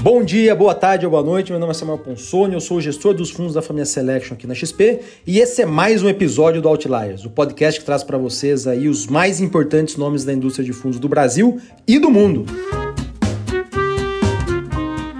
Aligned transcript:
Bom 0.00 0.22
dia, 0.22 0.54
boa 0.54 0.76
tarde 0.76 1.04
ou 1.04 1.10
boa 1.10 1.24
noite. 1.24 1.50
Meu 1.50 1.58
nome 1.58 1.72
é 1.72 1.74
Samuel 1.74 1.98
Ponsoni, 1.98 2.54
eu 2.54 2.60
sou 2.60 2.76
o 2.76 2.80
gestor 2.80 3.14
dos 3.14 3.30
fundos 3.30 3.54
da 3.54 3.60
família 3.60 3.84
Selection 3.84 4.34
aqui 4.34 4.46
na 4.46 4.54
XP 4.54 5.00
e 5.26 5.40
esse 5.40 5.62
é 5.62 5.66
mais 5.66 6.04
um 6.04 6.08
episódio 6.08 6.62
do 6.62 6.68
Outliers, 6.68 7.24
o 7.24 7.30
podcast 7.30 7.80
que 7.80 7.84
traz 7.84 8.04
para 8.04 8.16
vocês 8.16 8.68
aí 8.68 8.88
os 8.88 9.08
mais 9.08 9.40
importantes 9.40 9.96
nomes 9.96 10.24
da 10.24 10.32
indústria 10.32 10.64
de 10.64 10.72
fundos 10.72 11.00
do 11.00 11.08
Brasil 11.08 11.60
e 11.84 11.98
do 11.98 12.12
mundo. 12.12 12.46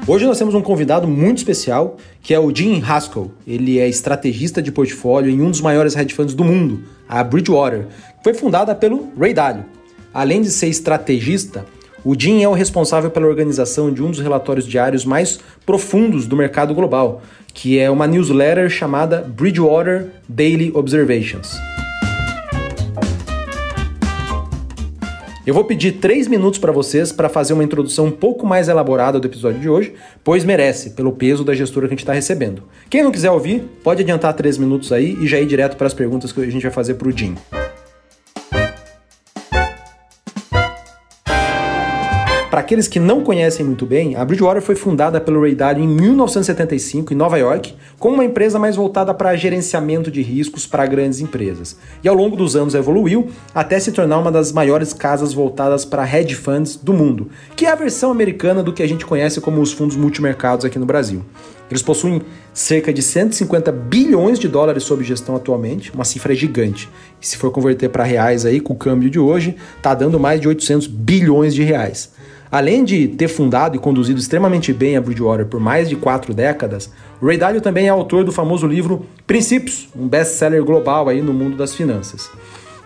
Hoje 0.07 0.25
nós 0.25 0.39
temos 0.39 0.55
um 0.55 0.63
convidado 0.63 1.09
muito 1.09 1.39
especial, 1.39 1.97
que 2.23 2.33
é 2.33 2.39
o 2.39 2.55
Jim 2.55 2.81
Haskell. 2.81 3.33
Ele 3.45 3.81
é 3.81 3.89
estrategista 3.89 4.63
de 4.63 4.71
portfólio 4.71 5.29
em 5.29 5.43
um 5.43 5.51
dos 5.51 5.61
maiores 5.61 5.97
hedge 5.97 6.15
funds 6.15 6.35
do 6.35 6.45
mundo, 6.45 6.85
a 7.09 7.25
Bridgewater, 7.25 7.89
que 7.89 8.23
foi 8.23 8.33
fundada 8.33 8.77
pelo 8.77 9.13
Ray 9.19 9.35
Dalio. 9.35 9.65
Além 10.15 10.41
de 10.41 10.51
ser 10.51 10.69
estrategista, 10.69 11.67
o 12.05 12.15
Jim 12.19 12.43
é 12.43 12.49
o 12.49 12.53
responsável 12.53 13.11
pela 13.11 13.27
organização 13.27 13.93
de 13.93 14.03
um 14.03 14.11
dos 14.11 14.21
relatórios 14.21 14.67
diários 14.67 15.05
mais 15.05 15.41
profundos 15.67 16.27
do 16.27 16.37
mercado 16.37 16.75
global, 16.75 17.23
que 17.53 17.79
é 17.79 17.91
uma 17.91 18.07
newsletter 18.07 18.69
chamada 18.71 19.23
Bridgewater 19.23 20.09
Daily 20.29 20.71
Observations. 20.75 21.57
Eu 25.45 25.55
vou 25.55 25.65
pedir 25.65 25.93
três 25.93 26.29
minutos 26.29 26.59
para 26.59 26.71
vocês 26.71 27.11
para 27.11 27.27
fazer 27.27 27.55
uma 27.55 27.65
introdução 27.65 28.05
um 28.05 28.11
pouco 28.11 28.47
mais 28.47 28.69
elaborada 28.69 29.19
do 29.19 29.27
episódio 29.27 29.59
de 29.59 29.69
hoje, 29.69 29.95
pois 30.23 30.45
merece, 30.45 30.91
pelo 30.91 31.13
peso 31.13 31.43
da 31.43 31.55
gestora 31.55 31.89
que 31.89 31.95
a 31.95 31.97
gente 31.97 32.05
está 32.05 32.13
recebendo. 32.13 32.65
Quem 32.91 33.03
não 33.03 33.11
quiser 33.11 33.31
ouvir, 33.31 33.63
pode 33.83 34.03
adiantar 34.03 34.35
três 34.35 34.59
minutos 34.59 34.93
aí 34.93 35.17
e 35.19 35.27
já 35.27 35.41
ir 35.41 35.47
direto 35.47 35.77
para 35.79 35.87
as 35.87 35.95
perguntas 35.95 36.33
que 36.33 36.41
a 36.43 36.51
gente 36.51 36.63
vai 36.63 36.71
fazer 36.71 36.95
para 36.95 37.09
o 37.09 37.17
Jim. 37.17 37.35
Aqueles 42.69 42.87
que 42.87 43.01
não 43.01 43.23
conhecem 43.23 43.65
muito 43.65 43.87
bem, 43.87 44.15
a 44.15 44.23
Bridgewater 44.23 44.61
foi 44.61 44.75
fundada 44.75 45.19
pelo 45.19 45.41
Ray 45.41 45.55
Dalio 45.55 45.83
em 45.83 45.89
1975 45.89 47.15
em 47.15 47.17
Nova 47.17 47.39
York, 47.39 47.75
como 47.99 48.17
uma 48.17 48.25
empresa 48.27 48.59
mais 48.59 48.77
voltada 48.77 49.15
para 49.15 49.35
gerenciamento 49.37 50.11
de 50.11 50.21
riscos 50.21 50.67
para 50.67 50.85
grandes 50.85 51.19
empresas. 51.21 51.79
E 52.05 52.09
ao 52.09 52.15
longo 52.15 52.37
dos 52.37 52.55
anos 52.55 52.75
evoluiu 52.75 53.31
até 53.55 53.81
se 53.81 53.91
tornar 53.91 54.19
uma 54.19 54.31
das 54.31 54.53
maiores 54.53 54.93
casas 54.93 55.33
voltadas 55.33 55.87
para 55.87 56.07
hedge 56.07 56.35
funds 56.35 56.77
do 56.77 56.93
mundo, 56.93 57.31
que 57.57 57.65
é 57.65 57.71
a 57.71 57.75
versão 57.75 58.11
americana 58.11 58.63
do 58.63 58.75
que 58.75 58.83
a 58.83 58.87
gente 58.87 59.07
conhece 59.07 59.41
como 59.41 59.63
os 59.63 59.73
fundos 59.73 59.97
multimercados 59.97 60.67
aqui 60.67 60.79
no 60.79 60.85
Brasil. 60.85 61.25
Eles 61.71 61.83
possuem 61.83 62.21
cerca 62.53 62.93
de 62.93 63.01
150 63.01 63.73
bilhões 63.73 64.39
de 64.39 64.47
dólares 64.47 64.83
sob 64.83 65.03
gestão 65.03 65.35
atualmente, 65.37 65.91
uma 65.95 66.05
cifra 66.05 66.35
gigante. 66.35 66.87
E 67.19 67.27
se 67.27 67.39
for 67.39 67.51
converter 67.51 67.89
para 67.89 68.05
reais 68.05 68.45
aí 68.45 68.61
com 68.61 68.75
o 68.75 68.77
câmbio 68.77 69.09
de 69.09 69.19
hoje, 69.19 69.57
está 69.77 69.95
dando 69.95 70.21
mais 70.21 70.39
de 70.39 70.49
800 70.49 70.87
bilhões 70.87 71.55
de 71.55 71.63
reais. 71.63 72.18
Além 72.51 72.83
de 72.83 73.09
ter 73.09 73.29
fundado 73.29 73.77
e 73.77 73.79
conduzido 73.79 74.19
extremamente 74.19 74.73
bem 74.73 74.97
a 74.97 75.01
Bridgewater 75.01 75.47
por 75.47 75.61
mais 75.61 75.89
de 75.89 75.97
quatro 75.97 76.33
décadas, 76.33 76.91
o 77.21 77.27
Ray 77.27 77.37
Dalio 77.37 77.61
também 77.61 77.87
é 77.87 77.91
autor 77.91 78.25
do 78.25 78.33
famoso 78.33 78.67
livro 78.67 79.05
Princípios, 79.27 79.89
um 79.95 80.09
best-seller 80.09 80.65
global 80.65 81.09
aí 81.09 81.21
no 81.21 81.35
mundo 81.35 81.57
das 81.57 81.75
finanças. 81.75 82.31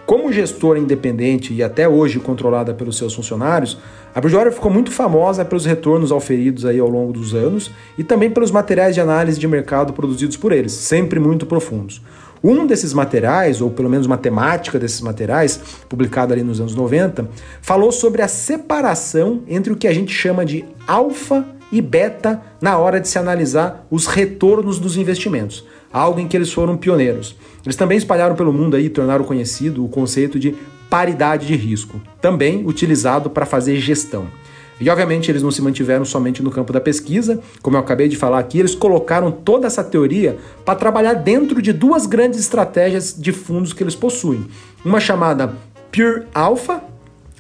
Como 0.05 0.33
gestora 0.33 0.81
independente 0.81 1.55
e 1.55 1.63
até 1.63 1.89
hoje 1.89 2.19
controlada 2.19 2.75
pelos 2.75 2.99
seus 2.99 3.15
funcionários, 3.15 3.79
a 4.13 4.21
Bridgewater 4.21 4.53
ficou 4.53 4.71
muito 4.71 4.91
famosa 4.91 5.45
pelos 5.45 5.65
retornos 5.65 6.11
auferidos 6.11 6.65
aí 6.65 6.81
ao 6.81 6.89
longo 6.89 7.13
dos 7.13 7.33
anos 7.33 7.71
e 7.97 8.03
também 8.03 8.29
pelos 8.29 8.51
materiais 8.51 8.97
de 8.97 9.01
análise 9.01 9.39
de 9.39 9.47
mercado 9.47 9.93
produzidos 9.93 10.37
por 10.37 10.51
eles, 10.51 10.73
sempre 10.73 11.21
muito 11.21 11.47
profundos. 11.47 12.03
Um 12.43 12.67
desses 12.67 12.93
materiais, 12.93 13.61
ou 13.61 13.71
pelo 13.71 13.89
menos 13.89 14.07
uma 14.07 14.19
temática 14.19 14.79
desses 14.79 15.01
materiais, 15.01 15.61
publicado 15.89 16.33
ali 16.33 16.43
nos 16.43 16.61
anos 16.61 16.75
90, 16.75 17.29
falou 17.61 17.93
sobre 17.93 18.21
a 18.21 18.27
separação 18.27 19.43
entre 19.47 19.73
o 19.73 19.77
que 19.77 19.87
a 19.87 19.95
gente 19.95 20.13
chama 20.13 20.45
de 20.45 20.65
alfa 20.87 21.47
e 21.71 21.81
beta 21.81 22.43
na 22.61 22.77
hora 22.77 23.01
de 23.01 23.09
se 23.09 23.19
analisar 23.19 23.87
os 23.91 24.07
retornos 24.07 24.79
dos 24.79 24.97
investimentos, 24.97 25.65
algo 25.93 26.19
em 26.19 26.27
que 26.27 26.37
eles 26.37 26.53
foram 26.53 26.77
pioneiros. 26.77 27.37
Eles 27.65 27.77
também 27.77 27.97
espalharam 27.97 28.35
pelo 28.35 28.53
mundo 28.53 28.77
aí 28.77 28.89
tornaram 28.89 29.25
conhecido 29.25 29.85
o 29.85 29.89
conceito 29.89 30.39
de 30.39 30.55
paridade 30.91 31.47
de 31.47 31.55
risco, 31.57 32.01
também 32.21 32.67
utilizado 32.67 33.31
para 33.31 33.47
fazer 33.47 33.77
gestão. 33.77 34.27
E 34.81 34.89
obviamente 34.91 35.31
eles 35.31 35.43
não 35.43 35.51
se 35.51 35.63
mantiveram 35.63 36.05
somente 36.05 36.43
no 36.43 36.51
campo 36.51 36.73
da 36.73 36.81
pesquisa, 36.81 37.41
como 37.61 37.77
eu 37.77 37.81
acabei 37.81 38.09
de 38.09 38.17
falar 38.17 38.39
aqui, 38.39 38.59
eles 38.59 38.75
colocaram 38.75 39.31
toda 39.31 39.67
essa 39.67 39.85
teoria 39.85 40.37
para 40.65 40.75
trabalhar 40.75 41.15
dentro 41.15 41.63
de 41.63 41.73
duas 41.73 42.07
grandes 42.07 42.41
estratégias 42.41 43.15
de 43.17 43.33
fundos 43.33 43.73
que 43.73 43.83
eles 43.83 43.95
possuem. 43.95 44.47
Uma 44.85 44.99
chamada 44.99 45.55
Pure 45.91 46.25
Alpha, 46.35 46.83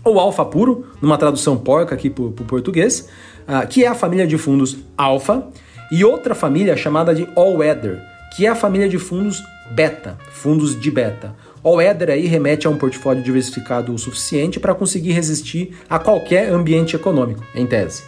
ou 0.04 0.18
Alpha 0.18 0.44
Puro, 0.44 0.86
numa 1.00 1.16
tradução 1.18 1.56
porca 1.56 1.94
aqui 1.94 2.10
para 2.10 2.24
o 2.24 2.32
português, 2.32 3.08
uh, 3.48 3.66
que 3.66 3.84
é 3.84 3.88
a 3.88 3.94
família 3.94 4.26
de 4.26 4.36
fundos 4.36 4.78
Alpha, 4.96 5.46
e 5.90 6.04
outra 6.04 6.34
família 6.34 6.76
chamada 6.76 7.14
de 7.14 7.28
All 7.36 7.56
Weather, 7.56 8.00
que 8.36 8.46
é 8.46 8.48
a 8.48 8.54
família 8.54 8.88
de 8.88 8.98
fundos 8.98 9.42
Beta, 9.72 10.18
fundos 10.30 10.78
de 10.78 10.90
beta. 10.90 11.34
O 11.64 11.80
Ether 11.80 12.10
aí 12.10 12.26
remete 12.26 12.66
a 12.66 12.70
um 12.70 12.76
portfólio 12.76 13.22
diversificado 13.22 13.94
o 13.94 13.98
suficiente 13.98 14.58
para 14.58 14.74
conseguir 14.74 15.12
resistir 15.12 15.76
a 15.88 15.96
qualquer 15.96 16.52
ambiente 16.52 16.96
econômico, 16.96 17.44
em 17.54 17.64
tese. 17.64 18.02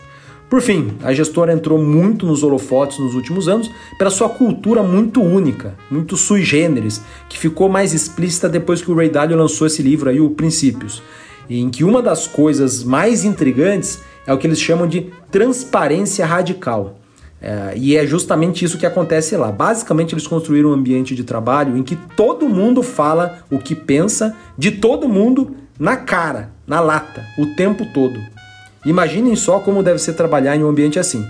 Por 0.50 0.60
fim, 0.60 0.92
a 1.02 1.12
gestora 1.12 1.52
entrou 1.52 1.78
muito 1.78 2.26
nos 2.26 2.42
holofotes 2.42 2.98
nos 2.98 3.14
últimos 3.14 3.48
anos 3.48 3.70
pela 3.96 4.10
sua 4.10 4.28
cultura 4.28 4.82
muito 4.82 5.22
única, 5.22 5.76
muito 5.88 6.16
sui 6.16 6.42
generis, 6.42 7.00
que 7.28 7.38
ficou 7.38 7.68
mais 7.68 7.94
explícita 7.94 8.48
depois 8.48 8.82
que 8.82 8.90
o 8.90 8.94
Ray 8.94 9.08
Dalio 9.08 9.36
lançou 9.36 9.66
esse 9.66 9.82
livro 9.82 10.10
aí, 10.10 10.20
o 10.20 10.30
Princípios, 10.30 11.02
em 11.48 11.70
que 11.70 11.84
uma 11.84 12.02
das 12.02 12.26
coisas 12.26 12.82
mais 12.82 13.24
intrigantes 13.24 14.00
é 14.26 14.32
o 14.32 14.38
que 14.38 14.46
eles 14.46 14.60
chamam 14.60 14.86
de 14.86 15.12
transparência 15.30 16.26
radical. 16.26 16.98
É, 17.46 17.74
e 17.76 17.94
é 17.94 18.06
justamente 18.06 18.64
isso 18.64 18.78
que 18.78 18.86
acontece 18.86 19.36
lá. 19.36 19.52
Basicamente, 19.52 20.14
eles 20.14 20.26
construíram 20.26 20.70
um 20.70 20.72
ambiente 20.72 21.14
de 21.14 21.22
trabalho 21.22 21.76
em 21.76 21.82
que 21.82 21.94
todo 22.16 22.48
mundo 22.48 22.82
fala 22.82 23.44
o 23.50 23.58
que 23.58 23.74
pensa 23.74 24.34
de 24.56 24.70
todo 24.70 25.06
mundo 25.06 25.54
na 25.78 25.94
cara, 25.94 26.48
na 26.66 26.80
lata, 26.80 27.22
o 27.38 27.54
tempo 27.54 27.84
todo. 27.92 28.18
Imaginem 28.86 29.36
só 29.36 29.60
como 29.60 29.82
deve 29.82 29.98
ser 29.98 30.14
trabalhar 30.14 30.56
em 30.56 30.64
um 30.64 30.68
ambiente 30.70 30.98
assim. 30.98 31.22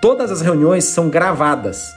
Todas 0.00 0.32
as 0.32 0.40
reuniões 0.40 0.84
são 0.84 1.10
gravadas. 1.10 1.92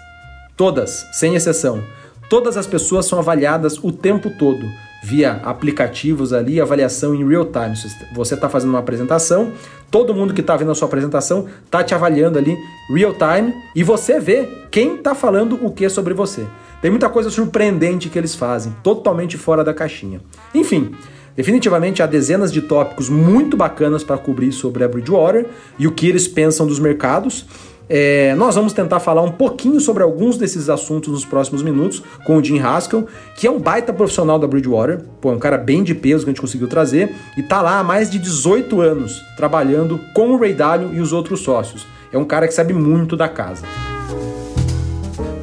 Todas, 0.57 1.07
sem 1.13 1.33
exceção. 1.33 1.81
Todas 2.29 2.57
as 2.57 2.67
pessoas 2.67 3.05
são 3.05 3.17
avaliadas 3.17 3.77
o 3.81 3.93
tempo 3.93 4.29
todo 4.29 4.67
via 5.03 5.41
aplicativos 5.43 6.31
ali, 6.31 6.61
avaliação 6.61 7.13
em 7.13 7.27
real 7.27 7.45
time. 7.45 7.75
Você 8.15 8.35
está 8.35 8.47
fazendo 8.47 8.69
uma 8.69 8.79
apresentação, 8.79 9.51
todo 9.91 10.15
mundo 10.15 10.33
que 10.33 10.39
está 10.39 10.55
vendo 10.55 10.71
a 10.71 10.75
sua 10.75 10.87
apresentação 10.87 11.45
está 11.65 11.83
te 11.83 11.93
avaliando 11.93 12.37
ali 12.37 12.57
real 12.89 13.13
time 13.13 13.53
e 13.75 13.83
você 13.83 14.17
vê 14.17 14.47
quem 14.71 14.95
está 14.95 15.13
falando 15.13 15.59
o 15.61 15.71
que 15.71 15.89
sobre 15.89 16.13
você. 16.13 16.47
Tem 16.81 16.89
muita 16.89 17.09
coisa 17.09 17.29
surpreendente 17.29 18.09
que 18.09 18.17
eles 18.17 18.33
fazem, 18.33 18.73
totalmente 18.81 19.37
fora 19.37 19.63
da 19.63 19.73
caixinha. 19.73 20.21
Enfim, 20.53 20.93
definitivamente 21.35 22.01
há 22.01 22.05
dezenas 22.05 22.51
de 22.51 22.61
tópicos 22.61 23.09
muito 23.09 23.57
bacanas 23.57 24.03
para 24.05 24.17
cobrir 24.17 24.53
sobre 24.53 24.85
a 24.85 24.87
Bridgewater 24.87 25.45
e 25.77 25.85
o 25.85 25.91
que 25.91 26.07
eles 26.07 26.29
pensam 26.29 26.65
dos 26.65 26.79
mercados. 26.79 27.45
É, 27.89 28.33
nós 28.35 28.55
vamos 28.55 28.73
tentar 28.73 28.99
falar 28.99 29.21
um 29.21 29.31
pouquinho 29.31 29.79
sobre 29.79 30.03
alguns 30.03 30.37
desses 30.37 30.69
assuntos 30.69 31.11
nos 31.11 31.25
próximos 31.25 31.61
minutos 31.61 32.01
com 32.25 32.37
o 32.37 32.43
Jim 32.43 32.59
Haskell, 32.59 33.07
que 33.35 33.45
é 33.45 33.51
um 33.51 33.59
baita 33.59 33.91
profissional 33.91 34.39
da 34.39 34.47
Bridgewater, 34.47 35.01
pô, 35.19 35.31
é 35.31 35.35
um 35.35 35.39
cara 35.39 35.57
bem 35.57 35.83
de 35.83 35.93
peso 35.93 36.23
que 36.23 36.29
a 36.29 36.33
gente 36.33 36.41
conseguiu 36.41 36.67
trazer, 36.67 37.13
e 37.37 37.43
tá 37.43 37.61
lá 37.61 37.79
há 37.79 37.83
mais 37.83 38.09
de 38.09 38.19
18 38.19 38.79
anos 38.81 39.21
trabalhando 39.35 39.99
com 40.13 40.31
o 40.31 40.37
Ray 40.37 40.53
Dalio 40.53 40.93
e 40.93 41.01
os 41.01 41.11
outros 41.11 41.41
sócios. 41.41 41.85
É 42.11 42.17
um 42.17 42.25
cara 42.25 42.47
que 42.47 42.53
sabe 42.53 42.73
muito 42.73 43.17
da 43.17 43.27
casa. 43.27 43.65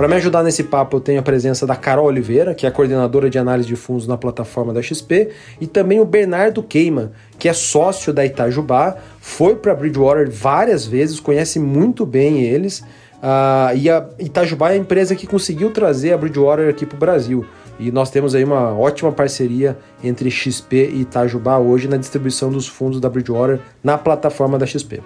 Para 0.00 0.08
me 0.08 0.14
ajudar 0.14 0.42
nesse 0.42 0.64
papo, 0.64 0.96
eu 0.96 1.00
tenho 1.02 1.20
a 1.20 1.22
presença 1.22 1.66
da 1.66 1.76
Carol 1.76 2.06
Oliveira, 2.06 2.54
que 2.54 2.66
é 2.66 2.70
coordenadora 2.70 3.28
de 3.28 3.38
análise 3.38 3.68
de 3.68 3.76
fundos 3.76 4.06
na 4.06 4.16
plataforma 4.16 4.72
da 4.72 4.80
XP, 4.80 5.28
e 5.60 5.66
também 5.66 6.00
o 6.00 6.06
Bernardo 6.06 6.62
Queima, 6.62 7.12
que 7.38 7.46
é 7.46 7.52
sócio 7.52 8.10
da 8.10 8.24
Itajubá, 8.24 8.96
foi 9.20 9.56
para 9.56 9.74
Bridgewater 9.74 10.30
várias 10.30 10.86
vezes, 10.86 11.20
conhece 11.20 11.58
muito 11.58 12.06
bem 12.06 12.40
eles. 12.40 12.80
Uh, 12.80 13.76
e 13.76 13.90
a 13.90 14.08
Itajubá 14.18 14.70
é 14.70 14.72
a 14.72 14.76
empresa 14.78 15.14
que 15.14 15.26
conseguiu 15.26 15.70
trazer 15.70 16.14
a 16.14 16.16
Bridgewater 16.16 16.70
aqui 16.70 16.86
para 16.86 16.96
o 16.96 16.98
Brasil. 16.98 17.44
E 17.78 17.92
nós 17.92 18.10
temos 18.10 18.34
aí 18.34 18.42
uma 18.42 18.72
ótima 18.72 19.12
parceria 19.12 19.76
entre 20.02 20.30
XP 20.30 20.76
e 20.94 21.00
Itajubá 21.02 21.58
hoje 21.58 21.88
na 21.88 21.98
distribuição 21.98 22.50
dos 22.50 22.66
fundos 22.66 23.00
da 23.00 23.10
Bridgewater 23.10 23.60
na 23.84 23.98
plataforma 23.98 24.58
da 24.58 24.64
XP. 24.64 25.02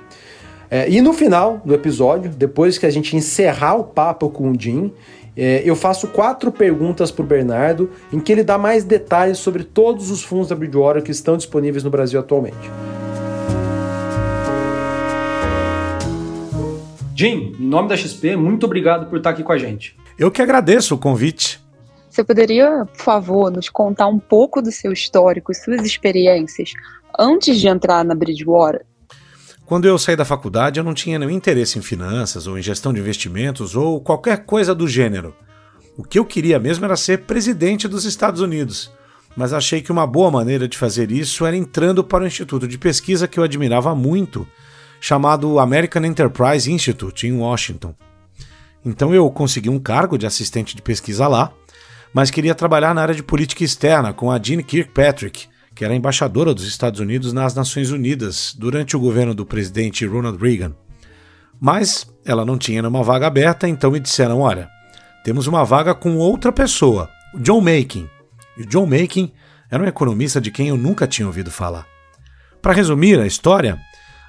É, 0.74 0.90
e 0.90 1.00
no 1.00 1.12
final 1.12 1.62
do 1.64 1.72
episódio, 1.72 2.32
depois 2.36 2.78
que 2.78 2.84
a 2.84 2.90
gente 2.90 3.14
encerrar 3.14 3.76
o 3.76 3.84
papo 3.84 4.28
com 4.28 4.50
o 4.50 4.60
Jim, 4.60 4.92
é, 5.36 5.62
eu 5.64 5.76
faço 5.76 6.08
quatro 6.08 6.50
perguntas 6.50 7.12
para 7.12 7.22
o 7.22 7.24
Bernardo, 7.24 7.92
em 8.12 8.18
que 8.18 8.32
ele 8.32 8.42
dá 8.42 8.58
mais 8.58 8.82
detalhes 8.82 9.38
sobre 9.38 9.62
todos 9.62 10.10
os 10.10 10.24
fundos 10.24 10.48
da 10.48 10.56
Bridgewater 10.56 11.00
que 11.00 11.12
estão 11.12 11.36
disponíveis 11.36 11.84
no 11.84 11.90
Brasil 11.90 12.18
atualmente. 12.18 12.68
Jim, 17.14 17.54
em 17.56 17.68
nome 17.68 17.88
da 17.88 17.96
XP, 17.96 18.34
muito 18.34 18.66
obrigado 18.66 19.08
por 19.08 19.18
estar 19.18 19.30
aqui 19.30 19.44
com 19.44 19.52
a 19.52 19.58
gente. 19.58 19.96
Eu 20.18 20.28
que 20.28 20.42
agradeço 20.42 20.96
o 20.96 20.98
convite. 20.98 21.60
Você 22.10 22.24
poderia, 22.24 22.84
por 22.84 23.00
favor, 23.00 23.48
nos 23.48 23.68
contar 23.68 24.08
um 24.08 24.18
pouco 24.18 24.60
do 24.60 24.72
seu 24.72 24.92
histórico, 24.92 25.54
suas 25.54 25.86
experiências 25.86 26.72
antes 27.16 27.60
de 27.60 27.68
entrar 27.68 28.04
na 28.04 28.16
Bridgewater? 28.16 28.84
Quando 29.74 29.86
eu 29.86 29.98
saí 29.98 30.14
da 30.14 30.24
faculdade, 30.24 30.78
eu 30.78 30.84
não 30.84 30.94
tinha 30.94 31.18
nenhum 31.18 31.32
interesse 31.32 31.80
em 31.80 31.82
finanças 31.82 32.46
ou 32.46 32.56
em 32.56 32.62
gestão 32.62 32.92
de 32.92 33.00
investimentos 33.00 33.74
ou 33.74 34.00
qualquer 34.00 34.44
coisa 34.44 34.72
do 34.72 34.86
gênero. 34.86 35.34
O 35.96 36.04
que 36.04 36.16
eu 36.16 36.24
queria 36.24 36.60
mesmo 36.60 36.84
era 36.84 36.96
ser 36.96 37.22
presidente 37.22 37.88
dos 37.88 38.04
Estados 38.04 38.40
Unidos, 38.40 38.92
mas 39.36 39.52
achei 39.52 39.82
que 39.82 39.90
uma 39.90 40.06
boa 40.06 40.30
maneira 40.30 40.68
de 40.68 40.78
fazer 40.78 41.10
isso 41.10 41.44
era 41.44 41.56
entrando 41.56 42.04
para 42.04 42.22
o 42.22 42.26
instituto 42.28 42.68
de 42.68 42.78
pesquisa 42.78 43.26
que 43.26 43.36
eu 43.36 43.42
admirava 43.42 43.96
muito, 43.96 44.46
chamado 45.00 45.58
American 45.58 46.04
Enterprise 46.04 46.70
Institute, 46.70 47.26
em 47.26 47.36
Washington. 47.36 47.96
Então 48.86 49.12
eu 49.12 49.28
consegui 49.28 49.70
um 49.70 49.80
cargo 49.80 50.16
de 50.16 50.24
assistente 50.24 50.76
de 50.76 50.82
pesquisa 50.82 51.26
lá, 51.26 51.52
mas 52.12 52.30
queria 52.30 52.54
trabalhar 52.54 52.94
na 52.94 53.02
área 53.02 53.14
de 53.16 53.24
política 53.24 53.64
externa 53.64 54.12
com 54.12 54.30
a 54.30 54.40
Jean 54.40 54.62
Kirkpatrick, 54.62 55.48
que 55.74 55.84
era 55.84 55.94
embaixadora 55.94 56.54
dos 56.54 56.66
Estados 56.66 57.00
Unidos 57.00 57.32
nas 57.32 57.54
Nações 57.54 57.90
Unidas 57.90 58.54
durante 58.56 58.96
o 58.96 59.00
governo 59.00 59.34
do 59.34 59.44
presidente 59.44 60.06
Ronald 60.06 60.40
Reagan. 60.40 60.74
Mas 61.60 62.06
ela 62.24 62.44
não 62.44 62.56
tinha 62.56 62.80
nenhuma 62.80 63.02
vaga 63.02 63.26
aberta, 63.26 63.68
então 63.68 63.90
me 63.90 64.00
disseram: 64.00 64.40
olha, 64.40 64.68
temos 65.24 65.46
uma 65.46 65.64
vaga 65.64 65.94
com 65.94 66.16
outra 66.16 66.52
pessoa, 66.52 67.08
o 67.34 67.38
John 67.40 67.60
Makin. 67.60 68.08
E 68.56 68.62
o 68.62 68.66
John 68.66 68.86
Makin 68.86 69.32
era 69.70 69.82
um 69.82 69.86
economista 69.86 70.40
de 70.40 70.50
quem 70.50 70.68
eu 70.68 70.76
nunca 70.76 71.06
tinha 71.06 71.26
ouvido 71.26 71.50
falar. 71.50 71.86
Para 72.62 72.72
resumir 72.72 73.18
a 73.18 73.26
história, 73.26 73.78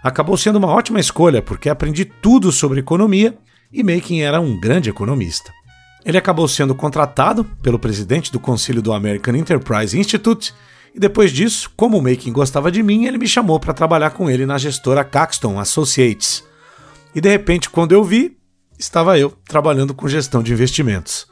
acabou 0.04 0.36
sendo 0.38 0.58
uma 0.58 0.68
ótima 0.68 1.00
escolha 1.00 1.42
porque 1.42 1.70
aprendi 1.70 2.06
tudo 2.06 2.52
sobre 2.52 2.80
economia 2.80 3.38
e 3.72 3.84
Makin 3.84 4.22
era 4.22 4.40
um 4.40 4.60
grande 4.60 4.90
economista. 4.90 5.52
Ele 6.04 6.18
acabou 6.18 6.48
sendo 6.48 6.76
contratado 6.76 7.44
pelo 7.62 7.80
presidente 7.80 8.32
do 8.32 8.40
conselho 8.40 8.82
do 8.82 8.94
American 8.94 9.36
Enterprise 9.36 9.98
Institute 9.98 10.54
e 10.96 11.00
depois 11.00 11.30
disso, 11.30 11.70
como 11.76 11.98
o 11.98 12.02
Makin 12.02 12.32
gostava 12.32 12.72
de 12.72 12.82
mim, 12.82 13.06
ele 13.06 13.18
me 13.18 13.28
chamou 13.28 13.60
para 13.60 13.74
trabalhar 13.74 14.12
com 14.12 14.30
ele 14.30 14.46
na 14.46 14.58
gestora 14.58 15.04
Caxton 15.04 15.60
Associates. 15.60 16.42
E 17.14 17.20
de 17.20 17.30
repente, 17.30 17.70
quando 17.70 17.92
eu 17.92 18.02
vi, 18.02 18.38
estava 18.80 19.20
eu 19.20 19.32
trabalhando 19.46 19.94
com 19.94 20.08
gestão 20.08 20.42
de 20.42 20.54
investimentos. 20.54 21.28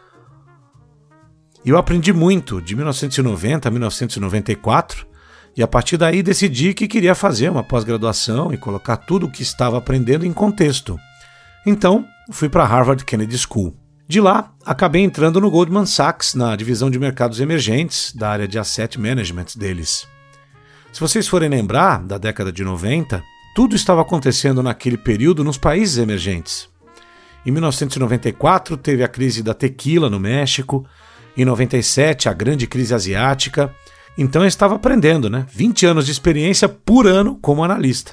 E 1.64 1.70
eu 1.70 1.78
aprendi 1.78 2.12
muito 2.12 2.62
de 2.62 2.76
1990 2.76 3.70
a 3.70 3.72
1994, 3.72 5.08
e 5.56 5.64
a 5.64 5.68
partir 5.68 5.96
daí 5.96 6.22
decidi 6.22 6.74
que 6.74 6.86
queria 6.86 7.16
fazer 7.16 7.48
uma 7.50 7.64
pós-graduação 7.64 8.54
e 8.54 8.58
colocar 8.58 8.98
tudo 8.98 9.28
o 9.28 9.32
que 9.32 9.44
estava 9.44 9.78
aprendendo 9.78 10.26
em 10.26 10.34
contexto. 10.34 11.00
Então, 11.66 12.06
fui 12.32 12.50
para 12.50 12.64
a 12.64 12.68
Harvard 12.68 13.06
Kennedy 13.06 13.38
School. 13.38 13.74
De 14.14 14.22
lá, 14.22 14.54
acabei 14.64 15.02
entrando 15.02 15.42
no 15.42 15.50
Goldman 15.50 15.88
Sachs, 15.88 16.36
na 16.36 16.56
divisão 16.56 16.88
de 16.92 17.00
mercados 17.00 17.40
emergentes, 17.40 18.14
da 18.14 18.30
área 18.30 18.48
de 18.48 18.60
asset 18.60 19.00
management 19.00 19.48
deles. 19.58 20.08
Se 20.92 21.00
vocês 21.00 21.28
forem 21.28 21.50
lembrar, 21.50 22.04
da 22.04 22.20
década 22.20 22.52
de 22.52 22.64
90, 22.64 23.24
tudo 23.56 23.76
estava 23.76 24.04
acontecendo 24.04 24.62
naquele 24.62 24.98
período 24.98 25.44
nos 25.44 25.58
países 25.58 25.98
emergentes. 25.98 26.70
Em 27.44 27.50
1994 27.50 28.78
teve 28.78 29.04
a 29.04 29.08
crise 29.08 29.42
da 29.42 29.56
tequila 29.56 30.12
no 30.12 30.20
México, 30.20 30.86
em 31.36 31.44
97 31.44 32.30
a 32.30 32.34
grande 32.34 32.68
crise 32.68 32.94
asiática. 32.94 33.74
Então 34.16 34.44
eu 34.44 34.48
estava 34.48 34.76
aprendendo, 34.76 35.28
né? 35.28 35.48
20 35.52 35.88
anos 35.88 36.06
de 36.06 36.12
experiência 36.12 36.70
por 36.70 37.08
ano 37.08 37.40
como 37.42 37.64
analista. 37.64 38.12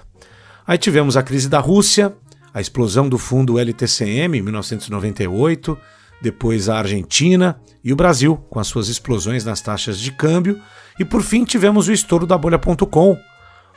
Aí 0.67 0.79
tivemos 0.79 1.15
a 1.15 1.23
crise 1.23 1.47
da 1.47 1.59
Rússia, 1.59 2.15
a 2.53 2.61
explosão 2.61 3.09
do 3.09 3.19
fundo 3.19 3.59
LTCM 3.59 4.39
em 4.39 4.43
1998, 4.43 5.79
depois 6.21 6.69
a 6.69 6.79
Argentina 6.79 7.61
e 7.83 7.93
o 7.93 7.97
Brasil, 7.97 8.37
com 8.37 8.59
as 8.59 8.67
suas 8.67 8.89
explosões 8.89 9.45
nas 9.45 9.61
taxas 9.61 9.99
de 9.99 10.13
câmbio, 10.13 10.61
e 10.99 11.05
por 11.05 11.23
fim 11.23 11.45
tivemos 11.45 11.89
o 11.89 11.93
estouro 11.93 12.27
da 12.27 12.37
bolha.com, 12.37 13.17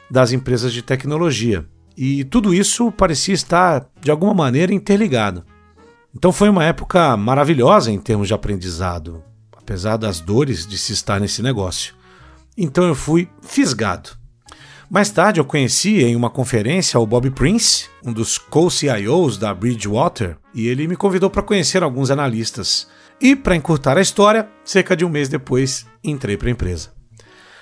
das 0.09 0.31
empresas 0.31 0.73
de 0.73 0.81
tecnologia. 0.81 1.65
E 1.95 2.23
tudo 2.23 2.53
isso 2.53 2.91
parecia 2.91 3.33
estar, 3.33 3.87
de 4.01 4.11
alguma 4.11 4.33
maneira, 4.33 4.73
interligado. 4.73 5.45
Então 6.15 6.31
foi 6.31 6.49
uma 6.49 6.63
época 6.63 7.15
maravilhosa 7.15 7.91
em 7.91 7.99
termos 7.99 8.27
de 8.27 8.33
aprendizado, 8.33 9.23
apesar 9.55 9.97
das 9.97 10.19
dores 10.19 10.67
de 10.67 10.77
se 10.77 10.93
estar 10.93 11.19
nesse 11.19 11.41
negócio. 11.41 11.95
Então 12.57 12.83
eu 12.83 12.95
fui 12.95 13.29
fisgado. 13.41 14.22
Mais 14.94 15.10
tarde 15.10 15.40
eu 15.40 15.44
conheci 15.44 16.04
em 16.04 16.16
uma 16.16 16.30
conferência 16.30 17.00
o 17.00 17.07
Bob 17.07 17.31
Prince, 17.31 17.90
um 18.06 18.13
dos 18.13 18.38
co-CIOs 18.38 19.40
da 19.40 19.51
Bridgewater, 19.51 20.38
e 20.54 20.68
ele 20.68 20.88
me 20.88 20.95
convidou 20.95 21.31
para 21.31 21.42
conhecer 21.42 21.81
alguns 21.81 22.12
analistas. 22.12 22.88
E, 23.19 23.36
para 23.36 23.56
encurtar 23.56 23.98
a 23.98 24.01
história, 24.01 24.48
cerca 24.63 24.95
de 24.95 25.04
um 25.04 25.10
mês 25.10 25.28
depois, 25.28 25.88
entrei 26.04 26.38
para 26.38 26.48
a 26.48 26.51
empresa. 26.51 26.92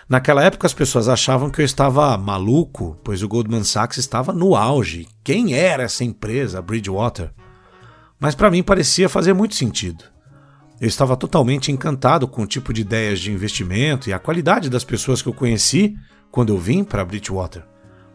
Naquela 0.10 0.44
época 0.44 0.68
as 0.68 0.74
pessoas 0.74 1.08
achavam 1.08 1.50
que 1.50 1.62
eu 1.62 1.66
estava 1.66 2.18
maluco, 2.18 3.00
pois 3.02 3.24
o 3.24 3.30
Goldman 3.30 3.64
Sachs 3.64 3.98
estava 3.98 4.34
no 4.34 4.54
auge. 4.54 5.08
Quem 5.24 5.54
era 5.54 5.84
essa 5.84 6.04
empresa, 6.04 6.62
Bridgewater? 6.62 7.32
Mas 8.20 8.36
para 8.36 8.52
mim 8.52 8.62
parecia 8.62 9.08
fazer 9.08 9.32
muito 9.32 9.56
sentido. 9.56 10.04
Eu 10.82 10.88
estava 10.90 11.16
totalmente 11.16 11.72
encantado 11.72 12.28
com 12.28 12.42
o 12.42 12.48
tipo 12.48 12.74
de 12.74 12.82
ideias 12.82 13.22
de 13.22 13.32
investimento 13.32 14.10
e 14.10 14.14
a 14.14 14.20
qualidade 14.20 14.70
das 14.70 14.84
pessoas 14.84 15.22
que 15.22 15.30
eu 15.30 15.34
conheci 15.34 15.96
quando 16.32 16.54
eu 16.54 16.58
vim 16.58 16.84
para 16.84 17.06
Bridgewater. 17.06 17.64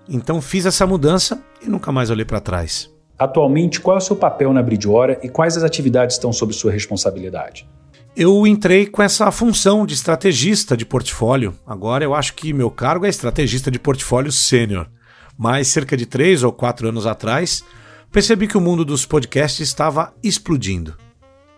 Então 0.08 0.40
fiz 0.40 0.66
essa 0.66 0.86
mudança 0.86 1.42
e 1.60 1.68
nunca 1.68 1.92
mais 1.92 2.10
olhei 2.10 2.24
para 2.24 2.40
trás. 2.40 2.90
Atualmente, 3.18 3.80
qual 3.80 3.96
é 3.96 3.98
o 3.98 4.02
seu 4.02 4.16
papel 4.16 4.52
na 4.52 4.62
Bridgewater 4.62 5.18
e 5.22 5.28
quais 5.28 5.56
as 5.56 5.62
atividades 5.62 6.16
estão 6.16 6.32
sob 6.32 6.52
sua 6.52 6.70
responsabilidade? 6.70 7.68
eu 8.16 8.46
entrei 8.46 8.86
com 8.86 9.02
essa 9.02 9.30
função 9.30 9.84
de 9.84 9.92
estrategista 9.92 10.74
de 10.74 10.86
portfólio. 10.86 11.54
Agora 11.66 12.02
eu 12.02 12.14
acho 12.14 12.32
que 12.32 12.50
meu 12.54 12.70
cargo 12.70 13.04
é 13.04 13.10
estrategista 13.10 13.70
de 13.70 13.78
portfólio 13.78 14.32
sênior. 14.32 14.88
Mas 15.36 15.68
cerca 15.68 15.94
de 15.98 16.06
três 16.06 16.42
ou 16.42 16.50
quatro 16.50 16.88
anos 16.88 17.06
atrás, 17.06 17.62
percebi 18.10 18.48
que 18.48 18.56
o 18.56 18.60
mundo 18.60 18.86
dos 18.86 19.04
podcasts 19.04 19.60
estava 19.60 20.14
explodindo. 20.22 20.96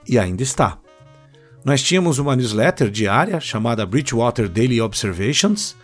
E 0.05 0.19
ainda 0.19 0.43
está. 0.43 0.79
Nós 1.65 1.81
tínhamos 1.81 2.19
uma 2.19 2.35
newsletter 2.35 2.91
diária 2.91 3.39
chamada 3.39 3.87
Bridgewater 3.87 4.49
Daily 4.49 4.81
Observations, 4.81 5.77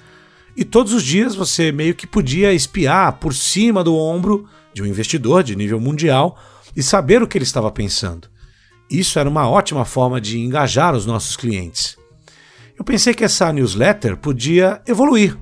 e 0.57 0.65
todos 0.65 0.93
os 0.93 1.03
dias 1.03 1.35
você 1.35 1.73
meio 1.73 1.95
que 1.95 2.07
podia 2.07 2.53
espiar 2.53 3.15
por 3.15 3.35
cima 3.35 3.83
do 3.83 3.97
ombro 3.97 4.49
de 4.73 4.83
um 4.83 4.87
investidor 4.87 5.43
de 5.43 5.57
nível 5.57 5.81
mundial 5.81 6.39
e 6.77 6.83
saber 6.83 7.23
o 7.23 7.27
que 7.27 7.39
ele 7.39 7.45
estava 7.45 7.71
pensando. 7.71 8.29
Isso 8.91 9.19
era 9.19 9.29
uma 9.29 9.49
ótima 9.49 9.85
forma 9.85 10.21
de 10.21 10.39
engajar 10.39 10.95
os 10.95 11.07
nossos 11.07 11.37
clientes. 11.37 11.97
Eu 12.79 12.85
pensei 12.85 13.15
que 13.15 13.25
essa 13.25 13.53
newsletter 13.53 14.17
podia 14.17 14.83
evoluir, 14.87 15.37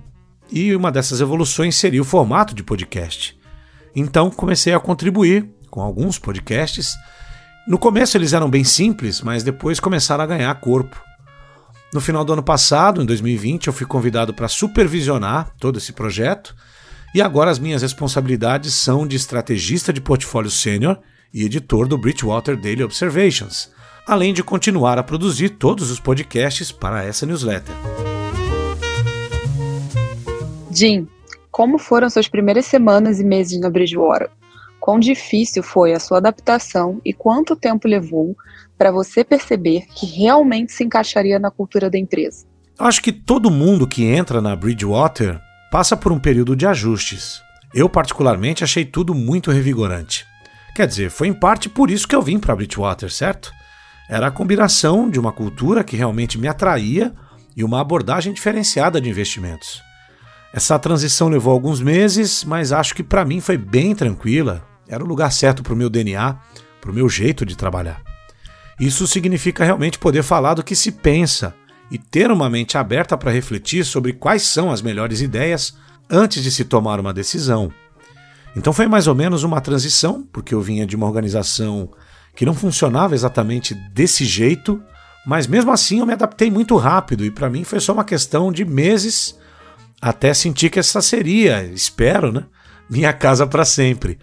e 0.50 0.74
uma 0.76 0.92
dessas 0.92 1.20
evoluções 1.20 1.76
seria 1.76 2.02
o 2.02 2.04
formato 2.04 2.54
de 2.54 2.62
podcast. 2.62 3.38
Então 3.96 4.30
comecei 4.30 4.74
a 4.74 4.80
contribuir 4.80 5.48
com 5.70 5.80
alguns 5.80 6.18
podcasts. 6.18 6.92
No 7.66 7.78
começo 7.78 8.16
eles 8.16 8.32
eram 8.32 8.50
bem 8.50 8.64
simples, 8.64 9.22
mas 9.22 9.42
depois 9.42 9.80
começaram 9.80 10.24
a 10.24 10.26
ganhar 10.26 10.54
corpo. 10.60 11.00
No 11.92 12.00
final 12.00 12.24
do 12.24 12.32
ano 12.32 12.42
passado, 12.42 13.02
em 13.02 13.04
2020, 13.04 13.66
eu 13.66 13.72
fui 13.72 13.86
convidado 13.86 14.32
para 14.32 14.48
supervisionar 14.48 15.52
todo 15.60 15.76
esse 15.76 15.92
projeto, 15.92 16.56
e 17.14 17.20
agora 17.20 17.50
as 17.50 17.58
minhas 17.58 17.82
responsabilidades 17.82 18.72
são 18.72 19.06
de 19.06 19.14
estrategista 19.14 19.92
de 19.92 20.00
portfólio 20.00 20.50
sênior 20.50 20.98
e 21.34 21.44
editor 21.44 21.86
do 21.86 21.98
Bridgewater 21.98 22.56
Daily 22.56 22.82
Observations, 22.82 23.70
além 24.06 24.32
de 24.32 24.42
continuar 24.42 24.98
a 24.98 25.02
produzir 25.02 25.50
todos 25.50 25.90
os 25.90 26.00
podcasts 26.00 26.72
para 26.72 27.04
essa 27.04 27.26
newsletter. 27.26 27.74
Jim, 30.70 31.06
como 31.50 31.78
foram 31.78 32.08
suas 32.08 32.26
primeiras 32.26 32.64
semanas 32.64 33.20
e 33.20 33.24
meses 33.24 33.60
na 33.60 33.68
Bridgewater? 33.68 34.30
Quão 34.80 34.98
difícil 34.98 35.62
foi 35.62 35.92
a 35.92 36.00
sua 36.00 36.16
adaptação 36.16 37.02
e 37.04 37.12
quanto 37.12 37.54
tempo 37.54 37.86
levou 37.86 38.34
para 38.82 38.90
você 38.90 39.22
perceber 39.22 39.86
que 39.94 40.06
realmente 40.06 40.72
se 40.72 40.82
encaixaria 40.82 41.38
na 41.38 41.52
cultura 41.52 41.88
da 41.88 41.96
empresa? 41.96 42.44
Acho 42.76 43.00
que 43.00 43.12
todo 43.12 43.48
mundo 43.48 43.86
que 43.86 44.04
entra 44.04 44.40
na 44.40 44.56
Bridgewater 44.56 45.40
passa 45.70 45.96
por 45.96 46.10
um 46.10 46.18
período 46.18 46.56
de 46.56 46.66
ajustes. 46.66 47.40
Eu, 47.72 47.88
particularmente, 47.88 48.64
achei 48.64 48.84
tudo 48.84 49.14
muito 49.14 49.52
revigorante. 49.52 50.26
Quer 50.74 50.88
dizer, 50.88 51.10
foi 51.12 51.28
em 51.28 51.32
parte 51.32 51.68
por 51.68 51.92
isso 51.92 52.08
que 52.08 52.16
eu 52.16 52.20
vim 52.20 52.40
para 52.40 52.56
Bridgewater, 52.56 53.08
certo? 53.08 53.52
Era 54.10 54.26
a 54.26 54.32
combinação 54.32 55.08
de 55.08 55.20
uma 55.20 55.30
cultura 55.30 55.84
que 55.84 55.96
realmente 55.96 56.36
me 56.36 56.48
atraía 56.48 57.14
e 57.56 57.62
uma 57.62 57.80
abordagem 57.80 58.32
diferenciada 58.32 59.00
de 59.00 59.08
investimentos. 59.08 59.80
Essa 60.52 60.76
transição 60.76 61.28
levou 61.28 61.52
alguns 61.52 61.80
meses, 61.80 62.42
mas 62.42 62.72
acho 62.72 62.96
que 62.96 63.04
para 63.04 63.24
mim 63.24 63.40
foi 63.40 63.56
bem 63.56 63.94
tranquila. 63.94 64.66
Era 64.88 65.04
o 65.04 65.06
lugar 65.06 65.30
certo 65.30 65.62
para 65.62 65.72
o 65.72 65.76
meu 65.76 65.88
DNA, 65.88 66.36
para 66.80 66.90
o 66.90 66.94
meu 66.94 67.08
jeito 67.08 67.46
de 67.46 67.56
trabalhar. 67.56 68.02
Isso 68.80 69.06
significa 69.06 69.64
realmente 69.64 69.98
poder 69.98 70.22
falar 70.22 70.54
do 70.54 70.62
que 70.62 70.74
se 70.74 70.92
pensa 70.92 71.54
e 71.90 71.98
ter 71.98 72.30
uma 72.30 72.48
mente 72.48 72.78
aberta 72.78 73.16
para 73.16 73.30
refletir 73.30 73.84
sobre 73.84 74.12
quais 74.12 74.42
são 74.42 74.70
as 74.70 74.80
melhores 74.80 75.20
ideias 75.20 75.76
antes 76.10 76.42
de 76.42 76.50
se 76.50 76.64
tomar 76.64 76.98
uma 76.98 77.12
decisão. 77.12 77.72
Então 78.56 78.72
foi 78.72 78.86
mais 78.86 79.06
ou 79.06 79.14
menos 79.14 79.44
uma 79.44 79.60
transição, 79.60 80.26
porque 80.32 80.54
eu 80.54 80.60
vinha 80.60 80.86
de 80.86 80.96
uma 80.96 81.06
organização 81.06 81.90
que 82.34 82.46
não 82.46 82.54
funcionava 82.54 83.14
exatamente 83.14 83.74
desse 83.74 84.24
jeito, 84.24 84.82
mas 85.26 85.46
mesmo 85.46 85.70
assim 85.70 86.00
eu 86.00 86.06
me 86.06 86.12
adaptei 86.12 86.50
muito 86.50 86.76
rápido 86.76 87.24
e 87.24 87.30
para 87.30 87.50
mim 87.50 87.64
foi 87.64 87.80
só 87.80 87.92
uma 87.92 88.04
questão 88.04 88.50
de 88.50 88.64
meses 88.64 89.38
até 90.00 90.34
sentir 90.34 90.68
que 90.68 90.78
essa 90.78 91.00
seria, 91.00 91.62
espero, 91.64 92.32
né, 92.32 92.44
minha 92.90 93.12
casa 93.12 93.46
para 93.46 93.64
sempre. 93.64 94.18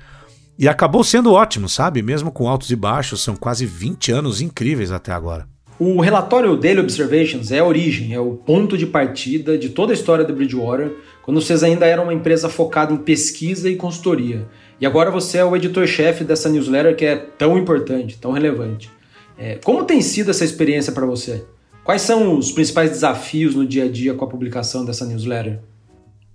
E 0.60 0.68
acabou 0.68 1.06
sendo 1.06 1.32
ótimo, 1.32 1.70
sabe? 1.70 2.02
Mesmo 2.02 2.34
com 2.34 2.46
altos 2.46 2.70
e 2.70 2.76
baixos, 2.76 3.24
são 3.24 3.34
quase 3.34 3.66
20 3.66 4.12
anos 4.12 4.42
incríveis 4.42 4.92
até 4.92 5.10
agora. 5.10 5.48
O 5.80 6.02
relatório 6.02 6.58
Daily 6.58 6.82
Observations 6.82 7.50
é 7.50 7.60
a 7.60 7.66
origem, 7.66 8.14
é 8.14 8.20
o 8.20 8.34
ponto 8.34 8.78
de 8.78 8.86
partida 8.86 9.58
de 9.58 9.70
toda 9.70 9.94
a 9.94 9.96
história 9.96 10.26
da 10.26 10.34
Bridgewater, 10.34 10.98
quando 11.24 11.42
vocês 11.42 11.64
ainda 11.64 11.86
eram 11.86 12.04
uma 12.04 12.14
empresa 12.14 12.50
focada 12.50 12.92
em 12.92 12.98
pesquisa 12.98 13.70
e 13.70 13.78
consultoria. 13.78 14.50
E 14.82 14.86
agora 14.86 15.10
você 15.10 15.38
é 15.38 15.46
o 15.46 15.56
editor-chefe 15.56 16.26
dessa 16.26 16.50
newsletter 16.50 16.94
que 16.94 17.06
é 17.06 17.16
tão 17.16 17.58
importante, 17.58 18.18
tão 18.18 18.34
relevante. 18.34 18.92
É, 19.38 19.56
como 19.64 19.86
tem 19.86 20.02
sido 20.02 20.30
essa 20.30 20.44
experiência 20.44 20.92
para 20.92 21.06
você? 21.06 21.46
Quais 21.86 22.02
são 22.02 22.38
os 22.38 22.52
principais 22.52 22.90
desafios 22.90 23.56
no 23.56 23.66
dia 23.66 23.86
a 23.86 23.90
dia 23.90 24.14
com 24.14 24.26
a 24.26 24.30
publicação 24.30 24.84
dessa 24.84 25.06
newsletter? 25.06 25.62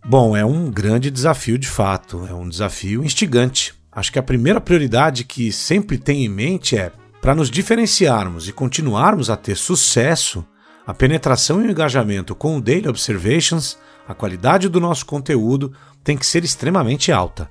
Bom, 0.02 0.34
é 0.34 0.46
um 0.46 0.70
grande 0.70 1.10
desafio 1.10 1.58
de 1.58 1.68
fato, 1.68 2.26
é 2.26 2.32
um 2.32 2.48
desafio 2.48 3.04
instigante. 3.04 3.74
Acho 3.94 4.12
que 4.12 4.18
a 4.18 4.22
primeira 4.22 4.60
prioridade 4.60 5.24
que 5.24 5.52
sempre 5.52 5.96
tem 5.98 6.24
em 6.24 6.28
mente 6.28 6.76
é 6.76 6.90
para 7.20 7.34
nos 7.34 7.50
diferenciarmos 7.50 8.48
e 8.48 8.52
continuarmos 8.52 9.30
a 9.30 9.36
ter 9.36 9.56
sucesso, 9.56 10.44
a 10.86 10.92
penetração 10.92 11.62
e 11.62 11.68
o 11.68 11.70
engajamento 11.70 12.34
com 12.34 12.58
o 12.58 12.60
Daily 12.60 12.88
Observations, 12.88 13.78
a 14.06 14.12
qualidade 14.12 14.68
do 14.68 14.80
nosso 14.80 15.06
conteúdo 15.06 15.72
tem 16.02 16.16
que 16.16 16.26
ser 16.26 16.44
extremamente 16.44 17.10
alta. 17.10 17.48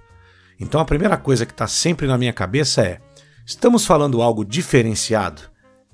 Então 0.59 0.79
a 0.79 0.85
primeira 0.85 1.17
coisa 1.17 1.45
que 1.45 1.51
está 1.51 1.65
sempre 1.65 2.05
na 2.05 2.17
minha 2.17 2.33
cabeça 2.33 2.81
é: 2.81 2.99
estamos 3.45 3.85
falando 3.85 4.21
algo 4.21 4.45
diferenciado? 4.45 5.41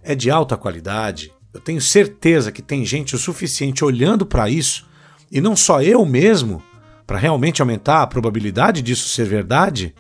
É 0.03 0.15
de 0.15 0.29
alta 0.29 0.57
qualidade? 0.57 1.31
Eu 1.53 1.61
tenho 1.61 1.79
certeza 1.79 2.51
que 2.51 2.61
tem 2.61 2.85
gente 2.85 3.15
o 3.15 3.19
suficiente 3.19 3.85
olhando 3.85 4.25
para 4.25 4.49
isso 4.49 4.87
e 5.31 5.39
não 5.39 5.55
só 5.55 5.81
eu 5.81 6.05
mesmo, 6.05 6.61
para 7.07 7.17
realmente 7.17 7.61
aumentar 7.61 8.01
a 8.01 8.07
probabilidade 8.07 8.81
disso 8.81 9.07
ser 9.09 9.25
verdade, 9.25 9.95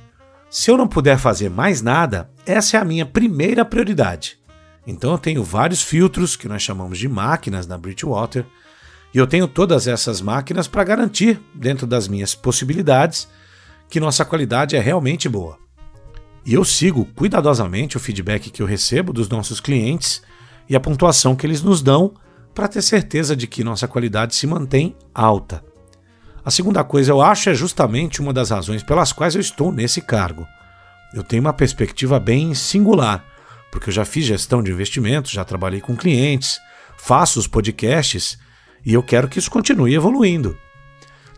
se 0.49 0.71
eu 0.71 0.77
não 0.77 0.87
puder 0.87 1.17
fazer 1.17 1.49
mais 1.49 1.81
nada, 1.81 2.31
essa 2.45 2.77
é 2.77 2.79
a 2.79 2.85
minha 2.85 3.05
primeira 3.05 3.63
prioridade. 3.63 4.39
Então 4.87 5.11
eu 5.11 5.17
tenho 5.17 5.43
vários 5.43 5.83
filtros 5.83 6.35
que 6.35 6.47
nós 6.47 6.63
chamamos 6.63 6.97
de 6.97 7.07
máquinas 7.07 7.67
na 7.67 7.77
Bridgewater, 7.77 8.45
e 9.13 9.17
eu 9.17 9.27
tenho 9.27 9.47
todas 9.47 9.87
essas 9.87 10.21
máquinas 10.21 10.67
para 10.67 10.83
garantir, 10.83 11.39
dentro 11.53 11.85
das 11.85 12.07
minhas 12.07 12.33
possibilidades, 12.33 13.27
que 13.89 13.99
nossa 13.99 14.25
qualidade 14.25 14.75
é 14.75 14.79
realmente 14.79 15.27
boa. 15.29 15.57
E 16.45 16.53
eu 16.53 16.63
sigo 16.63 17.05
cuidadosamente 17.15 17.97
o 17.97 17.99
feedback 17.99 18.49
que 18.49 18.61
eu 18.61 18.65
recebo 18.65 19.13
dos 19.13 19.29
nossos 19.29 19.59
clientes 19.59 20.21
e 20.67 20.75
a 20.75 20.79
pontuação 20.79 21.35
que 21.35 21.45
eles 21.45 21.61
nos 21.61 21.81
dão 21.81 22.13
para 22.53 22.67
ter 22.67 22.81
certeza 22.81 23.35
de 23.35 23.47
que 23.47 23.63
nossa 23.63 23.87
qualidade 23.87 24.35
se 24.35 24.47
mantém 24.47 24.95
alta. 25.13 25.63
A 26.49 26.51
segunda 26.51 26.83
coisa, 26.83 27.11
eu 27.11 27.21
acho, 27.21 27.51
é 27.51 27.53
justamente 27.53 28.19
uma 28.19 28.33
das 28.33 28.49
razões 28.49 28.81
pelas 28.81 29.13
quais 29.13 29.35
eu 29.35 29.39
estou 29.39 29.71
nesse 29.71 30.01
cargo. 30.01 30.47
Eu 31.13 31.21
tenho 31.21 31.41
uma 31.41 31.53
perspectiva 31.53 32.19
bem 32.19 32.55
singular, 32.55 33.23
porque 33.71 33.89
eu 33.89 33.93
já 33.93 34.03
fiz 34.03 34.25
gestão 34.25 34.63
de 34.63 34.71
investimentos, 34.71 35.29
já 35.29 35.45
trabalhei 35.45 35.79
com 35.79 35.95
clientes, 35.95 36.59
faço 36.97 37.39
os 37.39 37.45
podcasts 37.45 38.39
e 38.83 38.95
eu 38.95 39.03
quero 39.03 39.27
que 39.27 39.37
isso 39.37 39.51
continue 39.51 39.93
evoluindo. 39.93 40.57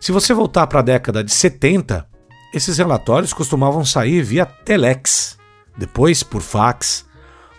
Se 0.00 0.12
você 0.12 0.32
voltar 0.32 0.66
para 0.66 0.78
a 0.78 0.82
década 0.82 1.22
de 1.22 1.30
70, 1.30 2.08
esses 2.54 2.78
relatórios 2.78 3.34
costumavam 3.34 3.84
sair 3.84 4.22
via 4.22 4.46
telex, 4.46 5.36
depois 5.76 6.22
por 6.22 6.40
fax, 6.40 7.04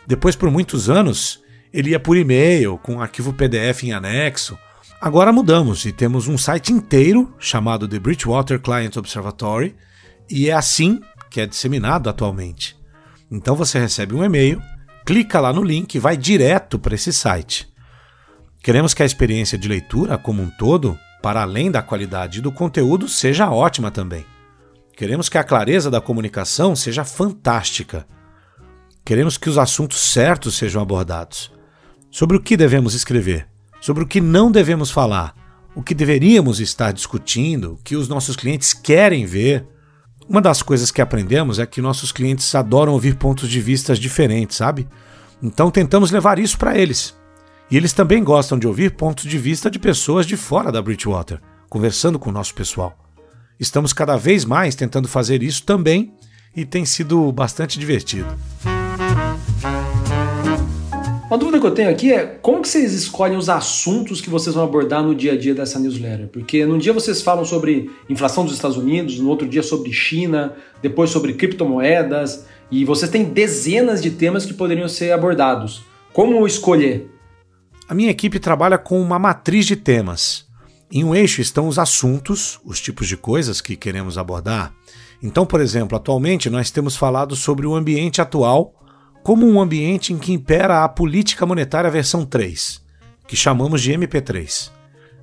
depois 0.07 0.35
por 0.35 0.49
muitos 0.49 0.89
anos 0.89 1.39
ele 1.71 1.91
ia 1.91 1.99
por 1.99 2.17
e-mail, 2.17 2.79
com 2.79 2.99
arquivo 2.99 3.31
PDF 3.31 3.83
em 3.83 3.93
anexo. 3.93 4.57
Agora 5.05 5.33
mudamos 5.33 5.83
e 5.83 5.91
temos 5.91 6.29
um 6.29 6.37
site 6.37 6.71
inteiro 6.71 7.35
chamado 7.37 7.89
The 7.89 7.99
Bridgewater 7.99 8.57
Client 8.57 8.95
Observatory, 8.95 9.75
e 10.29 10.49
é 10.49 10.53
assim 10.53 11.01
que 11.29 11.41
é 11.41 11.45
disseminado 11.45 12.09
atualmente. 12.09 12.77
Então 13.29 13.53
você 13.53 13.77
recebe 13.77 14.15
um 14.15 14.23
e-mail, 14.23 14.61
clica 15.05 15.41
lá 15.41 15.51
no 15.51 15.61
link 15.61 15.93
e 15.93 15.99
vai 15.99 16.15
direto 16.15 16.79
para 16.79 16.95
esse 16.95 17.11
site. 17.11 17.67
Queremos 18.61 18.93
que 18.93 19.03
a 19.03 19.05
experiência 19.05 19.57
de 19.57 19.67
leitura 19.67 20.17
como 20.17 20.41
um 20.41 20.49
todo, 20.49 20.97
para 21.21 21.41
além 21.41 21.69
da 21.69 21.81
qualidade 21.81 22.39
do 22.39 22.49
conteúdo, 22.49 23.09
seja 23.09 23.51
ótima 23.51 23.91
também. 23.91 24.25
Queremos 24.95 25.27
que 25.27 25.37
a 25.37 25.43
clareza 25.43 25.91
da 25.91 25.99
comunicação 25.99 26.77
seja 26.77 27.03
fantástica. 27.03 28.07
Queremos 29.03 29.37
que 29.37 29.49
os 29.49 29.57
assuntos 29.57 29.99
certos 29.99 30.55
sejam 30.55 30.81
abordados 30.81 31.51
sobre 32.09 32.37
o 32.37 32.41
que 32.41 32.55
devemos 32.55 32.93
escrever, 32.93 33.49
sobre 33.83 34.01
o 34.01 34.07
que 34.07 34.21
não 34.21 34.49
devemos 34.49 34.89
falar, 34.89 35.35
o 35.75 35.83
que 35.83 35.93
deveríamos 35.93 36.61
estar 36.61 36.93
discutindo, 36.93 37.73
o 37.73 37.77
que 37.83 37.97
os 37.97 38.07
nossos 38.07 38.37
clientes 38.37 38.73
querem 38.73 39.25
ver. 39.25 39.67
Uma 40.25 40.39
das 40.39 40.61
coisas 40.61 40.89
que 40.89 41.01
aprendemos 41.01 41.59
é 41.59 41.65
que 41.65 41.81
nossos 41.81 42.09
clientes 42.09 42.55
adoram 42.55 42.93
ouvir 42.93 43.15
pontos 43.15 43.49
de 43.49 43.59
vista 43.59 43.93
diferentes, 43.93 44.55
sabe? 44.55 44.87
Então 45.41 45.69
tentamos 45.69 46.11
levar 46.11 46.39
isso 46.39 46.57
para 46.57 46.77
eles. 46.77 47.13
E 47.69 47.75
eles 47.75 47.91
também 47.91 48.23
gostam 48.23 48.57
de 48.57 48.65
ouvir 48.65 48.91
pontos 48.95 49.25
de 49.25 49.37
vista 49.37 49.69
de 49.69 49.79
pessoas 49.79 50.25
de 50.25 50.37
fora 50.37 50.71
da 50.71 50.81
Bridgewater, 50.81 51.41
conversando 51.67 52.17
com 52.17 52.29
o 52.29 52.33
nosso 52.33 52.55
pessoal. 52.55 52.97
Estamos 53.59 53.91
cada 53.91 54.15
vez 54.15 54.45
mais 54.45 54.75
tentando 54.75 55.09
fazer 55.09 55.43
isso 55.43 55.61
também 55.63 56.13
e 56.55 56.65
tem 56.65 56.85
sido 56.85 57.29
bastante 57.33 57.77
divertido. 57.77 58.33
Uma 61.33 61.39
dúvida 61.39 61.59
que 61.59 61.65
eu 61.65 61.71
tenho 61.71 61.89
aqui 61.89 62.13
é 62.13 62.27
como 62.43 62.61
que 62.61 62.67
vocês 62.67 62.93
escolhem 62.93 63.35
os 63.35 63.49
assuntos 63.49 64.21
que 64.21 64.29
vocês 64.29 64.53
vão 64.53 64.65
abordar 64.65 65.01
no 65.01 65.15
dia 65.15 65.31
a 65.31 65.35
dia 65.35 65.55
dessa 65.55 65.79
newsletter? 65.79 66.27
Porque 66.27 66.63
num 66.63 66.77
dia 66.77 66.93
vocês 66.93 67.23
falam 67.23 67.43
sobre 67.43 67.89
inflação 68.07 68.45
dos 68.45 68.53
Estados 68.53 68.77
Unidos, 68.77 69.17
no 69.17 69.29
outro 69.29 69.49
dia 69.49 69.63
sobre 69.63 69.91
China, 69.91 70.53
depois 70.79 71.09
sobre 71.09 71.33
criptomoedas, 71.33 72.45
e 72.69 72.85
vocês 72.85 73.09
têm 73.09 73.23
dezenas 73.23 73.99
de 73.99 74.11
temas 74.11 74.45
que 74.45 74.53
poderiam 74.53 74.87
ser 74.87 75.11
abordados. 75.11 75.83
Como 76.13 76.45
escolher? 76.45 77.09
A 77.89 77.95
minha 77.95 78.11
equipe 78.11 78.37
trabalha 78.37 78.77
com 78.77 79.01
uma 79.01 79.17
matriz 79.17 79.65
de 79.65 79.75
temas. 79.75 80.45
Em 80.91 81.03
um 81.03 81.15
eixo 81.15 81.41
estão 81.41 81.67
os 81.67 81.79
assuntos, 81.79 82.59
os 82.63 82.79
tipos 82.79 83.07
de 83.07 83.17
coisas 83.17 83.59
que 83.59 83.75
queremos 83.75 84.19
abordar. 84.19 84.71
Então, 85.19 85.47
por 85.47 85.61
exemplo, 85.61 85.97
atualmente 85.97 86.47
nós 86.47 86.69
temos 86.69 86.95
falado 86.95 87.35
sobre 87.35 87.65
o 87.65 87.73
ambiente 87.73 88.21
atual 88.21 88.75
como 89.23 89.47
um 89.47 89.61
ambiente 89.61 90.11
em 90.11 90.17
que 90.17 90.33
impera 90.33 90.83
a 90.83 90.89
política 90.89 91.45
monetária 91.45 91.89
versão 91.89 92.25
3, 92.25 92.81
que 93.25 93.37
chamamos 93.37 93.81
de 93.81 93.93
MP3. 93.93 94.69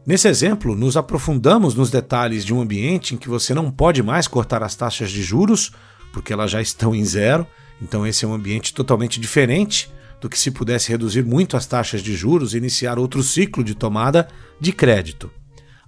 Nesse 0.07 0.27
exemplo, 0.27 0.75
nos 0.75 0.97
aprofundamos 0.97 1.75
nos 1.75 1.91
detalhes 1.91 2.43
de 2.43 2.55
um 2.55 2.63
ambiente 2.63 3.15
em 3.15 3.19
que 3.19 3.29
você 3.29 3.53
não 3.53 3.71
pode 3.71 4.03
mais 4.03 4.27
cortar 4.27 4.63
as 4.63 4.75
taxas 4.75 5.11
de 5.11 5.23
juros, 5.23 5.73
porque 6.15 6.33
elas 6.33 6.51
já 6.51 6.63
estão 6.63 6.95
em 6.95 7.05
zero, 7.05 7.47
então 7.81 8.07
esse 8.07 8.25
é 8.25 8.29
um 8.29 8.33
ambiente 8.33 8.73
totalmente 8.73 9.21
diferente 9.21 9.93
do 10.19 10.29
que 10.29 10.39
se 10.39 10.51
pudesse 10.51 10.89
reduzir 10.91 11.25
muito 11.25 11.57
as 11.57 11.67
taxas 11.67 12.03
de 12.03 12.17
juros 12.17 12.55
e 12.55 12.59
iniciar 12.59 12.99
outro 12.99 13.23
ciclo 13.23 13.63
de 13.63 13.75
tomada 13.75 14.29
de 14.59 14.73
crédito. 14.73 15.31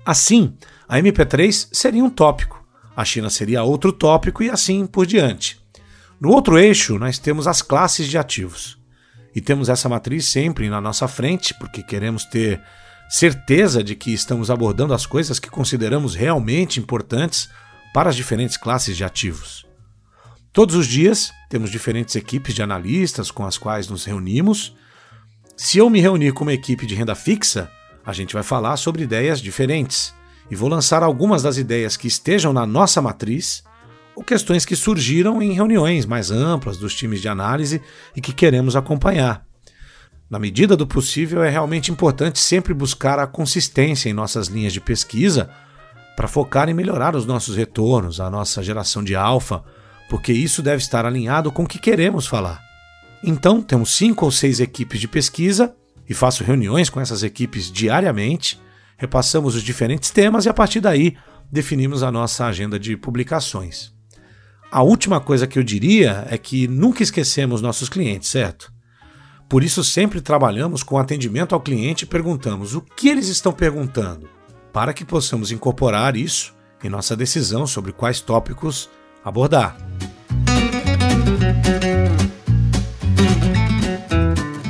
Assim, 0.04 0.54
a 0.86 0.98
MP3 0.98 1.68
seria 1.72 2.04
um 2.04 2.10
tópico, 2.10 2.62
a 2.94 3.04
China 3.06 3.30
seria 3.30 3.62
outro 3.62 3.90
tópico 3.90 4.42
e 4.42 4.50
assim 4.50 4.86
por 4.86 5.06
diante. 5.06 5.61
No 6.22 6.30
outro 6.30 6.56
eixo, 6.56 7.00
nós 7.00 7.18
temos 7.18 7.48
as 7.48 7.62
classes 7.62 8.06
de 8.06 8.16
ativos. 8.16 8.78
E 9.34 9.40
temos 9.40 9.68
essa 9.68 9.88
matriz 9.88 10.26
sempre 10.26 10.70
na 10.70 10.80
nossa 10.80 11.08
frente, 11.08 11.52
porque 11.54 11.82
queremos 11.82 12.24
ter 12.24 12.62
certeza 13.10 13.82
de 13.82 13.96
que 13.96 14.12
estamos 14.14 14.48
abordando 14.48 14.94
as 14.94 15.04
coisas 15.04 15.40
que 15.40 15.50
consideramos 15.50 16.14
realmente 16.14 16.78
importantes 16.78 17.48
para 17.92 18.08
as 18.08 18.14
diferentes 18.14 18.56
classes 18.56 18.96
de 18.96 19.02
ativos. 19.02 19.66
Todos 20.52 20.76
os 20.76 20.86
dias 20.86 21.32
temos 21.50 21.72
diferentes 21.72 22.14
equipes 22.14 22.54
de 22.54 22.62
analistas 22.62 23.32
com 23.32 23.44
as 23.44 23.58
quais 23.58 23.88
nos 23.88 24.04
reunimos. 24.04 24.76
Se 25.56 25.78
eu 25.78 25.90
me 25.90 26.00
reunir 26.00 26.34
com 26.34 26.44
uma 26.44 26.52
equipe 26.52 26.86
de 26.86 26.94
renda 26.94 27.16
fixa, 27.16 27.68
a 28.06 28.12
gente 28.12 28.34
vai 28.34 28.44
falar 28.44 28.76
sobre 28.76 29.02
ideias 29.02 29.40
diferentes 29.40 30.14
e 30.48 30.54
vou 30.54 30.68
lançar 30.68 31.02
algumas 31.02 31.42
das 31.42 31.56
ideias 31.56 31.96
que 31.96 32.06
estejam 32.06 32.52
na 32.52 32.64
nossa 32.64 33.02
matriz 33.02 33.64
questões 34.20 34.64
que 34.64 34.74
surgiram 34.74 35.40
em 35.40 35.52
reuniões 35.52 36.04
mais 36.04 36.30
amplas 36.30 36.76
dos 36.76 36.94
times 36.94 37.22
de 37.22 37.28
análise 37.28 37.80
e 38.16 38.20
que 38.20 38.32
queremos 38.32 38.74
acompanhar. 38.74 39.46
Na 40.28 40.38
medida 40.38 40.76
do 40.76 40.86
possível, 40.86 41.42
é 41.44 41.50
realmente 41.50 41.92
importante 41.92 42.38
sempre 42.38 42.74
buscar 42.74 43.18
a 43.18 43.26
consistência 43.26 44.08
em 44.08 44.12
nossas 44.12 44.48
linhas 44.48 44.72
de 44.72 44.80
pesquisa 44.80 45.50
para 46.16 46.26
focar 46.28 46.68
em 46.68 46.74
melhorar 46.74 47.14
os 47.14 47.26
nossos 47.26 47.56
retornos, 47.56 48.20
a 48.20 48.30
nossa 48.30 48.62
geração 48.62 49.04
de 49.04 49.14
alfa, 49.14 49.62
porque 50.08 50.32
isso 50.32 50.62
deve 50.62 50.82
estar 50.82 51.06
alinhado 51.06 51.52
com 51.52 51.64
o 51.64 51.66
que 51.66 51.78
queremos 51.78 52.26
falar. 52.26 52.62
Então, 53.22 53.62
temos 53.62 53.94
cinco 53.94 54.24
ou 54.24 54.30
seis 54.30 54.58
equipes 54.58 55.00
de 55.00 55.08
pesquisa 55.08 55.74
e 56.08 56.14
faço 56.14 56.44
reuniões 56.44 56.90
com 56.90 57.00
essas 57.00 57.22
equipes 57.22 57.70
diariamente, 57.70 58.60
repassamos 58.96 59.54
os 59.54 59.62
diferentes 59.62 60.10
temas 60.10 60.44
e 60.46 60.48
a 60.48 60.54
partir 60.54 60.80
daí 60.80 61.16
definimos 61.50 62.02
a 62.02 62.10
nossa 62.10 62.46
agenda 62.46 62.78
de 62.78 62.96
publicações. 62.96 63.92
A 64.72 64.82
última 64.82 65.20
coisa 65.20 65.46
que 65.46 65.58
eu 65.58 65.62
diria 65.62 66.26
é 66.30 66.38
que 66.38 66.66
nunca 66.66 67.02
esquecemos 67.02 67.60
nossos 67.60 67.90
clientes, 67.90 68.30
certo? 68.30 68.72
Por 69.46 69.62
isso 69.62 69.84
sempre 69.84 70.18
trabalhamos 70.22 70.82
com 70.82 70.96
atendimento 70.96 71.54
ao 71.54 71.60
cliente 71.60 72.04
e 72.04 72.08
perguntamos 72.08 72.74
o 72.74 72.80
que 72.80 73.10
eles 73.10 73.28
estão 73.28 73.52
perguntando, 73.52 74.30
para 74.72 74.94
que 74.94 75.04
possamos 75.04 75.52
incorporar 75.52 76.16
isso 76.16 76.54
em 76.82 76.88
nossa 76.88 77.14
decisão 77.14 77.66
sobre 77.66 77.92
quais 77.92 78.22
tópicos 78.22 78.88
abordar. 79.22 79.76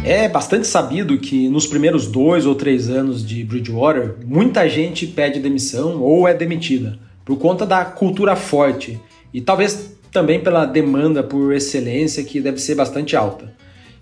É 0.05 0.29
bastante 0.29 0.67
sabido 0.67 1.17
que 1.17 1.49
nos 1.49 1.65
primeiros 1.65 2.09
dois 2.09 2.45
ou 2.45 2.57
três 2.57 2.91
anos 2.91 3.25
de 3.25 3.45
Bridgewater, 3.45 4.17
muita 4.27 4.69
gente 4.69 5.07
pede 5.07 5.39
demissão 5.39 6.03
ou 6.03 6.27
é 6.27 6.35
demitida, 6.35 6.99
por 7.25 7.39
conta 7.39 7.65
da 7.65 7.85
cultura 7.85 8.35
forte 8.35 9.01
e 9.33 9.41
talvez 9.41 9.95
também 10.11 10.41
pela 10.41 10.67
demanda 10.67 11.23
por 11.23 11.53
excelência 11.55 12.23
que 12.23 12.41
deve 12.41 12.59
ser 12.59 12.75
bastante 12.75 13.17
alta. 13.17 13.53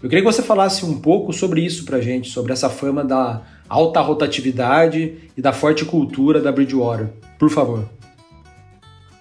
Eu 0.02 0.08
queria 0.08 0.24
que 0.24 0.32
você 0.32 0.42
falasse 0.42 0.84
um 0.84 0.98
pouco 0.98 1.32
sobre 1.32 1.60
isso 1.60 1.84
pra 1.84 2.00
gente, 2.00 2.30
sobre 2.30 2.52
essa 2.52 2.70
fama 2.70 3.04
da 3.04 3.42
alta 3.68 4.00
rotatividade 4.00 5.30
e 5.36 5.42
da 5.42 5.52
forte 5.52 5.84
cultura 5.84 6.40
da 6.40 6.50
Bridgewater. 6.50 7.10
Por 7.38 7.50
favor. 7.50 7.88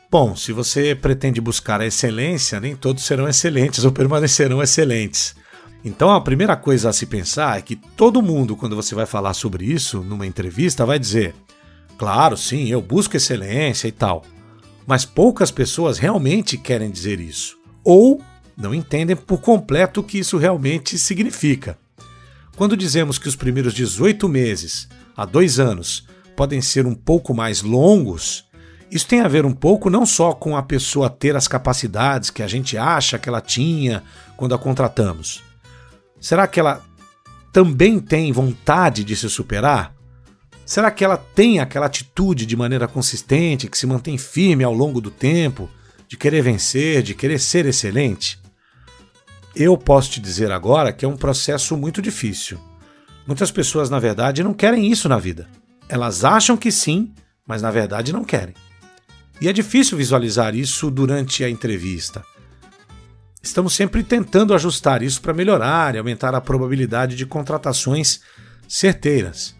Bom, 0.10 0.36
se 0.36 0.52
você 0.52 0.96
pretende 0.96 1.40
buscar 1.40 1.82
a 1.82 1.86
excelência, 1.86 2.60
nem 2.60 2.76
todos 2.76 3.04
serão 3.04 3.28
excelentes 3.30 3.86
ou 3.86 3.92
permanecerão 3.92 4.64
excelentes. 4.64 5.36
Então 5.86 6.10
a 6.10 6.20
primeira 6.20 6.56
coisa 6.56 6.90
a 6.90 6.94
se 6.94 7.06
pensar 7.06 7.60
é 7.60 7.62
que 7.62 7.76
todo 7.76 8.22
mundo, 8.22 8.56
quando 8.56 8.76
você 8.76 8.96
vai 8.96 9.06
falar 9.06 9.34
sobre 9.34 9.66
isso 9.66 10.02
numa 10.02 10.26
entrevista, 10.26 10.86
vai 10.86 10.98
dizer: 10.98 11.36
Claro, 11.98 12.36
sim, 12.36 12.70
eu 12.70 12.82
busco 12.82 13.16
excelência 13.16 13.88
e 13.88 13.92
tal. 13.92 14.24
Mas 14.90 15.06
poucas 15.06 15.52
pessoas 15.52 16.00
realmente 16.00 16.58
querem 16.58 16.90
dizer 16.90 17.20
isso. 17.20 17.60
Ou 17.84 18.20
não 18.58 18.74
entendem 18.74 19.16
por 19.16 19.40
completo 19.40 20.00
o 20.00 20.04
que 20.04 20.18
isso 20.18 20.36
realmente 20.36 20.98
significa. 20.98 21.78
Quando 22.58 22.76
dizemos 22.76 23.20
que 23.20 23.28
os 23.28 23.36
primeiros 23.36 23.72
18 23.76 24.28
meses 24.28 24.90
a 25.16 25.26
dois 25.26 25.60
anos 25.60 26.08
podem 26.36 26.60
ser 26.60 26.88
um 26.88 26.96
pouco 26.96 27.36
mais 27.36 27.62
longos, 27.62 28.46
isso 28.90 29.06
tem 29.06 29.22
a 29.22 29.28
ver 29.28 29.46
um 29.46 29.54
pouco 29.54 29.92
não 29.92 30.08
só 30.08 30.34
com 30.34 30.58
a 30.58 30.64
pessoa 30.64 31.08
ter 31.08 31.36
as 31.36 31.48
capacidades 31.48 32.32
que 32.32 32.42
a 32.42 32.48
gente 32.48 32.76
acha 32.76 33.20
que 33.20 33.30
ela 33.30 33.42
tinha 33.42 34.02
quando 34.36 34.56
a 34.56 34.58
contratamos, 34.58 35.44
Será 36.20 36.48
que 36.48 36.60
ela 36.60 36.82
também 37.54 38.00
tem 38.00 38.32
vontade 38.32 39.04
de 39.04 39.16
se 39.16 39.30
superar? 39.30 39.96
Será 40.70 40.92
que 40.92 41.04
ela 41.04 41.18
tem 41.18 41.60
aquela 41.60 41.88
atitude 41.88 42.46
de 42.46 42.56
maneira 42.56 42.88
consistente, 42.88 43.68
que 43.68 43.76
se 43.76 43.88
mantém 43.88 44.20
firme 44.20 44.64
ao 44.64 44.72
longo 44.72 45.02
do 45.02 45.10
tempo, 45.10 45.68
de 46.08 46.16
querer 46.16 46.44
vencer, 46.44 47.02
de 47.02 47.16
querer 47.16 47.40
ser 47.40 47.66
excelente? 47.66 48.40
Eu 49.56 49.76
posso 49.76 50.12
te 50.12 50.20
dizer 50.20 50.52
agora 50.52 50.94
que 50.94 51.04
é 51.04 51.08
um 51.08 51.18
processo 51.18 51.76
muito 51.76 52.04
difícil. 52.04 52.60
Muitas 53.26 53.50
pessoas, 53.50 53.90
na 53.90 53.98
verdade, 53.98 54.44
não 54.44 54.54
querem 54.54 54.86
isso 54.92 55.10
na 55.10 55.18
vida. 55.18 55.50
Elas 55.90 56.24
acham 56.24 56.56
que 56.56 56.72
sim, 56.72 57.16
mas 57.48 57.64
na 57.64 57.72
verdade 57.72 58.14
não 58.14 58.24
querem. 58.24 58.54
E 59.42 59.50
é 59.50 59.52
difícil 59.52 59.98
visualizar 59.98 60.54
isso 60.54 60.92
durante 60.92 61.44
a 61.44 61.50
entrevista. 61.50 62.24
Estamos 63.42 63.74
sempre 63.74 64.04
tentando 64.04 64.54
ajustar 64.54 65.02
isso 65.02 65.20
para 65.20 65.34
melhorar 65.34 65.96
e 65.96 65.98
aumentar 65.98 66.36
a 66.36 66.40
probabilidade 66.40 67.16
de 67.16 67.26
contratações 67.26 68.20
certeiras. 68.68 69.58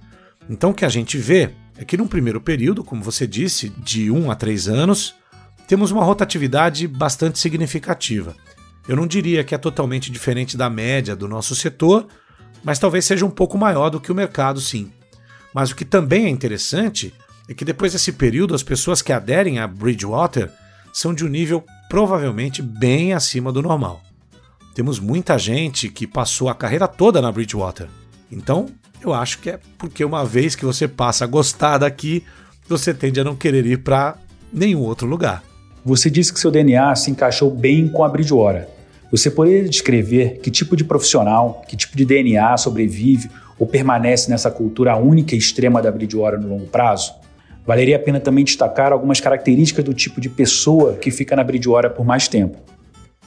Então, 0.50 0.72
o 0.72 0.74
que 0.74 0.84
a 0.84 0.90
gente 0.90 1.18
vê 1.18 1.52
é 1.78 1.86
que, 1.86 1.96
num 1.96 2.08
primeiro 2.08 2.42
período, 2.42 2.84
como 2.84 3.04
você 3.04 3.28
disse, 3.28 3.70
de 3.70 4.10
1 4.10 4.32
a 4.32 4.36
3 4.36 4.68
anos, 4.68 5.16
temos 5.68 5.92
uma 5.92 6.04
rotatividade 6.04 6.88
bastante 6.88 7.38
significativa. 7.38 8.36
Eu 8.88 8.96
não 8.96 9.06
diria 9.06 9.44
que 9.44 9.54
é 9.54 9.58
totalmente 9.58 10.12
diferente 10.12 10.58
da 10.58 10.70
média 10.70 11.16
do 11.16 11.28
nosso 11.28 11.56
setor, 11.56 12.08
mas 12.64 12.80
talvez 12.80 13.06
seja 13.06 13.26
um 13.26 13.30
pouco 13.30 13.58
maior 13.58 13.90
do 13.90 14.00
que 14.00 14.12
o 14.12 14.16
mercado, 14.16 14.60
sim. 14.60 14.92
Mas 15.54 15.70
o 15.70 15.76
que 15.76 15.86
também 15.86 16.26
é 16.26 16.30
interessante 16.30 17.14
é 17.48 17.54
que 17.54 17.64
depois 17.64 17.94
desse 17.94 18.12
período, 18.12 18.56
as 18.56 18.64
pessoas 18.64 19.02
que 19.02 19.14
aderem 19.14 19.60
a 19.60 19.68
Bridgewater 19.68 20.52
são 20.92 21.14
de 21.14 21.24
um 21.24 21.30
nível 21.30 21.64
provavelmente 21.88 22.62
bem 22.62 23.14
acima 23.14 23.52
do 23.52 23.62
normal. 23.62 24.02
Temos 24.74 25.00
muita 25.00 25.38
gente 25.38 25.90
que 25.90 26.08
passou 26.08 26.50
a 26.50 26.56
carreira 26.56 26.88
toda 26.88 27.22
na 27.22 27.32
Bridgewater. 27.32 27.88
Então, 28.32 28.68
eu 29.02 29.14
acho 29.14 29.40
que 29.40 29.50
é 29.50 29.60
porque 29.78 30.04
uma 30.04 30.26
vez 30.26 30.56
que 30.56 30.66
você 30.66 30.88
passa 30.88 31.24
a 31.24 31.28
gostar 31.28 31.78
daqui, 31.78 32.24
você 32.68 32.94
tende 32.94 33.20
a 33.20 33.24
não 33.24 33.36
querer 33.36 33.66
ir 33.66 33.78
para 33.78 34.16
nenhum 34.52 34.82
outro 34.82 35.08
lugar. 35.08 35.44
Você 35.84 36.10
disse 36.10 36.34
que 36.34 36.40
seu 36.40 36.52
DNA 36.52 36.96
se 36.96 37.10
encaixou 37.10 37.50
bem 37.50 37.88
com 37.88 38.04
a 38.04 38.10
Bridgewater. 38.10 38.68
Você 39.12 39.32
poderia 39.32 39.68
descrever 39.68 40.40
que 40.44 40.52
tipo 40.52 40.76
de 40.76 40.84
profissional, 40.84 41.64
que 41.68 41.76
tipo 41.76 41.98
de 41.98 42.06
DNA 42.06 42.58
sobrevive 42.58 43.30
ou 43.58 43.66
permanece 43.66 44.30
nessa 44.30 44.52
cultura 44.52 44.96
única 44.96 45.34
e 45.34 45.38
extrema 45.38 45.82
da 45.82 45.92
Bridgewater 45.92 46.40
no 46.40 46.50
longo 46.50 46.68
prazo? 46.68 47.14
Valeria 47.66 47.96
a 47.96 48.00
pena 48.00 48.20
também 48.20 48.44
destacar 48.44 48.92
algumas 48.92 49.20
características 49.20 49.84
do 49.84 49.94
tipo 49.94 50.22
de 50.22 50.30
pessoa 50.30 50.94
que 50.96 51.12
fica 51.12 51.36
na 51.36 51.44
Bridgewater 51.44 51.92
por 51.92 52.06
mais 52.06 52.28
tempo. 52.28 52.58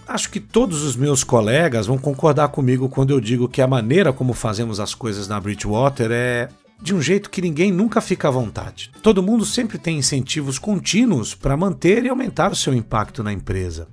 Acho 0.06 0.30
que 0.30 0.40
todos 0.40 0.82
os 0.82 0.96
meus 0.96 1.22
colegas 1.22 1.86
vão 1.86 1.96
concordar 1.96 2.48
comigo 2.48 2.88
quando 2.88 3.10
eu 3.10 3.20
digo 3.20 3.48
que 3.48 3.62
a 3.62 3.66
maneira 3.66 4.12
como 4.12 4.32
fazemos 4.32 4.80
as 4.80 4.94
coisas 4.94 5.28
na 5.28 5.40
Bridgewater 5.40 6.10
é 6.10 6.48
de 6.80 6.92
um 6.92 7.00
jeito 7.00 7.30
que 7.30 7.40
ninguém 7.40 7.70
nunca 7.70 8.00
fica 8.00 8.26
à 8.26 8.30
vontade. 8.30 8.90
Todo 9.02 9.22
mundo 9.22 9.44
sempre 9.44 9.78
tem 9.78 9.98
incentivos 9.98 10.58
contínuos 10.58 11.34
para 11.34 11.56
manter 11.56 12.04
e 12.04 12.08
aumentar 12.08 12.50
o 12.50 12.56
seu 12.56 12.74
impacto 12.74 13.22
na 13.22 13.32
empresa. 13.32 13.86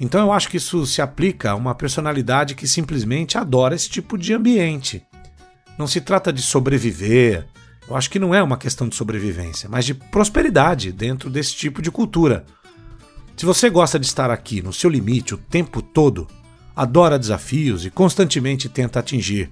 Então 0.00 0.20
eu 0.20 0.32
acho 0.32 0.48
que 0.48 0.58
isso 0.58 0.86
se 0.86 1.02
aplica 1.02 1.50
a 1.50 1.54
uma 1.56 1.74
personalidade 1.74 2.54
que 2.54 2.68
simplesmente 2.68 3.36
adora 3.36 3.74
esse 3.74 3.90
tipo 3.90 4.16
de 4.16 4.32
ambiente. 4.32 5.02
Não 5.76 5.86
se 5.86 6.00
trata 6.00 6.32
de 6.32 6.42
sobreviver, 6.42 7.46
eu 7.88 7.96
acho 7.96 8.10
que 8.10 8.18
não 8.18 8.34
é 8.34 8.42
uma 8.42 8.56
questão 8.56 8.88
de 8.88 8.96
sobrevivência, 8.96 9.68
mas 9.68 9.84
de 9.84 9.94
prosperidade 9.94 10.90
dentro 10.92 11.30
desse 11.30 11.54
tipo 11.54 11.80
de 11.80 11.90
cultura. 11.90 12.44
Se 13.36 13.44
você 13.44 13.68
gosta 13.68 13.98
de 13.98 14.06
estar 14.06 14.30
aqui 14.30 14.62
no 14.62 14.72
seu 14.72 14.88
limite 14.88 15.34
o 15.34 15.38
tempo 15.38 15.82
todo, 15.82 16.26
adora 16.74 17.18
desafios 17.18 17.84
e 17.84 17.90
constantemente 17.90 18.66
tenta 18.66 18.98
atingir 18.98 19.50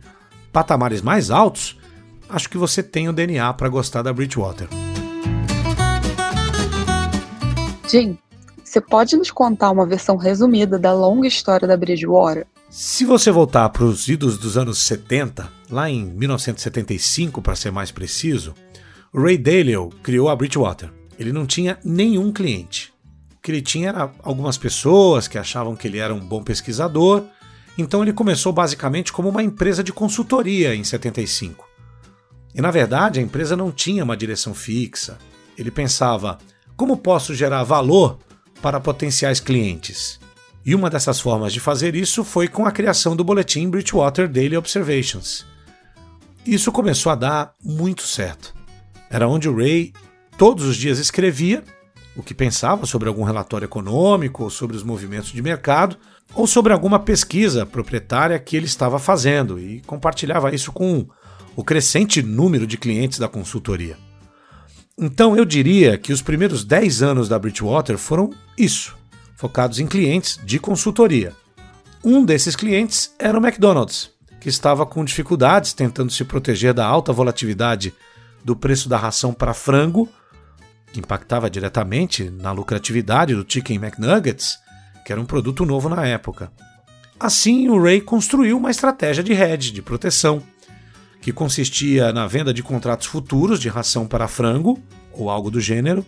patamares 0.50 1.02
mais 1.02 1.30
altos, 1.30 1.78
acho 2.26 2.48
que 2.48 2.56
você 2.56 2.82
tem 2.82 3.10
o 3.10 3.12
DNA 3.12 3.52
para 3.52 3.68
gostar 3.68 4.00
da 4.00 4.10
Bridgewater. 4.10 4.68
Jim, 7.90 8.16
você 8.64 8.80
pode 8.80 9.18
nos 9.18 9.30
contar 9.30 9.70
uma 9.70 9.84
versão 9.84 10.16
resumida 10.16 10.78
da 10.78 10.94
longa 10.94 11.28
história 11.28 11.68
da 11.68 11.76
Bridgewater? 11.76 12.46
Se 12.70 13.04
você 13.04 13.30
voltar 13.30 13.68
para 13.68 13.84
os 13.84 14.08
idos 14.08 14.38
dos 14.38 14.56
anos 14.56 14.78
70, 14.78 15.46
lá 15.70 15.90
em 15.90 16.06
1975 16.06 17.42
para 17.42 17.54
ser 17.54 17.70
mais 17.70 17.90
preciso, 17.90 18.54
o 19.12 19.20
Ray 19.20 19.36
Dalio 19.36 19.90
criou 20.02 20.30
a 20.30 20.34
Bridgewater. 20.34 20.90
Ele 21.18 21.34
não 21.34 21.44
tinha 21.44 21.78
nenhum 21.84 22.32
cliente. 22.32 22.93
Que 23.44 23.52
ele 23.52 23.60
tinha 23.60 23.90
era 23.90 24.10
algumas 24.22 24.56
pessoas 24.56 25.28
que 25.28 25.36
achavam 25.36 25.76
que 25.76 25.86
ele 25.86 25.98
era 25.98 26.14
um 26.14 26.18
bom 26.18 26.42
pesquisador, 26.42 27.24
então 27.76 28.02
ele 28.02 28.14
começou 28.14 28.54
basicamente 28.54 29.12
como 29.12 29.28
uma 29.28 29.42
empresa 29.42 29.84
de 29.84 29.92
consultoria 29.92 30.74
em 30.74 30.82
75. 30.82 31.68
E 32.54 32.62
na 32.62 32.70
verdade 32.70 33.20
a 33.20 33.22
empresa 33.22 33.54
não 33.54 33.70
tinha 33.70 34.02
uma 34.02 34.16
direção 34.16 34.54
fixa. 34.54 35.18
Ele 35.58 35.70
pensava: 35.70 36.38
como 36.74 36.96
posso 36.96 37.34
gerar 37.34 37.64
valor 37.64 38.18
para 38.62 38.80
potenciais 38.80 39.40
clientes? 39.40 40.18
E 40.64 40.74
uma 40.74 40.88
dessas 40.88 41.20
formas 41.20 41.52
de 41.52 41.60
fazer 41.60 41.94
isso 41.94 42.24
foi 42.24 42.48
com 42.48 42.64
a 42.64 42.72
criação 42.72 43.14
do 43.14 43.22
boletim 43.22 43.68
Bridgewater 43.68 44.26
Daily 44.26 44.56
Observations. 44.56 45.44
Isso 46.46 46.72
começou 46.72 47.12
a 47.12 47.14
dar 47.14 47.54
muito 47.62 48.04
certo. 48.04 48.54
Era 49.10 49.28
onde 49.28 49.50
o 49.50 49.54
Ray 49.54 49.92
todos 50.38 50.64
os 50.64 50.78
dias 50.78 50.98
escrevia 50.98 51.62
o 52.16 52.22
que 52.22 52.34
pensava 52.34 52.86
sobre 52.86 53.08
algum 53.08 53.24
relatório 53.24 53.66
econômico, 53.66 54.44
ou 54.44 54.50
sobre 54.50 54.76
os 54.76 54.82
movimentos 54.82 55.32
de 55.32 55.42
mercado, 55.42 55.96
ou 56.34 56.46
sobre 56.46 56.72
alguma 56.72 56.98
pesquisa 56.98 57.66
proprietária 57.66 58.38
que 58.38 58.56
ele 58.56 58.66
estava 58.66 58.98
fazendo 58.98 59.58
e 59.58 59.80
compartilhava 59.86 60.54
isso 60.54 60.72
com 60.72 61.06
o 61.56 61.64
crescente 61.64 62.22
número 62.22 62.66
de 62.66 62.76
clientes 62.76 63.18
da 63.18 63.28
consultoria. 63.28 63.96
Então 64.98 65.36
eu 65.36 65.44
diria 65.44 65.98
que 65.98 66.12
os 66.12 66.22
primeiros 66.22 66.64
10 66.64 67.02
anos 67.02 67.28
da 67.28 67.38
Bridgewater 67.38 67.98
foram 67.98 68.30
isso 68.56 68.96
focados 69.36 69.78
em 69.78 69.86
clientes 69.86 70.40
de 70.44 70.58
consultoria. 70.58 71.34
Um 72.02 72.24
desses 72.24 72.54
clientes 72.54 73.12
era 73.18 73.38
o 73.38 73.44
McDonald's, 73.44 74.10
que 74.40 74.48
estava 74.48 74.86
com 74.86 75.04
dificuldades 75.04 75.72
tentando 75.72 76.12
se 76.12 76.24
proteger 76.24 76.72
da 76.72 76.86
alta 76.86 77.12
volatilidade 77.12 77.92
do 78.44 78.54
preço 78.54 78.88
da 78.88 78.96
ração 78.96 79.32
para 79.32 79.54
frango, 79.54 80.08
impactava 81.00 81.50
diretamente 81.50 82.30
na 82.30 82.52
lucratividade 82.52 83.34
do 83.34 83.44
Chicken 83.46 83.76
McNuggets, 83.76 84.58
que 85.04 85.12
era 85.12 85.20
um 85.20 85.26
produto 85.26 85.64
novo 85.64 85.88
na 85.88 86.06
época. 86.06 86.50
Assim, 87.18 87.68
o 87.68 87.80
Ray 87.80 88.00
construiu 88.00 88.56
uma 88.56 88.70
estratégia 88.70 89.22
de 89.22 89.32
hedge, 89.32 89.70
de 89.70 89.82
proteção, 89.82 90.42
que 91.20 91.32
consistia 91.32 92.12
na 92.12 92.26
venda 92.26 92.52
de 92.52 92.62
contratos 92.62 93.06
futuros 93.06 93.58
de 93.58 93.68
ração 93.68 94.06
para 94.06 94.28
frango, 94.28 94.78
ou 95.12 95.30
algo 95.30 95.50
do 95.50 95.60
gênero, 95.60 96.04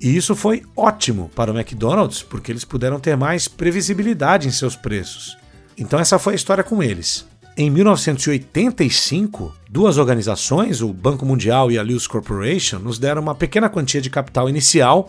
e 0.00 0.16
isso 0.16 0.34
foi 0.34 0.62
ótimo 0.76 1.30
para 1.34 1.52
o 1.52 1.58
McDonald's, 1.58 2.22
porque 2.22 2.52
eles 2.52 2.64
puderam 2.64 3.00
ter 3.00 3.16
mais 3.16 3.48
previsibilidade 3.48 4.48
em 4.48 4.50
seus 4.50 4.76
preços. 4.76 5.36
Então 5.76 5.98
essa 5.98 6.18
foi 6.18 6.34
a 6.34 6.36
história 6.36 6.62
com 6.62 6.82
eles. 6.82 7.26
Em 7.56 7.70
1985, 7.70 9.54
duas 9.70 9.96
organizações, 9.96 10.80
o 10.80 10.92
Banco 10.92 11.24
Mundial 11.24 11.70
e 11.70 11.78
a 11.78 11.82
Lewis 11.82 12.06
Corporation, 12.08 12.80
nos 12.80 12.98
deram 12.98 13.22
uma 13.22 13.34
pequena 13.34 13.68
quantia 13.68 14.00
de 14.00 14.10
capital 14.10 14.48
inicial 14.48 15.08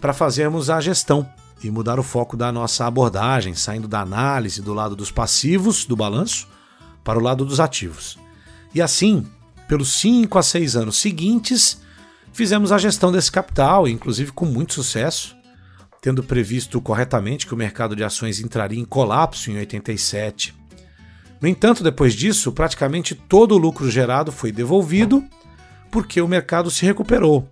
para 0.00 0.12
fazermos 0.12 0.70
a 0.70 0.80
gestão 0.80 1.28
e 1.64 1.70
mudar 1.70 1.98
o 1.98 2.02
foco 2.04 2.36
da 2.36 2.52
nossa 2.52 2.86
abordagem, 2.86 3.54
saindo 3.54 3.88
da 3.88 4.00
análise 4.00 4.62
do 4.62 4.72
lado 4.72 4.94
dos 4.94 5.10
passivos 5.10 5.84
do 5.84 5.96
balanço 5.96 6.46
para 7.02 7.18
o 7.18 7.22
lado 7.22 7.44
dos 7.44 7.58
ativos. 7.58 8.16
E 8.72 8.80
assim, 8.80 9.26
pelos 9.66 9.92
cinco 9.94 10.38
a 10.38 10.44
seis 10.44 10.76
anos 10.76 10.96
seguintes, 11.00 11.80
fizemos 12.32 12.70
a 12.70 12.78
gestão 12.78 13.10
desse 13.10 13.32
capital, 13.32 13.88
inclusive 13.88 14.30
com 14.30 14.46
muito 14.46 14.74
sucesso, 14.74 15.36
tendo 16.00 16.22
previsto 16.22 16.80
corretamente 16.80 17.48
que 17.48 17.52
o 17.52 17.56
mercado 17.56 17.96
de 17.96 18.04
ações 18.04 18.38
entraria 18.38 18.78
em 18.80 18.84
colapso 18.84 19.50
em 19.50 19.56
87. 19.56 20.59
No 21.40 21.48
entanto, 21.48 21.82
depois 21.82 22.14
disso, 22.14 22.52
praticamente 22.52 23.14
todo 23.14 23.54
o 23.54 23.58
lucro 23.58 23.90
gerado 23.90 24.30
foi 24.30 24.52
devolvido 24.52 25.24
porque 25.90 26.20
o 26.20 26.28
mercado 26.28 26.70
se 26.70 26.84
recuperou 26.84 27.48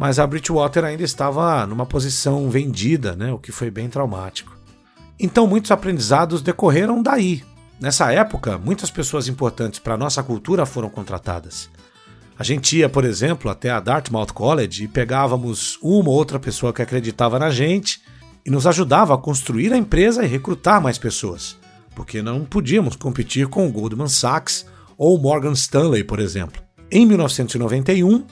mas 0.00 0.18
a 0.18 0.26
Bridgewater 0.26 0.82
ainda 0.82 1.02
estava 1.02 1.66
numa 1.66 1.84
posição 1.84 2.48
vendida, 2.48 3.14
né, 3.14 3.30
o 3.34 3.38
que 3.38 3.52
foi 3.52 3.70
bem 3.70 3.86
traumático. 3.86 4.56
Então 5.18 5.46
muitos 5.46 5.70
aprendizados 5.70 6.40
decorreram 6.40 7.02
daí. 7.02 7.44
Nessa 7.78 8.10
época, 8.10 8.56
muitas 8.56 8.90
pessoas 8.90 9.28
importantes 9.28 9.78
para 9.78 9.92
a 9.92 9.98
nossa 9.98 10.22
cultura 10.22 10.64
foram 10.64 10.88
contratadas. 10.88 11.68
A 12.38 12.42
gente 12.42 12.78
ia, 12.78 12.88
por 12.88 13.04
exemplo, 13.04 13.50
até 13.50 13.68
a 13.68 13.78
Dartmouth 13.78 14.32
College 14.32 14.84
e 14.84 14.88
pegávamos 14.88 15.78
uma 15.82 16.08
ou 16.08 16.16
outra 16.16 16.38
pessoa 16.38 16.72
que 16.72 16.80
acreditava 16.80 17.38
na 17.38 17.50
gente 17.50 18.00
e 18.42 18.50
nos 18.50 18.66
ajudava 18.66 19.14
a 19.14 19.18
construir 19.18 19.70
a 19.70 19.76
empresa 19.76 20.24
e 20.24 20.28
recrutar 20.28 20.80
mais 20.80 20.96
pessoas, 20.96 21.58
porque 22.00 22.22
não 22.22 22.46
podíamos 22.46 22.96
competir 22.96 23.46
com 23.46 23.68
o 23.68 23.70
Goldman 23.70 24.08
Sachs 24.08 24.64
ou 24.96 25.20
Morgan 25.20 25.52
Stanley, 25.52 26.02
por 26.02 26.18
exemplo. 26.18 26.62
Em 26.90 27.04
1991, 27.04 28.24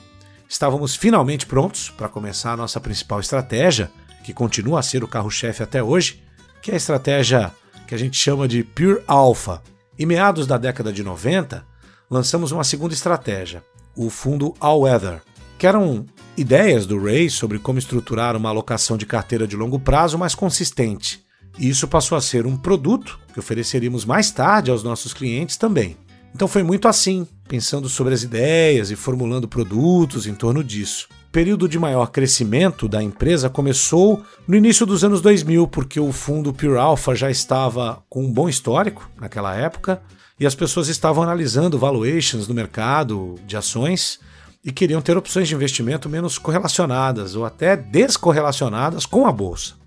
Estávamos 0.49 0.95
finalmente 0.95 1.45
prontos 1.45 1.91
para 1.91 2.09
começar 2.09 2.53
a 2.53 2.57
nossa 2.57 2.79
principal 2.79 3.19
estratégia, 3.19 3.91
que 4.23 4.33
continua 4.33 4.79
a 4.79 4.81
ser 4.81 5.03
o 5.03 5.07
carro-chefe 5.07 5.61
até 5.61 5.83
hoje, 5.83 6.23
que 6.59 6.71
é 6.71 6.73
a 6.73 6.77
estratégia 6.77 7.51
que 7.87 7.93
a 7.93 7.97
gente 7.99 8.17
chama 8.17 8.47
de 8.47 8.63
Pure 8.63 9.03
Alpha. 9.05 9.61
Em 9.99 10.07
meados 10.07 10.47
da 10.47 10.57
década 10.57 10.91
de 10.91 11.03
90, 11.03 11.63
lançamos 12.09 12.51
uma 12.51 12.63
segunda 12.63 12.95
estratégia, 12.95 13.63
o 13.95 14.09
fundo 14.09 14.55
All 14.59 14.81
Weather, 14.81 15.21
que 15.59 15.67
eram 15.67 16.07
ideias 16.35 16.87
do 16.87 16.99
Ray 16.99 17.29
sobre 17.29 17.59
como 17.59 17.77
estruturar 17.77 18.35
uma 18.35 18.49
alocação 18.49 18.97
de 18.97 19.05
carteira 19.05 19.45
de 19.45 19.55
longo 19.55 19.77
prazo 19.77 20.17
mais 20.17 20.33
consistente. 20.33 21.28
Isso 21.59 21.87
passou 21.89 22.17
a 22.17 22.21
ser 22.21 22.47
um 22.47 22.55
produto 22.55 23.19
que 23.33 23.39
ofereceríamos 23.39 24.05
mais 24.05 24.31
tarde 24.31 24.71
aos 24.71 24.81
nossos 24.81 25.13
clientes 25.13 25.57
também. 25.57 25.97
Então 26.33 26.47
foi 26.47 26.63
muito 26.63 26.87
assim, 26.87 27.27
pensando 27.49 27.89
sobre 27.89 28.13
as 28.13 28.23
ideias 28.23 28.91
e 28.91 28.95
formulando 28.95 29.47
produtos 29.47 30.25
em 30.25 30.33
torno 30.33 30.63
disso. 30.63 31.07
O 31.27 31.31
período 31.31 31.67
de 31.67 31.77
maior 31.77 32.07
crescimento 32.07 32.87
da 32.87 33.03
empresa 33.03 33.49
começou 33.49 34.23
no 34.47 34.55
início 34.55 34.85
dos 34.85 35.03
anos 35.03 35.21
2000, 35.21 35.67
porque 35.67 35.99
o 35.99 36.11
fundo 36.11 36.53
Pure 36.53 36.77
Alpha 36.77 37.13
já 37.13 37.29
estava 37.29 38.01
com 38.09 38.23
um 38.23 38.31
bom 38.31 38.47
histórico 38.47 39.09
naquela 39.19 39.55
época 39.55 40.01
e 40.39 40.45
as 40.45 40.55
pessoas 40.55 40.87
estavam 40.87 41.21
analisando 41.23 41.77
valuations 41.77 42.47
no 42.47 42.55
mercado 42.55 43.35
de 43.45 43.57
ações 43.57 44.19
e 44.63 44.71
queriam 44.71 45.01
ter 45.01 45.17
opções 45.17 45.47
de 45.47 45.55
investimento 45.55 46.09
menos 46.09 46.37
correlacionadas 46.37 47.35
ou 47.35 47.45
até 47.45 47.75
descorrelacionadas 47.75 49.05
com 49.05 49.27
a 49.27 49.31
bolsa. 49.31 49.78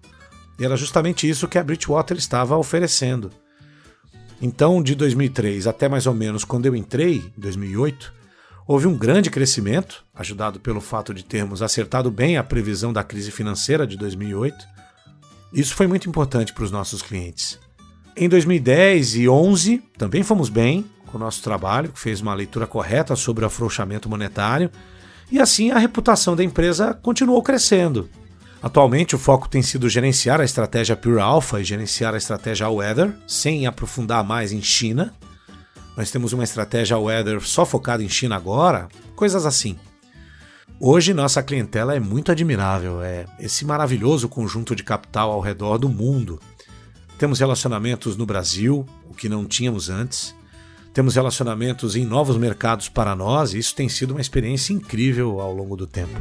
E 0.63 0.65
era 0.65 0.77
justamente 0.77 1.29
isso 1.29 1.49
que 1.49 1.59
a 1.59 1.65
Bridgewater 1.65 2.17
estava 2.17 2.57
oferecendo. 2.57 3.33
Então, 4.41 4.81
de 4.81 4.95
2003 4.95 5.67
até 5.67 5.89
mais 5.89 6.07
ou 6.07 6.15
menos 6.15 6.45
quando 6.45 6.67
eu 6.67 6.77
entrei, 6.77 7.17
em 7.37 7.41
2008, 7.41 8.15
houve 8.65 8.87
um 8.87 8.97
grande 8.97 9.29
crescimento, 9.29 10.05
ajudado 10.15 10.61
pelo 10.61 10.81
fato 10.81 11.13
de 11.13 11.25
termos 11.25 11.63
acertado 11.63 12.13
bem 12.13 12.37
a 12.37 12.45
previsão 12.45 12.93
da 12.93 13.03
crise 13.03 13.33
financeira 13.33 13.85
de 13.85 13.97
2008. 13.97 14.65
Isso 15.53 15.75
foi 15.75 15.89
muito 15.89 16.09
importante 16.09 16.53
para 16.53 16.63
os 16.63 16.71
nossos 16.71 17.03
clientes. 17.03 17.59
Em 18.17 18.29
2010 18.29 19.17
e 19.17 19.29
11 19.29 19.79
também 19.99 20.23
fomos 20.23 20.49
bem 20.49 20.89
com 21.07 21.17
o 21.19 21.21
nosso 21.21 21.43
trabalho, 21.43 21.91
que 21.91 21.99
fez 21.99 22.21
uma 22.21 22.35
leitura 22.35 22.69
correta 22.69 23.17
sobre 23.17 23.43
o 23.43 23.49
afrouxamento 23.49 24.09
monetário, 24.09 24.71
e 25.29 25.41
assim 25.41 25.73
a 25.73 25.79
reputação 25.79 26.37
da 26.37 26.45
empresa 26.45 26.95
continuou 26.95 27.43
crescendo. 27.43 28.09
Atualmente, 28.63 29.17
o 29.17 29.19
foco 29.19 29.49
tem 29.49 29.61
sido 29.61 29.89
gerenciar 29.89 30.41
a 30.41 30.45
estratégia 30.45 30.97
Pure 30.97 31.19
Alpha 31.19 31.61
e 31.61 31.65
gerenciar 31.65 32.15
a 32.15 32.17
estratégia 32.17 32.71
Weather, 32.71 33.13
sem 33.27 33.67
aprofundar 33.67 34.23
mais 34.23 34.53
em 34.53 34.63
China. 34.63 35.13
Nós 35.97 36.13
temos 36.13 36.33
uma 36.33 36.45
estratégia 36.45 36.97
Weather 36.97 37.41
só 37.41 37.67
focada 37.67 38.05
em 38.05 38.09
China 38.09 38.37
agora, 38.37 38.89
coisas 39.17 39.45
assim. 39.45 39.77
Hoje, 40.79 41.13
nossa 41.13 41.43
clientela 41.43 41.95
é 41.97 42.01
muito 42.01 42.31
admirável, 42.31 43.03
é 43.03 43.27
esse 43.39 43.65
maravilhoso 43.65 44.29
conjunto 44.29 44.77
de 44.77 44.85
capital 44.85 45.33
ao 45.33 45.41
redor 45.41 45.77
do 45.77 45.89
mundo. 45.89 46.41
Temos 47.19 47.41
relacionamentos 47.41 48.17
no 48.17 48.27
Brasil, 48.27 48.87
o 49.09 49.15
que 49.15 49.29
não 49.29 49.45
tínhamos 49.45 49.91
antes. 49.91 50.35
Temos 50.95 51.15
relacionamentos 51.15 51.97
em 51.97 52.05
novos 52.05 52.37
mercados 52.37 52.89
para 52.89 53.15
nós 53.17 53.55
e 53.55 53.59
isso 53.59 53.75
tem 53.75 53.89
sido 53.89 54.13
uma 54.13 54.21
experiência 54.21 54.73
incrível 54.73 55.41
ao 55.41 55.53
longo 55.53 55.77
do 55.77 55.87
tempo. 55.87 56.21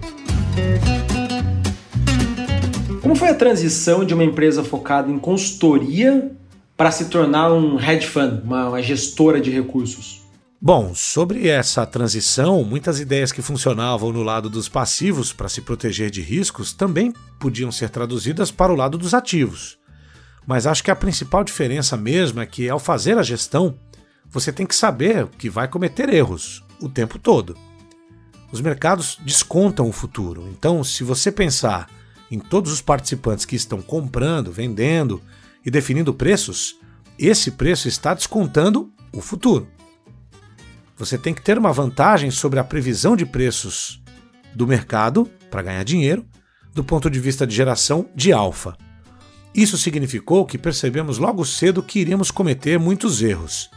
Como 3.02 3.16
foi 3.16 3.30
a 3.30 3.34
transição 3.34 4.06
de 4.06 4.14
uma 4.14 4.24
empresa 4.24 4.64
focada 4.64 5.12
em 5.12 5.18
consultoria 5.18 6.32
para 6.78 6.92
se 6.92 7.06
tornar 7.06 7.52
um 7.52 7.80
hedge 7.80 8.06
fund, 8.06 8.44
uma, 8.44 8.70
uma 8.70 8.82
gestora 8.82 9.42
de 9.42 9.50
recursos? 9.50 10.22
Bom, 10.62 10.94
sobre 10.94 11.48
essa 11.48 11.84
transição, 11.84 12.64
muitas 12.64 13.00
ideias 13.00 13.32
que 13.32 13.42
funcionavam 13.42 14.14
no 14.14 14.22
lado 14.22 14.52
dos 14.52 14.70
passivos 14.70 15.34
para 15.34 15.50
se 15.50 15.62
proteger 15.62 16.12
de 16.12 16.22
riscos 16.22 16.74
também 16.74 17.12
podiam 17.40 17.72
ser 17.72 17.90
traduzidas 17.90 18.52
para 18.52 18.72
o 18.72 18.76
lado 18.76 19.00
dos 19.00 19.16
ativos. 19.16 19.80
Mas 20.46 20.68
acho 20.68 20.84
que 20.84 20.92
a 20.92 20.96
principal 20.96 21.44
diferença 21.44 21.98
mesmo 21.98 22.40
é 22.40 22.46
que, 22.46 22.70
ao 22.70 22.78
fazer 22.78 23.18
a 23.18 23.24
gestão, 23.24 23.74
você 24.30 24.54
tem 24.54 24.68
que 24.68 24.76
saber 24.76 25.28
que 25.40 25.50
vai 25.50 25.68
cometer 25.68 26.08
erros 26.08 26.64
o 26.80 26.88
tempo 26.88 27.18
todo. 27.18 27.58
Os 28.52 28.62
mercados 28.62 29.18
descontam 29.26 29.90
o 29.90 29.92
futuro, 29.92 30.48
então, 30.52 30.84
se 30.84 31.04
você 31.04 31.32
pensar 31.32 31.90
em 32.32 32.40
todos 32.40 32.72
os 32.72 32.82
participantes 32.82 33.46
que 33.46 33.56
estão 33.56 33.82
comprando, 33.82 34.52
vendendo 34.52 35.22
e 35.66 35.70
definindo 35.70 36.14
preços, 36.14 36.78
esse 37.20 37.52
preço 37.52 37.88
está 37.88 38.14
descontando 38.14 38.92
o 39.12 39.22
futuro. 39.22 39.68
Você 40.98 41.18
tem 41.18 41.34
que 41.34 41.42
ter 41.42 41.58
uma 41.58 41.74
vantagem 41.74 42.32
sobre 42.32 42.60
a 42.60 42.64
previsão 42.64 43.16
de 43.16 43.26
preços 43.26 44.02
do 44.56 44.66
mercado 44.66 45.30
para 45.50 45.62
ganhar 45.62 45.84
dinheiro, 45.84 46.26
do 46.74 46.84
ponto 46.84 47.10
de 47.10 47.20
vista 47.20 47.46
de 47.46 47.54
geração 47.54 48.10
de 48.16 48.32
alfa. 48.32 48.78
Isso 49.54 49.78
significou 49.78 50.46
que 50.46 50.58
percebemos 50.58 51.18
logo 51.18 51.44
cedo 51.44 51.84
que 51.84 52.00
iríamos 52.00 52.32
cometer 52.32 52.80
muitos 52.80 53.22
erros. 53.22 53.70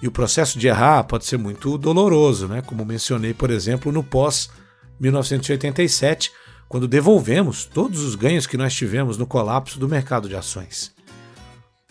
E 0.00 0.06
o 0.06 0.12
processo 0.12 0.56
de 0.58 0.68
errar 0.68 1.02
pode 1.04 1.24
ser 1.24 1.36
muito 1.36 1.76
doloroso, 1.76 2.46
né? 2.46 2.62
como 2.62 2.84
mencionei, 2.84 3.34
por 3.34 3.50
exemplo, 3.50 3.90
no 3.90 4.04
pós-1987, 4.04 6.30
quando 6.68 6.86
devolvemos 6.86 7.64
todos 7.64 8.02
os 8.02 8.14
ganhos 8.14 8.46
que 8.46 8.56
nós 8.56 8.74
tivemos 8.74 9.16
no 9.16 9.26
colapso 9.26 9.78
do 9.78 9.88
mercado 9.88 10.28
de 10.28 10.36
ações. 10.36 10.92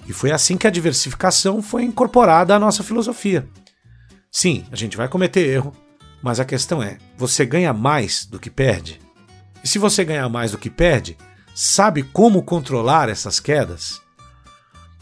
E 0.07 0.13
foi 0.13 0.31
assim 0.31 0.55
que 0.55 0.67
a 0.67 0.71
diversificação 0.71 1.61
foi 1.61 1.83
incorporada 1.83 2.55
à 2.55 2.59
nossa 2.59 2.83
filosofia. 2.83 3.47
Sim, 4.31 4.65
a 4.71 4.75
gente 4.75 4.95
vai 4.95 5.07
cometer 5.07 5.47
erro, 5.47 5.73
mas 6.21 6.39
a 6.39 6.45
questão 6.45 6.81
é: 6.81 6.97
você 7.17 7.45
ganha 7.45 7.73
mais 7.73 8.25
do 8.25 8.39
que 8.39 8.49
perde? 8.49 9.01
E 9.63 9.67
se 9.67 9.79
você 9.79 10.05
ganhar 10.05 10.29
mais 10.29 10.51
do 10.51 10.57
que 10.57 10.69
perde, 10.69 11.17
sabe 11.53 12.03
como 12.03 12.43
controlar 12.43 13.09
essas 13.09 13.39
quedas? 13.39 13.99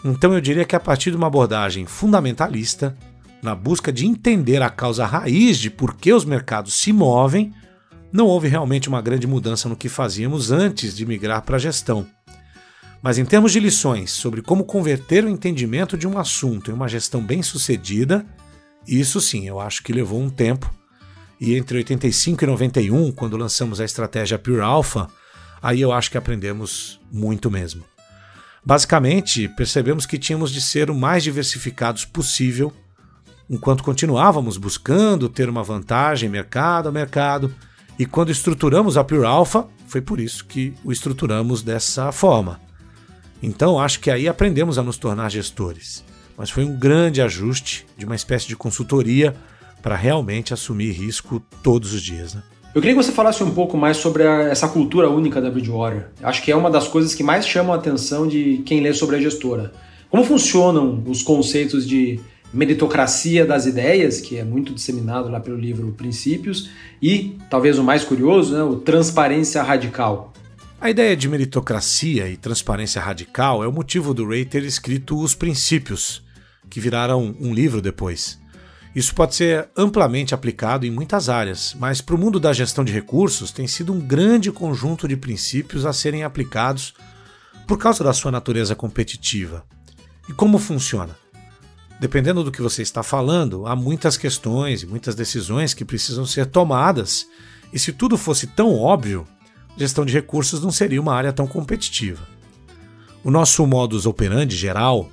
Então 0.03 0.33
eu 0.33 0.41
diria 0.41 0.65
que 0.65 0.75
a 0.75 0.79
partir 0.79 1.11
de 1.11 1.17
uma 1.17 1.27
abordagem 1.27 1.85
fundamentalista, 1.85 2.95
na 3.41 3.53
busca 3.53 3.91
de 3.91 4.05
entender 4.05 4.61
a 4.61 4.69
causa 4.69 5.05
raiz 5.05 5.59
de 5.59 5.69
por 5.69 5.95
que 5.95 6.13
os 6.13 6.25
mercados 6.25 6.79
se 6.79 6.93
movem, 6.93 7.53
não 8.11 8.27
houve 8.27 8.47
realmente 8.47 8.87
uma 8.87 9.01
grande 9.01 9.27
mudança 9.27 9.67
no 9.67 9.75
que 9.75 9.89
fazíamos 9.89 10.51
antes 10.51 10.95
de 10.95 11.05
migrar 11.05 11.41
para 11.41 11.57
a 11.57 11.59
gestão. 11.59 12.07
Mas 13.01 13.17
em 13.17 13.25
termos 13.25 13.51
de 13.51 13.59
lições 13.59 14.11
sobre 14.11 14.41
como 14.41 14.63
converter 14.63 15.23
o 15.23 15.29
entendimento 15.29 15.97
de 15.97 16.07
um 16.07 16.17
assunto 16.17 16.71
em 16.71 16.73
uma 16.73 16.87
gestão 16.87 17.21
bem-sucedida, 17.21 18.25
isso 18.87 19.21
sim, 19.21 19.47
eu 19.47 19.59
acho 19.59 19.83
que 19.83 19.93
levou 19.93 20.19
um 20.19 20.29
tempo. 20.29 20.73
E 21.39 21.55
entre 21.55 21.77
85 21.77 22.43
e 22.43 22.47
91, 22.47 23.11
quando 23.11 23.37
lançamos 23.37 23.79
a 23.79 23.85
estratégia 23.85 24.39
Pure 24.39 24.61
Alpha, 24.61 25.07
aí 25.61 25.81
eu 25.81 25.91
acho 25.91 26.09
que 26.09 26.17
aprendemos 26.17 26.99
muito 27.11 27.51
mesmo. 27.51 27.83
Basicamente, 28.65 29.47
percebemos 29.49 30.05
que 30.05 30.17
tínhamos 30.17 30.51
de 30.51 30.59
ser 30.59 30.89
o 30.89 30.95
mais 30.95 31.23
diversificados 31.23 32.05
possível, 32.05 32.73
enquanto 33.47 33.83
continuávamos 33.83 34.57
buscando 34.57 35.29
ter 35.29 35.47
uma 35.49 35.61
vantagem 35.61 36.29
mercado 36.29 36.89
a 36.89 36.91
mercado 36.91 37.53
e 37.97 38.05
quando 38.05 38.31
estruturamos 38.31 38.97
a 38.97 39.03
Pure 39.03 39.25
Alpha, 39.25 39.67
foi 39.87 40.01
por 40.01 40.19
isso 40.19 40.45
que 40.45 40.73
o 40.83 40.91
estruturamos 40.91 41.61
dessa 41.61 42.11
forma. 42.11 42.59
Então 43.41 43.79
acho 43.79 43.99
que 43.99 44.11
aí 44.11 44.27
aprendemos 44.27 44.77
a 44.77 44.83
nos 44.83 44.97
tornar 44.97 45.29
gestores. 45.29 46.03
mas 46.37 46.49
foi 46.49 46.65
um 46.65 46.77
grande 46.77 47.21
ajuste 47.21 47.85
de 47.97 48.05
uma 48.05 48.15
espécie 48.15 48.47
de 48.47 48.57
consultoria 48.57 49.33
para 49.81 49.95
realmente 49.95 50.53
assumir 50.53 50.91
risco 50.91 51.41
todos 51.63 51.93
os 51.93 52.01
dias. 52.01 52.33
Né? 52.33 52.43
Eu 52.73 52.81
queria 52.81 52.93
que 52.93 53.01
você 53.01 53.13
falasse 53.13 53.41
um 53.41 53.51
pouco 53.51 53.77
mais 53.77 53.95
sobre 53.95 54.27
a, 54.27 54.41
essa 54.49 54.67
cultura 54.67 55.09
única 55.09 55.39
da 55.39 55.49
Bridgewater. 55.49 56.09
Acho 56.21 56.41
que 56.41 56.51
é 56.51 56.55
uma 56.55 56.69
das 56.69 56.89
coisas 56.89 57.15
que 57.15 57.23
mais 57.23 57.47
chamam 57.47 57.73
a 57.73 57.77
atenção 57.77 58.27
de 58.27 58.63
quem 58.65 58.81
lê 58.81 58.93
sobre 58.93 59.15
a 59.15 59.21
gestora. 59.21 59.71
Como 60.09 60.25
funcionam 60.25 61.01
os 61.07 61.21
conceitos 61.21 61.87
de 61.87 62.19
meritocracia 62.53 63.45
das 63.45 63.65
ideias, 63.65 64.21
que 64.21 64.37
é 64.37 64.43
muito 64.43 64.73
disseminado 64.73 65.29
lá 65.29 65.39
pelo 65.39 65.57
livro 65.57 65.91
Princípios, 65.91 66.69
e, 67.01 67.37
talvez 67.49 67.77
o 67.77 67.83
mais 67.83 68.03
curioso, 68.03 68.53
né, 68.53 68.63
o 68.63 68.77
transparência 68.77 69.61
radical. 69.61 70.33
A 70.79 70.89
ideia 70.89 71.15
de 71.15 71.27
meritocracia 71.27 72.29
e 72.29 72.37
transparência 72.37 73.01
radical 73.01 73.63
é 73.63 73.67
o 73.67 73.71
motivo 73.71 74.13
do 74.13 74.27
Ray 74.27 74.45
ter 74.45 74.63
escrito 74.63 75.17
Os 75.17 75.33
Princípios, 75.33 76.23
que 76.69 76.79
viraram 76.79 77.35
um 77.39 77.53
livro 77.53 77.81
depois. 77.81 78.39
Isso 78.95 79.13
pode 79.13 79.35
ser 79.35 79.69
amplamente 79.75 80.33
aplicado 80.33 80.85
em 80.85 80.91
muitas 80.91 81.27
áreas, 81.27 81.75
mas 81.77 81.99
para 81.99 82.15
o 82.15 82.17
mundo 82.17 82.39
da 82.39 82.53
gestão 82.53 82.83
de 82.83 82.93
recursos 82.93 83.51
tem 83.51 83.67
sido 83.67 83.91
um 83.91 83.99
grande 83.99 84.51
conjunto 84.51 85.05
de 85.07 85.17
princípios 85.17 85.85
a 85.85 85.91
serem 85.91 86.23
aplicados 86.23 86.93
por 87.67 87.77
causa 87.77 88.03
da 88.03 88.13
sua 88.13 88.31
natureza 88.31 88.73
competitiva. 88.73 89.65
E 90.29 90.33
como 90.33 90.57
funciona? 90.57 91.17
Dependendo 92.05 92.43
do 92.43 92.51
que 92.51 92.61
você 92.61 92.83
está 92.83 93.01
falando, 93.01 93.65
há 93.65 93.75
muitas 93.75 94.15
questões 94.15 94.83
e 94.83 94.85
muitas 94.85 95.15
decisões 95.15 95.73
que 95.73 95.83
precisam 95.83 96.23
ser 96.23 96.45
tomadas, 96.45 97.25
e 97.73 97.79
se 97.79 97.91
tudo 97.91 98.15
fosse 98.15 98.45
tão 98.45 98.75
óbvio, 98.75 99.25
gestão 99.75 100.05
de 100.05 100.13
recursos 100.13 100.61
não 100.61 100.69
seria 100.69 101.01
uma 101.01 101.15
área 101.15 101.33
tão 101.33 101.47
competitiva. 101.47 102.21
O 103.23 103.31
nosso 103.31 103.65
modus 103.65 104.05
operandi 104.05 104.55
geral 104.55 105.09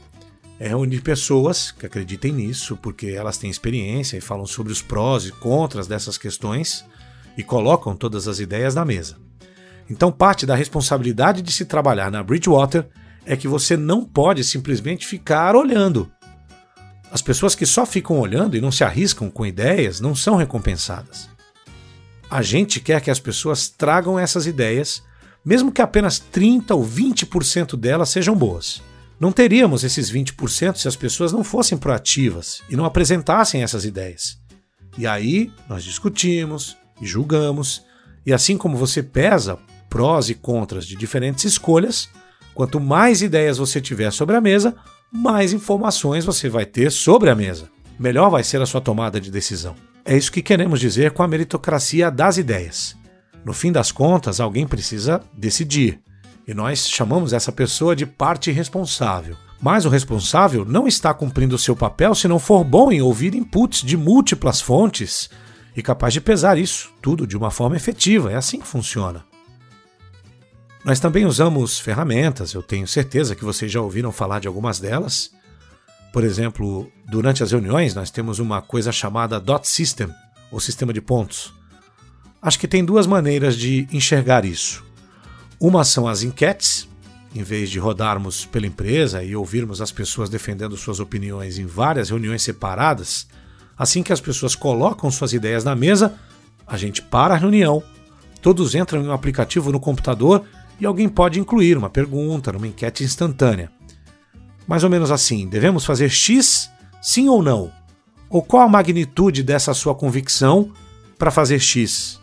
é 0.60 0.68
reunir 0.68 1.00
pessoas 1.00 1.70
que 1.70 1.86
acreditem 1.86 2.30
nisso, 2.30 2.76
porque 2.76 3.06
elas 3.06 3.38
têm 3.38 3.48
experiência 3.48 4.18
e 4.18 4.20
falam 4.20 4.44
sobre 4.44 4.70
os 4.70 4.82
prós 4.82 5.24
e 5.24 5.32
contras 5.32 5.86
dessas 5.86 6.18
questões 6.18 6.84
e 7.38 7.42
colocam 7.42 7.96
todas 7.96 8.28
as 8.28 8.38
ideias 8.38 8.74
na 8.74 8.84
mesa. 8.84 9.16
Então, 9.88 10.12
parte 10.12 10.44
da 10.44 10.54
responsabilidade 10.54 11.40
de 11.40 11.52
se 11.52 11.64
trabalhar 11.64 12.10
na 12.10 12.22
Bridgewater 12.22 12.86
é 13.24 13.34
que 13.34 13.48
você 13.48 13.78
não 13.78 14.04
pode 14.04 14.44
simplesmente 14.44 15.06
ficar 15.06 15.56
olhando 15.56 16.12
as 17.12 17.20
pessoas 17.20 17.54
que 17.54 17.66
só 17.66 17.84
ficam 17.84 18.18
olhando 18.18 18.56
e 18.56 18.60
não 18.60 18.72
se 18.72 18.82
arriscam 18.82 19.30
com 19.30 19.44
ideias 19.44 20.00
não 20.00 20.14
são 20.14 20.34
recompensadas. 20.36 21.28
A 22.30 22.40
gente 22.40 22.80
quer 22.80 23.02
que 23.02 23.10
as 23.10 23.20
pessoas 23.20 23.68
tragam 23.68 24.18
essas 24.18 24.46
ideias, 24.46 25.02
mesmo 25.44 25.70
que 25.70 25.82
apenas 25.82 26.18
30 26.18 26.74
ou 26.74 26.82
20% 26.82 27.76
delas 27.76 28.08
sejam 28.08 28.34
boas. 28.34 28.80
Não 29.20 29.30
teríamos 29.30 29.84
esses 29.84 30.10
20% 30.10 30.76
se 30.76 30.88
as 30.88 30.96
pessoas 30.96 31.34
não 31.34 31.44
fossem 31.44 31.76
proativas 31.76 32.62
e 32.70 32.76
não 32.76 32.86
apresentassem 32.86 33.62
essas 33.62 33.84
ideias. 33.84 34.38
E 34.96 35.06
aí 35.06 35.52
nós 35.68 35.84
discutimos 35.84 36.78
e 36.98 37.06
julgamos, 37.06 37.82
e 38.24 38.32
assim 38.32 38.56
como 38.56 38.74
você 38.74 39.02
pesa 39.02 39.58
prós 39.90 40.30
e 40.30 40.34
contras 40.34 40.86
de 40.86 40.96
diferentes 40.96 41.44
escolhas, 41.44 42.08
quanto 42.54 42.80
mais 42.80 43.20
ideias 43.20 43.58
você 43.58 43.82
tiver 43.82 44.10
sobre 44.10 44.34
a 44.34 44.40
mesa, 44.40 44.74
mais 45.12 45.52
informações 45.52 46.24
você 46.24 46.48
vai 46.48 46.64
ter 46.64 46.90
sobre 46.90 47.28
a 47.28 47.34
mesa. 47.34 47.68
Melhor 47.98 48.30
vai 48.30 48.42
ser 48.42 48.62
a 48.62 48.66
sua 48.66 48.80
tomada 48.80 49.20
de 49.20 49.30
decisão. 49.30 49.74
É 50.04 50.16
isso 50.16 50.32
que 50.32 50.40
queremos 50.40 50.80
dizer 50.80 51.10
com 51.10 51.22
a 51.22 51.28
meritocracia 51.28 52.10
das 52.10 52.38
ideias. 52.38 52.96
No 53.44 53.52
fim 53.52 53.70
das 53.70 53.92
contas, 53.92 54.40
alguém 54.40 54.66
precisa 54.66 55.20
decidir. 55.36 56.00
E 56.48 56.54
nós 56.54 56.88
chamamos 56.88 57.32
essa 57.32 57.52
pessoa 57.52 57.94
de 57.94 58.06
parte 58.06 58.50
responsável. 58.50 59.36
Mas 59.60 59.84
o 59.84 59.88
responsável 59.88 60.64
não 60.64 60.88
está 60.88 61.12
cumprindo 61.12 61.54
o 61.54 61.58
seu 61.58 61.76
papel 61.76 62.14
se 62.14 62.26
não 62.26 62.38
for 62.38 62.64
bom 62.64 62.90
em 62.90 63.02
ouvir 63.02 63.34
inputs 63.34 63.82
de 63.82 63.96
múltiplas 63.96 64.60
fontes 64.60 65.30
e 65.76 65.82
capaz 65.82 66.12
de 66.14 66.20
pesar 66.20 66.58
isso 66.58 66.90
tudo 67.00 67.26
de 67.26 67.36
uma 67.36 67.50
forma 67.50 67.76
efetiva. 67.76 68.32
É 68.32 68.36
assim 68.36 68.58
que 68.58 68.66
funciona. 68.66 69.24
Nós 70.84 70.98
também 70.98 71.24
usamos 71.24 71.78
ferramentas, 71.78 72.54
eu 72.54 72.62
tenho 72.62 72.88
certeza 72.88 73.36
que 73.36 73.44
vocês 73.44 73.70
já 73.70 73.80
ouviram 73.80 74.10
falar 74.10 74.40
de 74.40 74.48
algumas 74.48 74.80
delas. 74.80 75.30
Por 76.12 76.24
exemplo, 76.24 76.90
durante 77.08 77.42
as 77.42 77.52
reuniões 77.52 77.94
nós 77.94 78.10
temos 78.10 78.40
uma 78.40 78.60
coisa 78.60 78.90
chamada 78.90 79.38
dot 79.38 79.68
system, 79.68 80.08
ou 80.50 80.58
sistema 80.58 80.92
de 80.92 81.00
pontos. 81.00 81.54
Acho 82.42 82.58
que 82.58 82.66
tem 82.66 82.84
duas 82.84 83.06
maneiras 83.06 83.56
de 83.56 83.86
enxergar 83.92 84.44
isso. 84.44 84.84
Uma 85.60 85.84
são 85.84 86.08
as 86.08 86.24
enquetes, 86.24 86.88
em 87.32 87.44
vez 87.44 87.70
de 87.70 87.78
rodarmos 87.78 88.44
pela 88.44 88.66
empresa 88.66 89.22
e 89.22 89.36
ouvirmos 89.36 89.80
as 89.80 89.92
pessoas 89.92 90.28
defendendo 90.28 90.76
suas 90.76 90.98
opiniões 90.98 91.58
em 91.58 91.64
várias 91.64 92.10
reuniões 92.10 92.42
separadas, 92.42 93.28
assim 93.78 94.02
que 94.02 94.12
as 94.12 94.20
pessoas 94.20 94.56
colocam 94.56 95.10
suas 95.12 95.32
ideias 95.32 95.62
na 95.62 95.76
mesa, 95.76 96.14
a 96.66 96.76
gente 96.76 97.00
para 97.00 97.34
a 97.34 97.38
reunião, 97.38 97.82
todos 98.42 98.74
entram 98.74 99.00
em 99.00 99.06
um 99.06 99.12
aplicativo 99.12 99.70
no 99.70 99.78
computador 99.78 100.44
e 100.82 100.86
alguém 100.86 101.08
pode 101.08 101.38
incluir 101.38 101.78
uma 101.78 101.88
pergunta 101.88 102.50
numa 102.50 102.66
enquete 102.66 103.04
instantânea. 103.04 103.70
Mais 104.66 104.82
ou 104.82 104.90
menos 104.90 105.12
assim: 105.12 105.46
devemos 105.46 105.84
fazer 105.84 106.08
X, 106.08 106.68
sim 107.00 107.28
ou 107.28 107.40
não? 107.40 107.70
Ou 108.28 108.42
qual 108.42 108.64
a 108.64 108.68
magnitude 108.68 109.44
dessa 109.44 109.72
sua 109.74 109.94
convicção 109.94 110.72
para 111.16 111.30
fazer 111.30 111.60
X? 111.60 112.20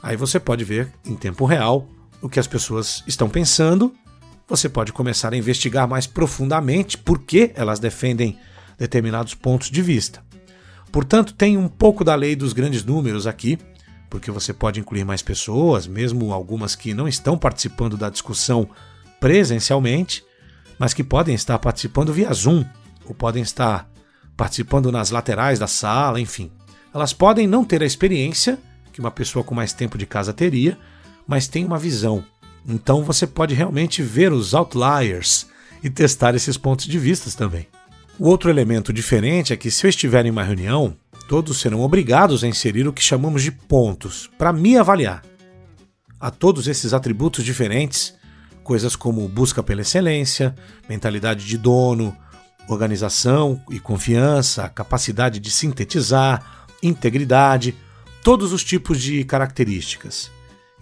Aí 0.00 0.16
você 0.16 0.38
pode 0.38 0.62
ver 0.62 0.92
em 1.04 1.16
tempo 1.16 1.44
real 1.44 1.88
o 2.22 2.28
que 2.28 2.38
as 2.38 2.46
pessoas 2.46 3.02
estão 3.04 3.28
pensando. 3.28 3.92
Você 4.46 4.68
pode 4.68 4.92
começar 4.92 5.32
a 5.32 5.36
investigar 5.36 5.88
mais 5.88 6.06
profundamente 6.06 6.96
por 6.96 7.18
que 7.22 7.50
elas 7.56 7.80
defendem 7.80 8.38
determinados 8.78 9.34
pontos 9.34 9.72
de 9.72 9.82
vista. 9.82 10.22
Portanto, 10.92 11.34
tem 11.34 11.56
um 11.56 11.66
pouco 11.68 12.04
da 12.04 12.14
lei 12.14 12.36
dos 12.36 12.52
grandes 12.52 12.84
números 12.84 13.26
aqui, 13.26 13.58
porque 14.08 14.30
você 14.30 14.52
pode 14.52 14.80
incluir 14.80 15.04
mais 15.04 15.22
pessoas, 15.22 15.86
mesmo 15.86 16.32
algumas 16.32 16.74
que 16.74 16.94
não 16.94 17.06
estão 17.06 17.36
participando 17.36 17.96
da 17.96 18.10
discussão 18.10 18.68
presencialmente, 19.20 20.24
mas 20.78 20.94
que 20.94 21.04
podem 21.04 21.34
estar 21.34 21.58
participando 21.58 22.12
via 22.12 22.32
Zoom, 22.32 22.64
ou 23.04 23.14
podem 23.14 23.42
estar 23.42 23.88
participando 24.36 24.92
nas 24.92 25.10
laterais 25.10 25.58
da 25.58 25.66
sala, 25.66 26.20
enfim. 26.20 26.50
Elas 26.94 27.12
podem 27.12 27.46
não 27.46 27.64
ter 27.64 27.82
a 27.82 27.86
experiência 27.86 28.58
que 28.92 29.00
uma 29.00 29.10
pessoa 29.10 29.44
com 29.44 29.54
mais 29.54 29.72
tempo 29.72 29.98
de 29.98 30.06
casa 30.06 30.32
teria, 30.32 30.78
mas 31.26 31.48
tem 31.48 31.64
uma 31.64 31.78
visão. 31.78 32.24
Então 32.66 33.02
você 33.02 33.26
pode 33.26 33.54
realmente 33.54 34.02
ver 34.02 34.32
os 34.32 34.54
outliers 34.54 35.46
e 35.82 35.90
testar 35.90 36.34
esses 36.34 36.56
pontos 36.56 36.86
de 36.86 36.98
vista 36.98 37.30
também. 37.36 37.66
O 38.18 38.28
outro 38.28 38.50
elemento 38.50 38.92
diferente 38.92 39.52
é 39.52 39.56
que 39.56 39.70
se 39.70 39.86
eu 39.86 39.88
estiver 39.88 40.26
em 40.26 40.30
uma 40.30 40.42
reunião, 40.42 40.96
todos 41.28 41.60
serão 41.60 41.82
obrigados 41.82 42.42
a 42.42 42.48
inserir 42.48 42.88
o 42.88 42.92
que 42.92 43.02
chamamos 43.02 43.42
de 43.42 43.52
pontos 43.52 44.30
para 44.38 44.50
me 44.50 44.78
avaliar. 44.78 45.22
A 46.18 46.30
todos 46.30 46.66
esses 46.66 46.94
atributos 46.94 47.44
diferentes, 47.44 48.14
coisas 48.64 48.96
como 48.96 49.28
busca 49.28 49.62
pela 49.62 49.82
excelência, 49.82 50.54
mentalidade 50.88 51.46
de 51.46 51.58
dono, 51.58 52.16
organização 52.66 53.62
e 53.70 53.78
confiança, 53.78 54.68
capacidade 54.70 55.38
de 55.38 55.50
sintetizar, 55.50 56.66
integridade, 56.82 57.76
todos 58.24 58.52
os 58.52 58.64
tipos 58.64 59.00
de 59.00 59.22
características. 59.22 60.30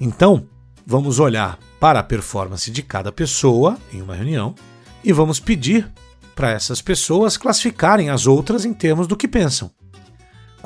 Então, 0.01 0.47
vamos 0.87 1.19
olhar 1.19 1.59
para 1.81 1.99
a 1.99 2.05
performance 2.05 2.71
de 2.71 2.83
cada 2.83 3.11
pessoa 3.11 3.77
em 3.93 4.01
uma 4.01 4.15
reunião 4.15 4.55
e 5.03 5.13
vamos 5.13 5.41
pedir 5.41 5.93
para 6.37 6.53
essas 6.53 6.81
pessoas 6.81 7.37
classificarem 7.37 8.11
as 8.11 8.29
outras 8.29 8.65
em 8.65 8.73
termos 8.73 9.09
do 9.09 9.17
que 9.17 9.27
pensam. 9.27 9.71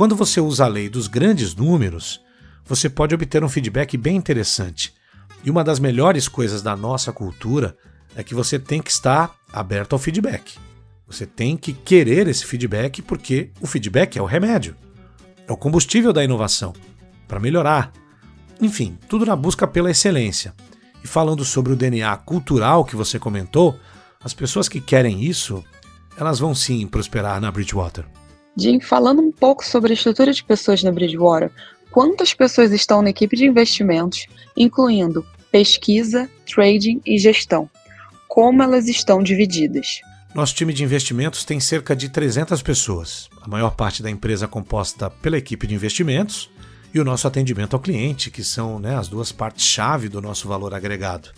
Quando 0.00 0.16
você 0.16 0.40
usa 0.40 0.64
a 0.64 0.66
lei 0.66 0.88
dos 0.88 1.06
grandes 1.06 1.54
números, 1.54 2.22
você 2.64 2.88
pode 2.88 3.14
obter 3.14 3.44
um 3.44 3.50
feedback 3.50 3.98
bem 3.98 4.16
interessante. 4.16 4.94
E 5.44 5.50
uma 5.50 5.62
das 5.62 5.78
melhores 5.78 6.26
coisas 6.26 6.62
da 6.62 6.74
nossa 6.74 7.12
cultura 7.12 7.76
é 8.16 8.24
que 8.24 8.34
você 8.34 8.58
tem 8.58 8.80
que 8.80 8.90
estar 8.90 9.36
aberto 9.52 9.92
ao 9.92 9.98
feedback. 9.98 10.56
Você 11.06 11.26
tem 11.26 11.54
que 11.54 11.74
querer 11.74 12.26
esse 12.28 12.46
feedback 12.46 13.02
porque 13.02 13.50
o 13.60 13.66
feedback 13.66 14.18
é 14.18 14.22
o 14.22 14.24
remédio, 14.24 14.74
é 15.46 15.52
o 15.52 15.56
combustível 15.58 16.14
da 16.14 16.24
inovação 16.24 16.72
para 17.28 17.38
melhorar. 17.38 17.92
Enfim, 18.58 18.96
tudo 19.06 19.26
na 19.26 19.36
busca 19.36 19.66
pela 19.66 19.90
excelência. 19.90 20.54
E 21.04 21.06
falando 21.06 21.44
sobre 21.44 21.74
o 21.74 21.76
DNA 21.76 22.16
cultural 22.16 22.86
que 22.86 22.96
você 22.96 23.18
comentou, 23.18 23.78
as 24.24 24.32
pessoas 24.32 24.66
que 24.66 24.80
querem 24.80 25.22
isso, 25.22 25.62
elas 26.16 26.38
vão 26.38 26.54
sim 26.54 26.86
prosperar 26.86 27.38
na 27.38 27.52
Bridgewater. 27.52 28.06
Jim, 28.56 28.80
falando 28.80 29.20
um 29.20 29.32
pouco 29.32 29.64
sobre 29.64 29.92
a 29.92 29.94
estrutura 29.94 30.32
de 30.32 30.44
pessoas 30.44 30.82
na 30.82 30.92
Bridgewater, 30.92 31.50
quantas 31.90 32.34
pessoas 32.34 32.72
estão 32.72 33.02
na 33.02 33.10
equipe 33.10 33.36
de 33.36 33.46
investimentos, 33.46 34.26
incluindo 34.56 35.24
pesquisa, 35.50 36.28
trading 36.46 37.00
e 37.06 37.18
gestão? 37.18 37.68
Como 38.28 38.62
elas 38.62 38.88
estão 38.88 39.22
divididas? 39.22 40.00
Nosso 40.34 40.54
time 40.54 40.72
de 40.72 40.84
investimentos 40.84 41.44
tem 41.44 41.58
cerca 41.58 41.96
de 41.96 42.08
300 42.08 42.62
pessoas. 42.62 43.28
A 43.42 43.48
maior 43.48 43.74
parte 43.74 44.02
da 44.02 44.10
empresa 44.10 44.44
é 44.44 44.48
composta 44.48 45.10
pela 45.10 45.36
equipe 45.36 45.66
de 45.66 45.74
investimentos 45.74 46.48
e 46.94 47.00
o 47.00 47.04
nosso 47.04 47.26
atendimento 47.26 47.74
ao 47.74 47.80
cliente, 47.80 48.30
que 48.30 48.44
são 48.44 48.78
né, 48.78 48.96
as 48.96 49.08
duas 49.08 49.32
partes-chave 49.32 50.08
do 50.08 50.20
nosso 50.20 50.46
valor 50.46 50.72
agregado. 50.72 51.30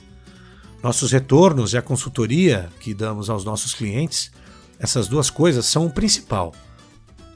Nossos 0.82 1.12
retornos 1.12 1.72
e 1.72 1.78
a 1.78 1.82
consultoria 1.82 2.68
que 2.80 2.92
damos 2.92 3.30
aos 3.30 3.44
nossos 3.44 3.72
clientes 3.72 4.32
Essas 4.78 5.06
duas 5.06 5.30
coisas 5.30 5.64
são 5.64 5.86
o 5.86 5.90
principal. 5.90 6.52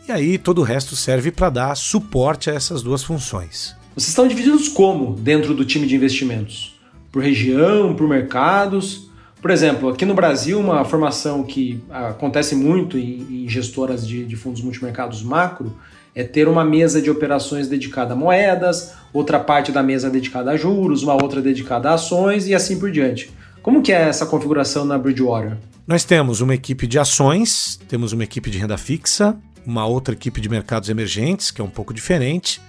E 0.08 0.12
aí 0.12 0.38
todo 0.38 0.60
o 0.60 0.62
resto 0.62 0.94
serve 0.94 1.32
para 1.32 1.50
dar 1.50 1.74
suporte 1.74 2.48
a 2.48 2.54
essas 2.54 2.80
duas 2.80 3.02
funções. 3.02 3.74
Vocês 3.92 4.10
estão 4.10 4.28
divididos 4.28 4.68
como 4.68 5.14
dentro 5.16 5.52
do 5.52 5.64
time 5.64 5.84
de 5.84 5.96
investimentos? 5.96 6.78
Por 7.10 7.24
região, 7.24 7.92
por 7.92 8.08
mercados? 8.08 9.10
Por 9.42 9.50
exemplo, 9.50 9.88
aqui 9.88 10.04
no 10.04 10.14
Brasil, 10.14 10.60
uma 10.60 10.84
formação 10.84 11.42
que 11.42 11.82
acontece 11.90 12.54
muito 12.54 12.96
em, 12.96 13.48
gestoras 13.48 14.06
de, 14.06 14.24
de 14.24 14.36
fundos 14.36 14.62
multimercados 14.62 15.24
macro 15.24 15.76
é 16.14 16.22
ter 16.22 16.46
uma 16.46 16.64
mesa 16.64 17.02
de 17.02 17.10
operações 17.10 17.66
dedicada 17.66 18.12
a 18.12 18.16
moedas, 18.16 18.94
outra 19.12 19.40
parte 19.40 19.72
da 19.72 19.82
mesa 19.82 20.08
dedicada 20.08 20.52
a 20.52 20.56
juros, 20.56 21.02
uma 21.02 21.14
outra 21.14 21.42
dedicada 21.42 21.90
a 21.90 21.94
ações 21.94 22.46
e 22.46 22.54
assim 22.54 22.78
por 22.78 22.92
diante. 22.92 23.30
Como 23.60 23.82
que 23.82 23.92
é 23.92 24.02
essa 24.02 24.24
configuração 24.24 24.84
na 24.84 24.96
Bridgewater? 24.96 25.56
Nós 25.84 26.04
temos 26.04 26.40
uma 26.40 26.54
equipe 26.54 26.86
de 26.86 26.96
ações, 26.96 27.80
temos 27.88 28.12
uma 28.12 28.22
equipe 28.22 28.48
de 28.50 28.58
renda 28.58 28.78
fixa, 28.78 29.36
uma 29.66 29.84
outra 29.84 30.14
equipe 30.14 30.40
de 30.40 30.48
mercados 30.48 30.88
emergentes, 30.88 31.50
que 31.50 31.60
é 31.60 31.64
um 31.64 31.70
pouco 31.70 31.92
diferente, 31.92 32.60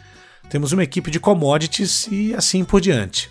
temos 0.49 0.71
uma 0.71 0.83
equipe 0.83 1.11
de 1.11 1.19
commodities 1.19 2.07
e 2.11 2.33
assim 2.33 2.63
por 2.63 2.81
diante. 2.81 3.29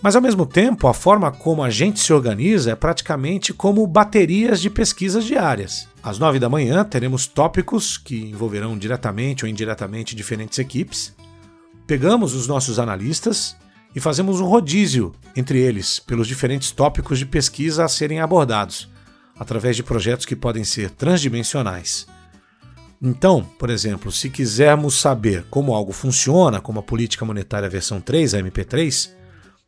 Mas 0.00 0.14
ao 0.14 0.22
mesmo 0.22 0.46
tempo, 0.46 0.86
a 0.86 0.94
forma 0.94 1.30
como 1.30 1.62
a 1.62 1.70
gente 1.70 1.98
se 1.98 2.12
organiza 2.12 2.70
é 2.70 2.76
praticamente 2.76 3.52
como 3.52 3.86
baterias 3.86 4.60
de 4.60 4.70
pesquisas 4.70 5.24
diárias. 5.24 5.88
Às 6.02 6.18
nove 6.18 6.38
da 6.38 6.48
manhã 6.48 6.84
teremos 6.84 7.26
tópicos 7.26 7.98
que 7.98 8.16
envolverão 8.16 8.78
diretamente 8.78 9.44
ou 9.44 9.50
indiretamente 9.50 10.14
diferentes 10.14 10.58
equipes. 10.58 11.14
Pegamos 11.86 12.34
os 12.34 12.46
nossos 12.46 12.78
analistas 12.78 13.56
e 13.94 13.98
fazemos 13.98 14.40
um 14.40 14.46
rodízio 14.46 15.12
entre 15.34 15.58
eles 15.58 15.98
pelos 15.98 16.28
diferentes 16.28 16.70
tópicos 16.70 17.18
de 17.18 17.26
pesquisa 17.26 17.84
a 17.84 17.88
serem 17.88 18.20
abordados, 18.20 18.88
através 19.36 19.74
de 19.74 19.82
projetos 19.82 20.26
que 20.26 20.36
podem 20.36 20.62
ser 20.62 20.90
transdimensionais. 20.90 22.06
Então, 23.00 23.44
por 23.58 23.70
exemplo, 23.70 24.10
se 24.10 24.28
quisermos 24.28 24.94
saber 24.94 25.44
como 25.50 25.74
algo 25.74 25.92
funciona, 25.92 26.60
como 26.60 26.80
a 26.80 26.82
política 26.82 27.24
monetária 27.24 27.68
versão 27.68 28.00
3, 28.00 28.34
a 28.34 28.38
MP3, 28.40 29.10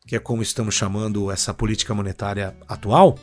que 0.07 0.17
é 0.17 0.19
como 0.19 0.43
estamos 0.43 0.75
chamando 0.75 1.31
essa 1.31 1.55
política 1.55 1.95
monetária 1.95 2.57
atual, 2.69 3.17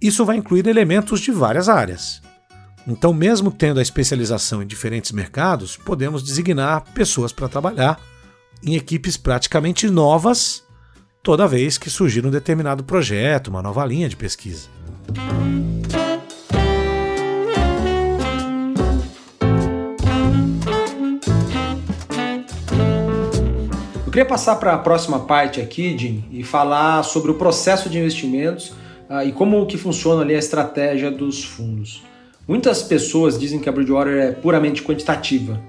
isso 0.00 0.24
vai 0.24 0.36
incluir 0.36 0.66
elementos 0.66 1.20
de 1.20 1.30
várias 1.30 1.68
áreas. 1.68 2.20
Então, 2.86 3.14
mesmo 3.14 3.50
tendo 3.50 3.78
a 3.78 3.82
especialização 3.82 4.62
em 4.62 4.66
diferentes 4.66 5.12
mercados, 5.12 5.76
podemos 5.78 6.22
designar 6.22 6.82
pessoas 6.92 7.32
para 7.32 7.48
trabalhar 7.48 7.98
em 8.62 8.74
equipes 8.76 9.16
praticamente 9.16 9.88
novas 9.88 10.62
toda 11.22 11.48
vez 11.48 11.78
que 11.78 11.88
surgir 11.88 12.26
um 12.26 12.30
determinado 12.30 12.84
projeto, 12.84 13.48
uma 13.48 13.62
nova 13.62 13.84
linha 13.86 14.08
de 14.08 14.16
pesquisa. 14.16 14.68
Queria 24.14 24.24
passar 24.24 24.54
para 24.60 24.74
a 24.74 24.78
próxima 24.78 25.18
parte 25.18 25.60
aqui, 25.60 25.98
Jim, 25.98 26.22
e 26.30 26.44
falar 26.44 27.02
sobre 27.02 27.32
o 27.32 27.34
processo 27.34 27.90
de 27.90 27.98
investimentos 27.98 28.68
uh, 29.10 29.26
e 29.26 29.32
como 29.32 29.66
que 29.66 29.76
funciona 29.76 30.22
ali 30.22 30.36
a 30.36 30.38
estratégia 30.38 31.10
dos 31.10 31.42
fundos. 31.42 32.00
Muitas 32.46 32.80
pessoas 32.80 33.36
dizem 33.36 33.58
que 33.58 33.68
a 33.68 33.72
Bridgewater 33.72 34.16
é 34.18 34.30
puramente 34.30 34.84
quantitativa. 34.84 35.60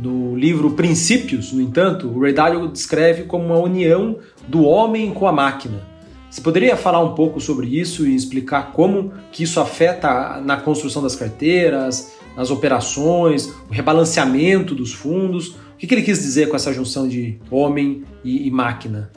No 0.00 0.36
livro 0.36 0.70
Princípios, 0.70 1.50
no 1.50 1.60
entanto, 1.60 2.06
o 2.06 2.20
Ray 2.20 2.32
Dalio 2.32 2.68
descreve 2.68 3.24
como 3.24 3.46
uma 3.46 3.58
união 3.58 4.18
do 4.46 4.62
homem 4.62 5.12
com 5.12 5.26
a 5.26 5.32
máquina. 5.32 5.82
Você 6.30 6.40
poderia 6.40 6.76
falar 6.76 7.00
um 7.00 7.16
pouco 7.16 7.40
sobre 7.40 7.66
isso 7.66 8.06
e 8.06 8.14
explicar 8.14 8.70
como 8.70 9.12
que 9.32 9.42
isso 9.42 9.58
afeta 9.58 10.40
na 10.40 10.56
construção 10.56 11.02
das 11.02 11.16
carteiras, 11.16 12.12
nas 12.36 12.52
operações, 12.52 13.52
o 13.68 13.72
rebalanceamento 13.72 14.76
dos 14.76 14.92
fundos? 14.92 15.56
O 15.82 15.86
que, 15.86 15.94
ele 15.94 16.02
quis 16.02 16.20
dizer 16.20 16.50
com 16.50 16.56
essa 16.56 16.74
junção 16.74 17.08
de 17.08 17.40
homem 17.50 18.04
e, 18.22 18.46
e 18.46 18.50
máquina? 18.50 19.10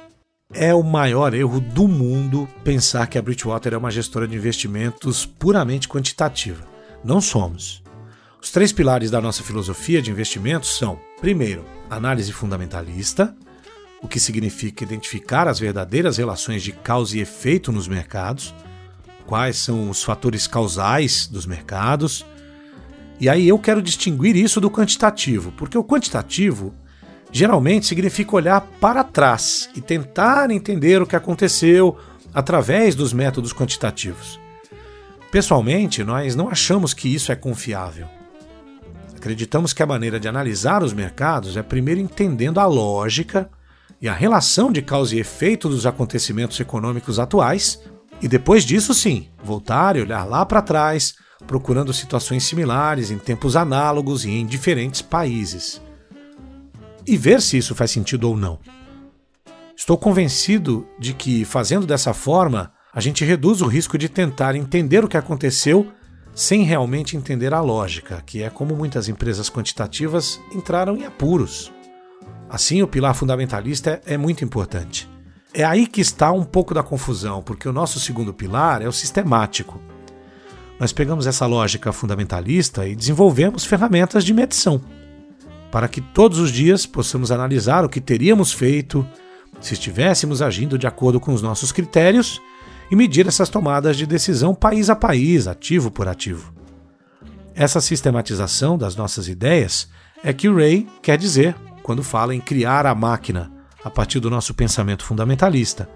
É 0.54 0.74
o 0.74 0.82
maior 0.82 1.34
erro 1.34 1.60
do 1.60 1.90
mundo 1.90 2.48
pensar 2.64 3.06
que 3.08 3.18
a 3.18 3.22
Bridgewater 3.22 3.74
é 3.74 3.78
uma 3.78 3.92
gestora 3.92 4.26
de 4.26 4.38
investimentos 4.38 5.26
puramente 5.26 5.90
quantitativa. 5.90 6.66
Não 7.04 7.20
somos. 7.20 7.84
Os 8.42 8.50
três 8.50 8.72
pilares 8.72 9.12
da 9.12 9.20
nossa 9.20 9.44
filosofia 9.44 10.02
de 10.02 10.10
investimentos 10.10 10.78
são: 10.78 10.98
primeiro, 11.20 11.66
análise 11.90 12.32
fundamentalista, 12.32 13.36
o 14.02 14.08
que 14.08 14.20
significa 14.20 14.86
identificar 14.86 15.50
as 15.50 15.60
verdadeiras 15.60 16.16
relações 16.16 16.64
de 16.64 16.72
causa 16.72 17.18
e 17.18 17.20
efeito 17.20 17.74
nos 17.74 17.90
mercados, 17.90 18.56
quais 19.26 19.58
são 19.58 19.90
os 19.90 20.02
fatores 20.02 20.48
causais 20.48 21.28
dos 21.28 21.46
mercados, 21.46 22.26
e 23.20 23.30
aí 23.30 23.48
eu 23.48 23.58
quero 23.60 23.82
distinguir 23.82 24.36
isso 24.36 24.60
do 24.60 24.70
quantitativo, 24.70 25.52
porque 25.54 25.78
o 25.78 25.84
quantitativo 25.84 26.74
geralmente 27.32 27.86
significa 27.86 28.36
olhar 28.36 28.62
para 28.80 29.04
trás 29.04 29.70
e 29.76 29.82
tentar 29.82 30.52
entender 30.52 31.02
o 31.02 31.08
que 31.08 31.16
aconteceu 31.16 31.98
através 32.34 32.96
dos 32.96 33.14
métodos 33.14 33.54
quantitativos. 33.54 34.40
Pessoalmente, 35.32 36.04
nós 36.04 36.36
não 36.36 36.50
achamos 36.50 36.94
que 36.94 37.14
isso 37.14 37.32
é 37.32 37.36
confiável. 37.36 38.08
Acreditamos 39.16 39.74
que 39.74 39.82
a 39.82 39.86
maneira 39.88 40.20
de 40.20 40.28
analisar 40.28 40.84
os 40.84 40.94
mercados 40.94 41.58
é 41.58 41.64
primeiro 41.64 42.00
entendendo 42.00 42.60
a 42.60 42.66
lógica 42.66 43.50
e 44.02 44.08
a 44.08 44.14
relação 44.14 44.72
de 44.72 44.82
causa 44.82 45.16
e 45.16 45.20
efeito 45.20 45.70
dos 45.70 45.86
acontecimentos 45.86 46.60
econômicos 46.60 47.20
atuais, 47.20 47.80
e 48.22 48.28
depois 48.28 48.64
disso, 48.64 48.94
sim, 48.94 49.30
voltar 49.44 49.96
e 49.96 50.02
olhar 50.02 50.24
lá 50.24 50.46
para 50.46 50.62
trás 50.62 51.16
procurando 51.48 51.94
situações 51.94 52.44
similares 52.44 53.12
em 53.12 53.18
tempos 53.18 53.56
análogos 53.56 54.26
e 54.26 54.32
em 54.32 54.46
diferentes 54.46 55.02
países. 55.02 55.82
E 57.06 57.18
ver 57.18 57.42
se 57.42 57.58
isso 57.58 57.76
faz 57.76 57.92
sentido 57.92 58.30
ou 58.30 58.38
não. 58.38 58.60
Estou 59.76 59.98
convencido 59.98 60.88
de 61.00 61.14
que, 61.14 61.44
fazendo 61.44 61.86
dessa 61.86 62.14
forma, 62.14 62.72
a 62.94 63.02
gente 63.02 63.26
reduz 63.26 63.62
o 63.62 63.68
risco 63.68 63.98
de 63.98 64.08
tentar 64.08 64.56
entender 64.56 65.04
o 65.04 65.08
que 65.08 65.18
aconteceu 65.18 65.92
sem 66.34 66.64
realmente 66.64 67.18
entender 67.18 67.54
a 67.54 67.62
lógica, 67.62 68.24
que 68.26 68.42
é 68.42 68.50
como 68.50 68.76
muitas 68.76 69.08
empresas 69.08 69.50
quantitativas 69.50 70.40
entraram 70.52 70.96
em 70.96 71.06
apuros. 71.06 71.72
Assim, 72.50 72.82
o 72.82 72.88
pilar 72.88 73.14
fundamentalista 73.14 74.02
é 74.06 74.18
muito 74.18 74.44
importante. 74.44 75.10
É 75.54 75.64
aí 75.64 75.86
que 75.86 76.02
está 76.02 76.32
um 76.32 76.44
pouco 76.44 76.74
da 76.74 76.82
confusão, 76.82 77.44
porque 77.44 77.68
o 77.68 77.74
nosso 77.74 78.00
segundo 78.00 78.34
pilar 78.34 78.82
é 78.82 78.88
o 78.88 78.92
sistemático 78.92 79.80
nós 80.80 80.92
pegamos 80.92 81.28
essa 81.28 81.46
lógica 81.46 81.92
fundamentalista 81.92 82.88
e 82.88 82.96
desenvolvemos 82.96 83.66
ferramentas 83.66 84.24
de 84.24 84.34
medição, 84.34 84.82
para 85.72 85.88
que 85.88 86.02
todos 86.02 86.40
os 86.40 86.52
dias 86.52 86.86
possamos 86.86 87.32
analisar 87.32 87.86
o 87.86 87.90
que 87.90 88.02
teríamos 88.02 88.52
feito 88.52 89.06
se 89.62 89.74
estivéssemos 89.74 90.42
agindo 90.42 90.78
de 90.78 90.88
acordo 90.88 91.20
com 91.20 91.34
os 91.34 91.42
nossos 91.42 91.72
critérios 91.72 92.42
e 92.92 92.96
medir 92.96 93.28
essas 93.28 93.50
tomadas 93.50 93.96
de 93.96 94.06
decisão 94.06 94.54
país 94.54 94.90
a 94.90 94.96
país, 94.96 95.48
ativo 95.48 95.90
por 95.90 96.08
ativo. 96.08 96.54
Essa 97.56 97.80
sistematização 97.80 98.78
das 98.78 98.96
nossas 98.96 99.28
ideias 99.28 99.88
é 100.24 100.34
que 100.34 100.50
o 100.50 100.56
Ray 100.56 100.88
quer 101.02 101.18
dizer 101.18 101.56
quando 101.82 102.04
fala 102.04 102.34
em 102.34 102.40
criar 102.40 102.86
a 102.86 102.96
máquina 102.96 103.52
a 103.84 103.90
partir 103.90 104.20
do 104.20 104.30
nosso 104.30 104.54
pensamento 104.54 105.04
fundamentalista. 105.04 105.90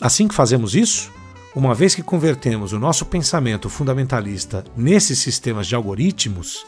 Assim 0.00 0.26
que 0.26 0.34
fazemos 0.34 0.74
isso, 0.74 1.12
uma 1.54 1.72
vez 1.72 1.94
que 1.94 2.02
convertemos 2.02 2.72
o 2.72 2.80
nosso 2.80 3.06
pensamento 3.06 3.70
fundamentalista 3.70 4.64
nesses 4.76 5.20
sistemas 5.20 5.68
de 5.68 5.74
algoritmos, 5.76 6.66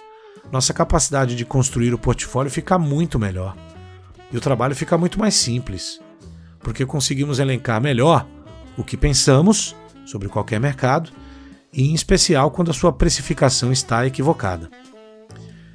nossa 0.52 0.72
capacidade 0.72 1.34
de 1.34 1.44
construir 1.44 1.92
o 1.92 1.98
portfólio 1.98 2.50
fica 2.50 2.78
muito 2.78 3.18
melhor. 3.18 3.56
E 4.30 4.36
o 4.36 4.40
trabalho 4.40 4.76
fica 4.76 4.96
muito 4.96 5.18
mais 5.18 5.34
simples, 5.34 6.00
porque 6.60 6.86
conseguimos 6.86 7.40
elencar 7.40 7.80
melhor 7.80 8.28
o 8.76 8.84
que 8.84 8.96
pensamos 8.96 9.74
sobre 10.04 10.28
qualquer 10.28 10.60
mercado, 10.60 11.10
e 11.72 11.90
em 11.90 11.94
especial 11.94 12.52
quando 12.52 12.70
a 12.70 12.74
sua 12.74 12.92
precificação 12.92 13.72
está 13.72 14.06
equivocada. 14.06 14.70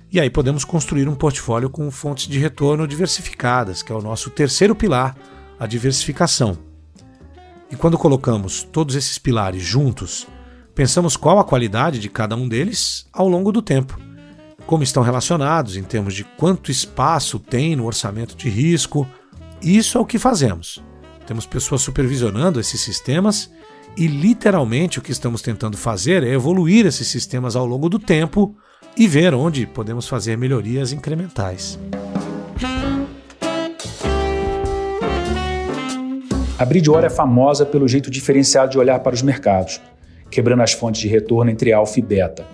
E 0.09 0.21
aí 0.21 0.29
podemos 0.29 0.63
construir 0.63 1.09
um 1.09 1.15
portfólio 1.15 1.69
com 1.69 1.91
fontes 1.91 2.27
de 2.27 2.39
retorno 2.39 2.87
diversificadas, 2.87 3.83
que 3.83 3.91
é 3.91 3.95
o 3.95 4.01
nosso 4.01 4.29
terceiro 4.29 4.73
pilar, 4.73 5.17
a 5.59 5.67
diversificação 5.67 6.70
e 7.71 7.75
quando 7.75 7.97
colocamos 7.97 8.63
todos 8.63 8.95
esses 8.95 9.17
pilares 9.17 9.63
juntos, 9.63 10.27
pensamos 10.75 11.15
qual 11.15 11.39
a 11.39 11.43
qualidade 11.43 11.99
de 11.99 12.09
cada 12.09 12.35
um 12.35 12.47
deles 12.47 13.05
ao 13.13 13.27
longo 13.27 13.51
do 13.51 13.61
tempo, 13.61 13.97
como 14.65 14.83
estão 14.83 15.01
relacionados 15.01 15.77
em 15.77 15.83
termos 15.83 16.13
de 16.13 16.23
quanto 16.23 16.71
espaço 16.71 17.39
tem 17.39 17.75
no 17.75 17.85
orçamento 17.85 18.35
de 18.35 18.49
risco. 18.49 19.07
Isso 19.61 19.97
é 19.97 20.01
o 20.01 20.05
que 20.05 20.19
fazemos. 20.19 20.83
Temos 21.25 21.45
pessoas 21.45 21.81
supervisionando 21.81 22.59
esses 22.59 22.81
sistemas 22.81 23.49
e 23.95 24.07
literalmente 24.07 24.99
o 24.99 25.01
que 25.01 25.11
estamos 25.11 25.41
tentando 25.41 25.77
fazer 25.77 26.23
é 26.23 26.29
evoluir 26.29 26.85
esses 26.85 27.07
sistemas 27.07 27.55
ao 27.55 27.65
longo 27.65 27.89
do 27.89 27.99
tempo 27.99 28.55
e 28.97 29.07
ver 29.07 29.33
onde 29.33 29.65
podemos 29.65 30.07
fazer 30.07 30.37
melhorias 30.37 30.91
incrementais. 30.91 31.79
A 36.61 36.65
Bridgewater 36.65 37.09
é 37.09 37.09
famosa 37.09 37.65
pelo 37.65 37.87
jeito 37.87 38.11
diferenciado 38.11 38.69
de 38.69 38.77
olhar 38.77 38.99
para 38.99 39.15
os 39.15 39.23
mercados. 39.23 39.81
quebrando 40.29 40.61
as 40.61 40.73
fontes 40.73 41.01
de 41.01 41.07
retorno 41.07 41.49
entre 41.49 41.73
alfa 41.73 41.97
e 41.97 42.03
beta. 42.03 42.45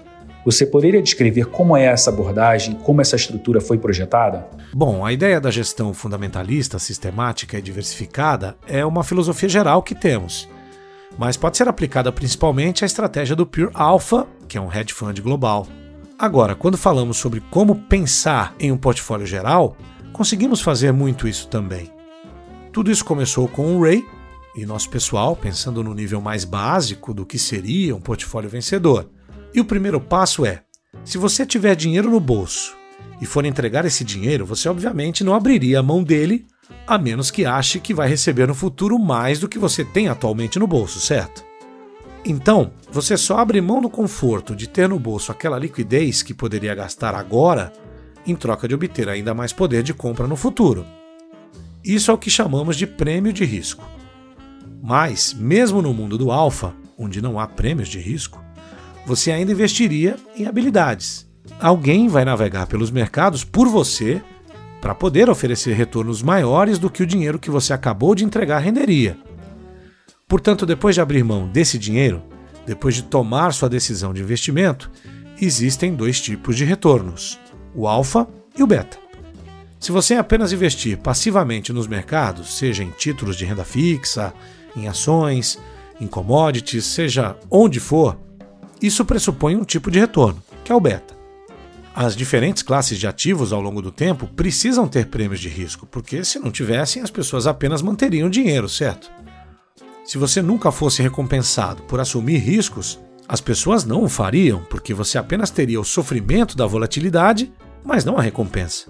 Você 0.46 0.66
poderia 0.66 1.02
descrever 1.02 1.48
como 1.48 1.76
é 1.76 1.84
essa 1.84 2.10
abordagem, 2.10 2.74
como 2.76 3.02
essa 3.02 3.18
estrutura 3.18 3.60
foi 3.60 3.78
projetada? 3.78 4.48
Bom, 4.74 5.06
a 5.06 5.12
ideia 5.12 5.42
da 5.42 5.52
gestão 5.52 5.94
fundamentalista, 5.94 6.80
sistemática 6.80 7.60
e 7.60 7.62
diversificada 7.62 8.56
é 8.66 8.86
uma 8.86 9.04
filosofia 9.04 9.50
geral 9.50 9.84
que 9.84 9.94
temos, 9.94 10.48
mas 11.18 11.36
pode 11.36 11.58
ser 11.58 11.68
aplicada 11.68 12.10
principalmente 12.10 12.86
à 12.86 12.88
estratégia 12.88 13.36
do 13.36 13.46
Pure 13.46 13.72
Alpha, 13.74 14.26
que 14.48 14.58
é 14.58 14.62
um 14.62 14.74
hedge 14.74 14.94
fund 14.94 15.22
global. 15.22 15.68
Agora, 16.18 16.56
quando 16.56 16.78
falamos 16.78 17.18
sobre 17.18 17.42
como 17.52 17.76
pensar 17.76 18.56
em 18.58 18.72
um 18.72 18.78
portfólio 18.78 19.28
geral, 19.28 19.76
conseguimos 20.14 20.62
fazer 20.62 20.94
muito 20.94 21.28
isso 21.28 21.48
também. 21.50 21.97
Tudo 22.78 22.92
isso 22.92 23.04
começou 23.04 23.48
com 23.48 23.76
o 23.76 23.82
Ray 23.82 24.06
e 24.56 24.64
nosso 24.64 24.88
pessoal 24.92 25.36
pensando 25.36 25.84
no 25.84 25.96
nível 25.96 26.22
mais 26.22 26.46
básico 26.46 27.12
do 27.12 27.26
que 27.26 27.40
seria 27.40 27.96
um 27.96 28.00
portfólio 28.00 28.48
vencedor. 28.48 29.10
E 29.52 29.60
o 29.60 29.66
primeiro 29.66 30.00
passo 30.00 30.46
é: 30.46 30.62
se 31.04 31.18
você 31.18 31.44
tiver 31.44 31.76
dinheiro 31.76 32.12
no 32.12 32.20
bolso 32.20 32.76
e 33.20 33.26
for 33.26 33.46
entregar 33.46 33.84
esse 33.84 34.04
dinheiro, 34.04 34.46
você 34.46 34.70
obviamente 34.70 35.24
não 35.24 35.34
abriria 35.34 35.80
a 35.80 35.82
mão 35.82 36.04
dele, 36.04 36.46
a 36.86 37.00
menos 37.00 37.32
que 37.32 37.48
ache 37.48 37.80
que 37.80 37.96
vai 37.96 38.08
receber 38.08 38.48
no 38.48 38.54
futuro 38.54 39.00
mais 39.00 39.40
do 39.40 39.50
que 39.50 39.58
você 39.58 39.84
tem 39.84 40.08
atualmente 40.08 40.60
no 40.60 40.68
bolso, 40.68 41.00
certo? 41.00 41.44
Então, 42.24 42.74
você 42.92 43.18
só 43.18 43.40
abre 43.40 43.60
mão 43.60 43.82
do 43.82 43.90
conforto 43.90 44.56
de 44.56 44.70
ter 44.70 44.88
no 44.88 45.00
bolso 45.00 45.32
aquela 45.32 45.58
liquidez 45.58 46.22
que 46.22 46.32
poderia 46.32 46.76
gastar 46.76 47.16
agora 47.16 47.74
em 48.24 48.36
troca 48.36 48.68
de 48.68 48.76
obter 48.76 49.10
ainda 49.10 49.34
mais 49.34 49.52
poder 49.52 49.82
de 49.82 49.96
compra 49.96 50.28
no 50.28 50.36
futuro. 50.36 50.86
Isso 51.88 52.12
é 52.12 52.14
o 52.14 52.18
que 52.18 52.30
chamamos 52.30 52.76
de 52.76 52.86
prêmio 52.86 53.32
de 53.32 53.46
risco. 53.46 53.90
Mas, 54.84 55.34
mesmo 55.34 55.82
no 55.82 55.94
mundo 55.94 56.18
do 56.18 56.32
alfa, 56.32 56.74
onde 56.98 57.22
não 57.22 57.40
há 57.40 57.48
prêmios 57.48 57.88
de 57.88 57.98
risco, 57.98 58.44
você 59.06 59.32
ainda 59.32 59.54
investiria 59.54 60.18
em 60.36 60.46
habilidades. 60.46 61.26
Alguém 61.62 62.10
vai 62.10 62.26
navegar 62.26 62.68
pelos 62.68 62.92
mercados 62.92 63.46
por 63.46 63.70
você 63.70 64.22
para 64.82 64.94
poder 64.94 65.30
oferecer 65.30 65.76
retornos 65.76 66.22
maiores 66.22 66.78
do 66.78 66.90
que 66.90 67.02
o 67.02 67.08
dinheiro 67.08 67.40
que 67.40 67.50
você 67.50 67.72
acabou 67.72 68.14
de 68.14 68.26
entregar 68.26 68.60
renderia. 68.60 69.18
Portanto, 70.28 70.66
depois 70.66 70.94
de 70.94 71.00
abrir 71.00 71.24
mão 71.24 71.48
desse 71.48 71.80
dinheiro, 71.80 72.22
depois 72.66 72.96
de 72.96 73.04
tomar 73.04 73.54
sua 73.54 73.70
decisão 73.70 74.14
de 74.14 74.22
investimento, 74.22 74.92
existem 75.42 75.96
dois 75.96 76.20
tipos 76.20 76.58
de 76.58 76.66
retornos: 76.66 77.40
o 77.74 77.88
alfa 77.88 78.28
e 78.58 78.62
o 78.62 78.68
beta. 78.68 79.07
Se 79.80 79.92
você 79.92 80.16
apenas 80.16 80.52
investir 80.52 80.98
passivamente 80.98 81.72
nos 81.72 81.88
mercados, 81.88 82.58
seja 82.58 82.84
em 82.84 82.90
títulos 82.90 83.36
de 83.36 83.46
renda 83.46 83.64
fixa, 83.64 84.34
em 84.76 84.88
ações, 84.88 85.60
em 86.02 86.08
commodities, 86.08 86.86
seja 86.86 87.36
onde 87.50 87.80
for, 87.80 88.18
isso 88.82 89.06
pressupõe 89.06 89.56
um 89.56 89.64
tipo 89.64 89.92
de 89.92 90.00
retorno, 90.00 90.42
que 90.64 90.72
é 90.72 90.76
o 90.76 90.80
beta. 90.80 91.16
As 91.96 92.16
diferentes 92.16 92.62
classes 92.62 93.00
de 93.00 93.08
ativos 93.08 93.52
ao 93.52 93.62
longo 93.62 93.82
do 93.82 93.92
tempo 93.92 94.28
precisam 94.28 94.88
ter 94.88 95.08
prêmios 95.08 95.40
de 95.40 95.50
risco, 95.50 95.88
porque 95.88 96.24
se 96.24 96.38
não 96.38 96.52
tivessem, 96.52 97.02
as 97.02 97.10
pessoas 97.10 97.48
apenas 97.48 97.82
manteriam 97.82 98.30
dinheiro, 98.30 98.70
certo? 98.70 99.12
Se 100.06 100.18
você 100.18 100.42
nunca 100.42 100.72
fosse 100.72 101.02
recompensado 101.02 101.82
por 101.84 102.00
assumir 102.00 102.38
riscos, 102.38 103.00
as 103.28 103.42
pessoas 103.42 103.84
não 103.84 104.04
o 104.04 104.10
fariam, 104.10 104.64
porque 104.70 104.94
você 104.94 105.18
apenas 105.18 105.50
teria 105.50 105.82
o 105.82 105.86
sofrimento 105.86 106.56
da 106.56 106.66
volatilidade, 106.66 107.52
mas 107.84 108.06
não 108.06 108.18
a 108.18 108.22
recompensa. 108.22 108.86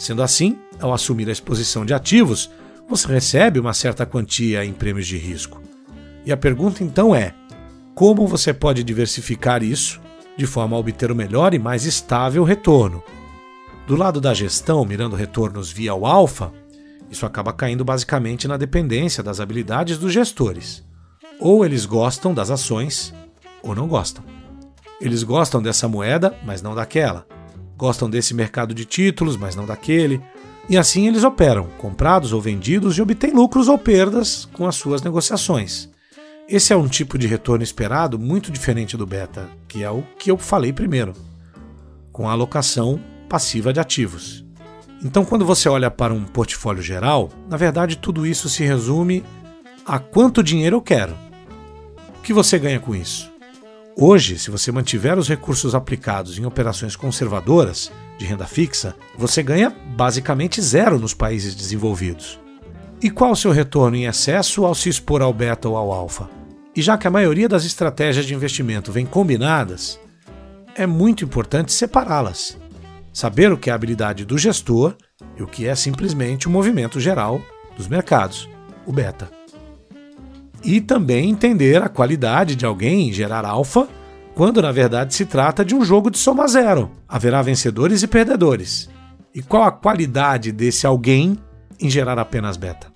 Sendo 0.00 0.22
assim, 0.22 0.58
ao 0.80 0.94
assumir 0.94 1.28
a 1.28 1.32
exposição 1.32 1.84
de 1.84 1.92
ativos, 1.92 2.50
você 2.88 3.06
recebe 3.06 3.60
uma 3.60 3.74
certa 3.74 4.06
quantia 4.06 4.64
em 4.64 4.72
prêmios 4.72 5.06
de 5.06 5.18
risco. 5.18 5.60
E 6.24 6.32
a 6.32 6.38
pergunta 6.38 6.82
então 6.82 7.14
é: 7.14 7.34
como 7.94 8.26
você 8.26 8.54
pode 8.54 8.82
diversificar 8.82 9.62
isso 9.62 10.00
de 10.38 10.46
forma 10.46 10.74
a 10.74 10.78
obter 10.80 11.12
o 11.12 11.14
melhor 11.14 11.52
e 11.52 11.58
mais 11.58 11.84
estável 11.84 12.44
retorno? 12.44 13.02
Do 13.86 13.94
lado 13.94 14.22
da 14.22 14.32
gestão, 14.32 14.86
mirando 14.86 15.14
retornos 15.14 15.70
via 15.70 15.94
o 15.94 16.06
alfa, 16.06 16.50
isso 17.10 17.26
acaba 17.26 17.52
caindo 17.52 17.84
basicamente 17.84 18.48
na 18.48 18.56
dependência 18.56 19.22
das 19.22 19.38
habilidades 19.38 19.98
dos 19.98 20.14
gestores. 20.14 20.82
Ou 21.38 21.62
eles 21.62 21.84
gostam 21.84 22.32
das 22.32 22.50
ações, 22.50 23.12
ou 23.62 23.74
não 23.74 23.86
gostam. 23.86 24.24
Eles 24.98 25.22
gostam 25.22 25.60
dessa 25.60 25.86
moeda, 25.86 26.34
mas 26.42 26.62
não 26.62 26.74
daquela. 26.74 27.26
Gostam 27.80 28.10
desse 28.10 28.34
mercado 28.34 28.74
de 28.74 28.84
títulos, 28.84 29.38
mas 29.38 29.56
não 29.56 29.64
daquele. 29.64 30.20
E 30.68 30.76
assim 30.76 31.08
eles 31.08 31.24
operam, 31.24 31.66
comprados 31.78 32.30
ou 32.30 32.38
vendidos, 32.38 32.98
e 32.98 33.00
obtêm 33.00 33.32
lucros 33.32 33.68
ou 33.68 33.78
perdas 33.78 34.44
com 34.52 34.66
as 34.66 34.74
suas 34.76 35.00
negociações. 35.00 35.88
Esse 36.46 36.74
é 36.74 36.76
um 36.76 36.86
tipo 36.86 37.16
de 37.16 37.26
retorno 37.26 37.64
esperado 37.64 38.18
muito 38.18 38.52
diferente 38.52 38.98
do 38.98 39.06
beta, 39.06 39.48
que 39.66 39.82
é 39.82 39.90
o 39.90 40.04
que 40.18 40.30
eu 40.30 40.36
falei 40.36 40.74
primeiro, 40.74 41.14
com 42.12 42.28
a 42.28 42.32
alocação 42.32 43.00
passiva 43.30 43.72
de 43.72 43.80
ativos. 43.80 44.44
Então, 45.02 45.24
quando 45.24 45.46
você 45.46 45.66
olha 45.66 45.90
para 45.90 46.12
um 46.12 46.24
portfólio 46.24 46.82
geral, 46.82 47.30
na 47.48 47.56
verdade 47.56 47.96
tudo 47.96 48.26
isso 48.26 48.50
se 48.50 48.62
resume 48.62 49.24
a 49.86 49.98
quanto 49.98 50.42
dinheiro 50.42 50.76
eu 50.76 50.82
quero. 50.82 51.16
O 52.18 52.20
que 52.20 52.34
você 52.34 52.58
ganha 52.58 52.78
com 52.78 52.94
isso? 52.94 53.29
Hoje, 54.02 54.38
se 54.38 54.50
você 54.50 54.72
mantiver 54.72 55.18
os 55.18 55.28
recursos 55.28 55.74
aplicados 55.74 56.38
em 56.38 56.46
operações 56.46 56.96
conservadoras 56.96 57.92
de 58.16 58.24
renda 58.24 58.46
fixa, 58.46 58.96
você 59.14 59.42
ganha 59.42 59.68
basicamente 59.68 60.58
zero 60.62 60.98
nos 60.98 61.12
países 61.12 61.54
desenvolvidos. 61.54 62.40
E 63.02 63.10
qual 63.10 63.32
o 63.32 63.36
seu 63.36 63.50
retorno 63.50 63.98
em 63.98 64.06
excesso 64.06 64.64
ao 64.64 64.74
se 64.74 64.88
expor 64.88 65.20
ao 65.20 65.34
beta 65.34 65.68
ou 65.68 65.76
ao 65.76 65.92
alfa? 65.92 66.30
E 66.74 66.80
já 66.80 66.96
que 66.96 67.06
a 67.06 67.10
maioria 67.10 67.46
das 67.46 67.66
estratégias 67.66 68.24
de 68.24 68.32
investimento 68.34 68.90
vem 68.90 69.04
combinadas, 69.04 70.00
é 70.74 70.86
muito 70.86 71.22
importante 71.22 71.70
separá-las. 71.70 72.56
Saber 73.12 73.52
o 73.52 73.58
que 73.58 73.68
é 73.68 73.72
a 73.74 73.76
habilidade 73.76 74.24
do 74.24 74.38
gestor 74.38 74.96
e 75.36 75.42
o 75.42 75.46
que 75.46 75.66
é 75.66 75.74
simplesmente 75.74 76.48
o 76.48 76.50
movimento 76.50 76.98
geral 76.98 77.38
dos 77.76 77.86
mercados, 77.86 78.48
o 78.86 78.92
beta. 78.92 79.39
E 80.62 80.80
também 80.80 81.30
entender 81.30 81.82
a 81.82 81.88
qualidade 81.88 82.54
de 82.54 82.66
alguém 82.66 83.08
em 83.08 83.12
gerar 83.12 83.44
alfa, 83.44 83.88
quando 84.34 84.62
na 84.62 84.72
verdade 84.72 85.14
se 85.14 85.24
trata 85.24 85.64
de 85.64 85.74
um 85.74 85.84
jogo 85.84 86.10
de 86.10 86.18
soma 86.18 86.46
zero. 86.46 86.90
Haverá 87.08 87.42
vencedores 87.42 88.02
e 88.02 88.06
perdedores. 88.06 88.88
E 89.34 89.42
qual 89.42 89.64
a 89.64 89.72
qualidade 89.72 90.52
desse 90.52 90.86
alguém 90.86 91.38
em 91.78 91.88
gerar 91.88 92.18
apenas 92.18 92.56
beta? 92.56 92.88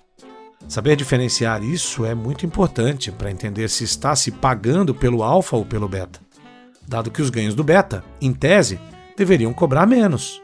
Saber 0.67 0.95
diferenciar 0.95 1.63
isso 1.63 2.05
é 2.05 2.15
muito 2.15 2.45
importante 2.45 3.11
para 3.11 3.29
entender 3.29 3.69
se 3.69 3.83
está 3.83 4.15
se 4.15 4.31
pagando 4.31 4.93
pelo 4.93 5.23
alfa 5.23 5.55
ou 5.55 5.63
pelo 5.63 5.87
beta, 5.87 6.19
dado 6.87 7.11
que 7.11 7.21
os 7.21 7.29
ganhos 7.29 7.53
do 7.53 7.63
beta, 7.63 8.03
em 8.19 8.33
tese, 8.33 8.79
deveriam 9.15 9.53
cobrar 9.53 9.85
menos. 9.85 10.41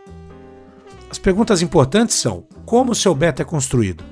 As 1.09 1.17
perguntas 1.17 1.61
importantes 1.61 2.15
são: 2.15 2.45
como 2.65 2.95
seu 2.95 3.15
beta 3.15 3.41
é 3.41 3.45
construído? 3.45 4.03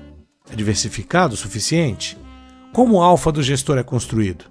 É 0.51 0.55
diversificado 0.55 1.35
o 1.35 1.37
suficiente? 1.37 2.17
Como 2.73 2.97
o 2.97 3.01
alfa 3.01 3.31
do 3.31 3.41
gestor 3.41 3.77
é 3.77 3.83
construído? 3.83 4.45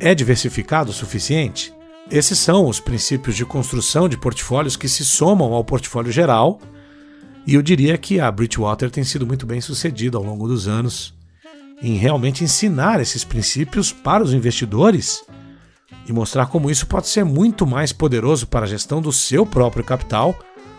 É 0.00 0.14
diversificado 0.14 0.90
o 0.90 0.94
suficiente? 0.94 1.72
Esses 2.10 2.38
são 2.38 2.66
os 2.66 2.80
princípios 2.80 3.36
de 3.36 3.44
construção 3.44 4.08
de 4.08 4.16
portfólios 4.16 4.76
que 4.76 4.88
se 4.88 5.04
somam 5.04 5.52
ao 5.52 5.62
portfólio 5.62 6.10
geral, 6.10 6.58
e 7.46 7.54
eu 7.54 7.62
diria 7.62 7.98
que 7.98 8.18
a 8.20 8.30
Bridgewater 8.30 8.90
tem 8.90 9.04
sido 9.04 9.26
muito 9.26 9.46
bem 9.46 9.60
sucedida 9.60 10.16
ao 10.16 10.24
longo 10.24 10.48
dos 10.48 10.66
anos 10.66 11.14
em 11.80 11.96
realmente 11.96 12.42
ensinar 12.42 13.00
esses 13.00 13.24
princípios 13.24 13.92
para 13.92 14.24
os 14.24 14.32
investidores 14.32 15.24
e 16.06 16.12
mostrar 16.12 16.46
como 16.46 16.70
isso 16.70 16.86
pode 16.86 17.06
ser 17.06 17.24
muito 17.24 17.66
mais 17.66 17.92
poderoso 17.92 18.46
para 18.46 18.64
a 18.64 18.68
gestão 18.68 19.00
do 19.00 19.12
seu 19.12 19.46
próprio 19.46 19.84
capital, 19.84 20.34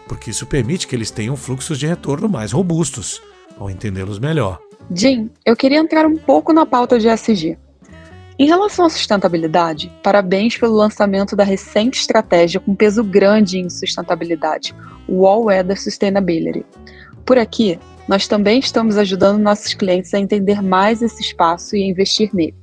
porque 0.07 0.31
isso 0.31 0.45
permite 0.45 0.87
que 0.87 0.95
eles 0.95 1.11
tenham 1.11 1.37
fluxos 1.37 1.77
de 1.77 1.87
retorno 1.87 2.27
mais 2.27 2.51
robustos, 2.51 3.21
ao 3.57 3.69
entendê-los 3.69 4.19
melhor. 4.19 4.59
Jim, 4.93 5.29
eu 5.45 5.55
queria 5.55 5.79
entrar 5.79 6.05
um 6.05 6.15
pouco 6.15 6.51
na 6.51 6.65
pauta 6.65 6.99
de 6.99 7.07
SG. 7.07 7.57
Em 8.37 8.47
relação 8.47 8.85
à 8.85 8.89
sustentabilidade, 8.89 9.91
parabéns 10.01 10.57
pelo 10.57 10.75
lançamento 10.75 11.35
da 11.35 11.43
recente 11.43 11.99
estratégia 11.99 12.59
com 12.59 12.73
peso 12.73 13.03
grande 13.03 13.59
em 13.59 13.69
sustentabilidade, 13.69 14.73
o 15.07 15.27
All 15.27 15.45
Weather 15.45 15.79
Sustainability. 15.81 16.65
Por 17.25 17.37
aqui, 17.37 17.77
nós 18.07 18.27
também 18.27 18.59
estamos 18.59 18.97
ajudando 18.97 19.39
nossos 19.39 19.73
clientes 19.73 20.13
a 20.13 20.19
entender 20.19 20.61
mais 20.61 21.01
esse 21.01 21.21
espaço 21.21 21.75
e 21.75 21.83
a 21.83 21.87
investir 21.87 22.29
nele 22.33 22.55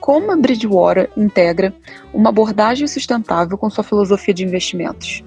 como 0.00 0.32
a 0.32 0.36
Bridgewater 0.36 1.10
integra 1.16 1.72
uma 2.12 2.30
abordagem 2.30 2.88
sustentável 2.88 3.56
com 3.56 3.70
sua 3.70 3.84
filosofia 3.84 4.34
de 4.34 4.44
investimentos. 4.44 5.22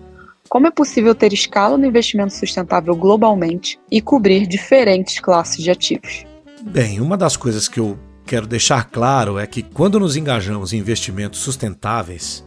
Como 0.54 0.68
é 0.68 0.70
possível 0.70 1.16
ter 1.16 1.34
escala 1.34 1.80
no 1.80 1.86
investimento 1.88 2.32
sustentável 2.32 2.96
globalmente 2.96 3.80
e 3.90 4.00
cobrir 4.00 4.46
diferentes 4.46 5.20
classes 5.20 5.64
de 5.64 5.72
ativos? 5.72 6.28
Bem, 6.62 7.02
uma 7.02 7.18
das 7.18 7.36
coisas 7.36 7.68
que 7.68 7.80
eu 7.80 7.98
quero 8.24 8.46
deixar 8.46 8.84
claro 8.92 9.40
é 9.40 9.48
que 9.48 9.64
quando 9.64 10.00
nos 10.00 10.16
engajamos 10.16 10.72
em 10.72 10.78
investimentos 10.78 11.40
sustentáveis, 11.40 12.46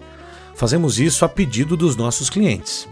fazemos 0.54 1.00
isso 1.00 1.24
a 1.24 1.28
pedido 1.28 1.76
dos 1.76 1.96
nossos 1.96 2.30
clientes. 2.30 2.88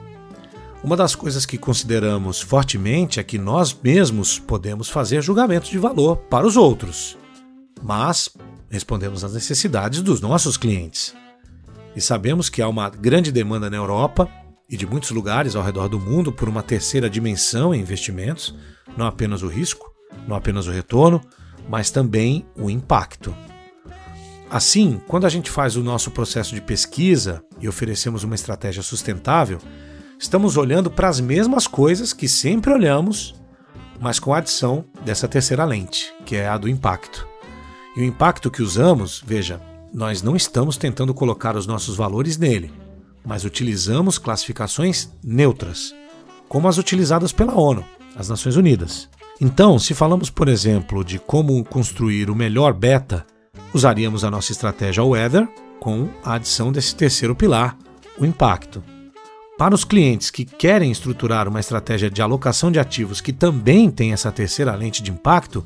Uma 0.82 0.96
das 0.96 1.14
coisas 1.14 1.46
que 1.46 1.58
consideramos 1.58 2.40
fortemente 2.40 3.20
é 3.20 3.22
que 3.22 3.38
nós 3.38 3.72
mesmos 3.72 4.40
podemos 4.40 4.90
fazer 4.90 5.22
julgamentos 5.22 5.70
de 5.70 5.78
valor 5.78 6.16
para 6.28 6.44
os 6.44 6.56
outros, 6.56 7.16
mas 7.80 8.28
respondemos 8.68 9.22
às 9.22 9.32
necessidades 9.32 10.02
dos 10.02 10.20
nossos 10.20 10.56
clientes. 10.56 11.14
E 11.94 12.00
sabemos 12.00 12.48
que 12.48 12.60
há 12.60 12.66
uma 12.66 12.90
grande 12.90 13.30
demanda 13.30 13.70
na 13.70 13.76
Europa 13.76 14.28
e 14.68 14.76
de 14.76 14.86
muitos 14.86 15.10
lugares 15.10 15.54
ao 15.54 15.62
redor 15.62 15.88
do 15.88 16.00
mundo 16.00 16.32
por 16.32 16.48
uma 16.48 16.62
terceira 16.62 17.08
dimensão 17.08 17.74
em 17.74 17.80
investimentos, 17.80 18.54
não 18.96 19.06
apenas 19.06 19.42
o 19.42 19.48
risco, 19.48 19.92
não 20.26 20.36
apenas 20.36 20.66
o 20.66 20.70
retorno, 20.70 21.20
mas 21.68 21.90
também 21.90 22.44
o 22.56 22.70
impacto. 22.70 23.34
Assim, 24.50 25.00
quando 25.08 25.26
a 25.26 25.28
gente 25.28 25.50
faz 25.50 25.76
o 25.76 25.82
nosso 25.82 26.10
processo 26.10 26.54
de 26.54 26.60
pesquisa 26.60 27.42
e 27.60 27.68
oferecemos 27.68 28.22
uma 28.22 28.34
estratégia 28.34 28.82
sustentável, 28.82 29.58
estamos 30.18 30.56
olhando 30.56 30.90
para 30.90 31.08
as 31.08 31.20
mesmas 31.20 31.66
coisas 31.66 32.12
que 32.12 32.28
sempre 32.28 32.72
olhamos, 32.72 33.34
mas 34.00 34.18
com 34.18 34.32
a 34.32 34.38
adição 34.38 34.84
dessa 35.04 35.26
terceira 35.26 35.64
lente, 35.64 36.12
que 36.24 36.36
é 36.36 36.46
a 36.46 36.56
do 36.56 36.68
impacto. 36.68 37.26
E 37.96 38.00
o 38.00 38.04
impacto 38.04 38.50
que 38.50 38.62
usamos, 38.62 39.22
veja, 39.24 39.60
nós 39.92 40.22
não 40.22 40.36
estamos 40.36 40.76
tentando 40.76 41.14
colocar 41.14 41.56
os 41.56 41.66
nossos 41.66 41.96
valores 41.96 42.36
nele, 42.36 42.72
mas 43.24 43.44
utilizamos 43.44 44.18
classificações 44.18 45.08
neutras, 45.22 45.94
como 46.48 46.68
as 46.68 46.78
utilizadas 46.78 47.32
pela 47.32 47.54
ONU, 47.54 47.84
as 48.14 48.28
Nações 48.28 48.56
Unidas. 48.56 49.08
Então, 49.40 49.78
se 49.78 49.94
falamos, 49.94 50.30
por 50.30 50.48
exemplo, 50.48 51.04
de 51.04 51.18
como 51.18 51.64
construir 51.64 52.30
o 52.30 52.36
melhor 52.36 52.72
beta, 52.72 53.26
usaríamos 53.72 54.22
a 54.24 54.30
nossa 54.30 54.52
estratégia 54.52 55.02
Weather 55.02 55.48
com 55.80 56.08
a 56.22 56.34
adição 56.34 56.70
desse 56.70 56.94
terceiro 56.94 57.34
pilar, 57.34 57.76
o 58.18 58.24
impacto. 58.24 58.82
Para 59.58 59.74
os 59.74 59.84
clientes 59.84 60.30
que 60.30 60.44
querem 60.44 60.90
estruturar 60.90 61.48
uma 61.48 61.60
estratégia 61.60 62.10
de 62.10 62.22
alocação 62.22 62.72
de 62.72 62.78
ativos 62.78 63.20
que 63.20 63.32
também 63.32 63.90
tem 63.90 64.12
essa 64.12 64.32
terceira 64.32 64.74
lente 64.74 65.02
de 65.02 65.10
impacto, 65.10 65.64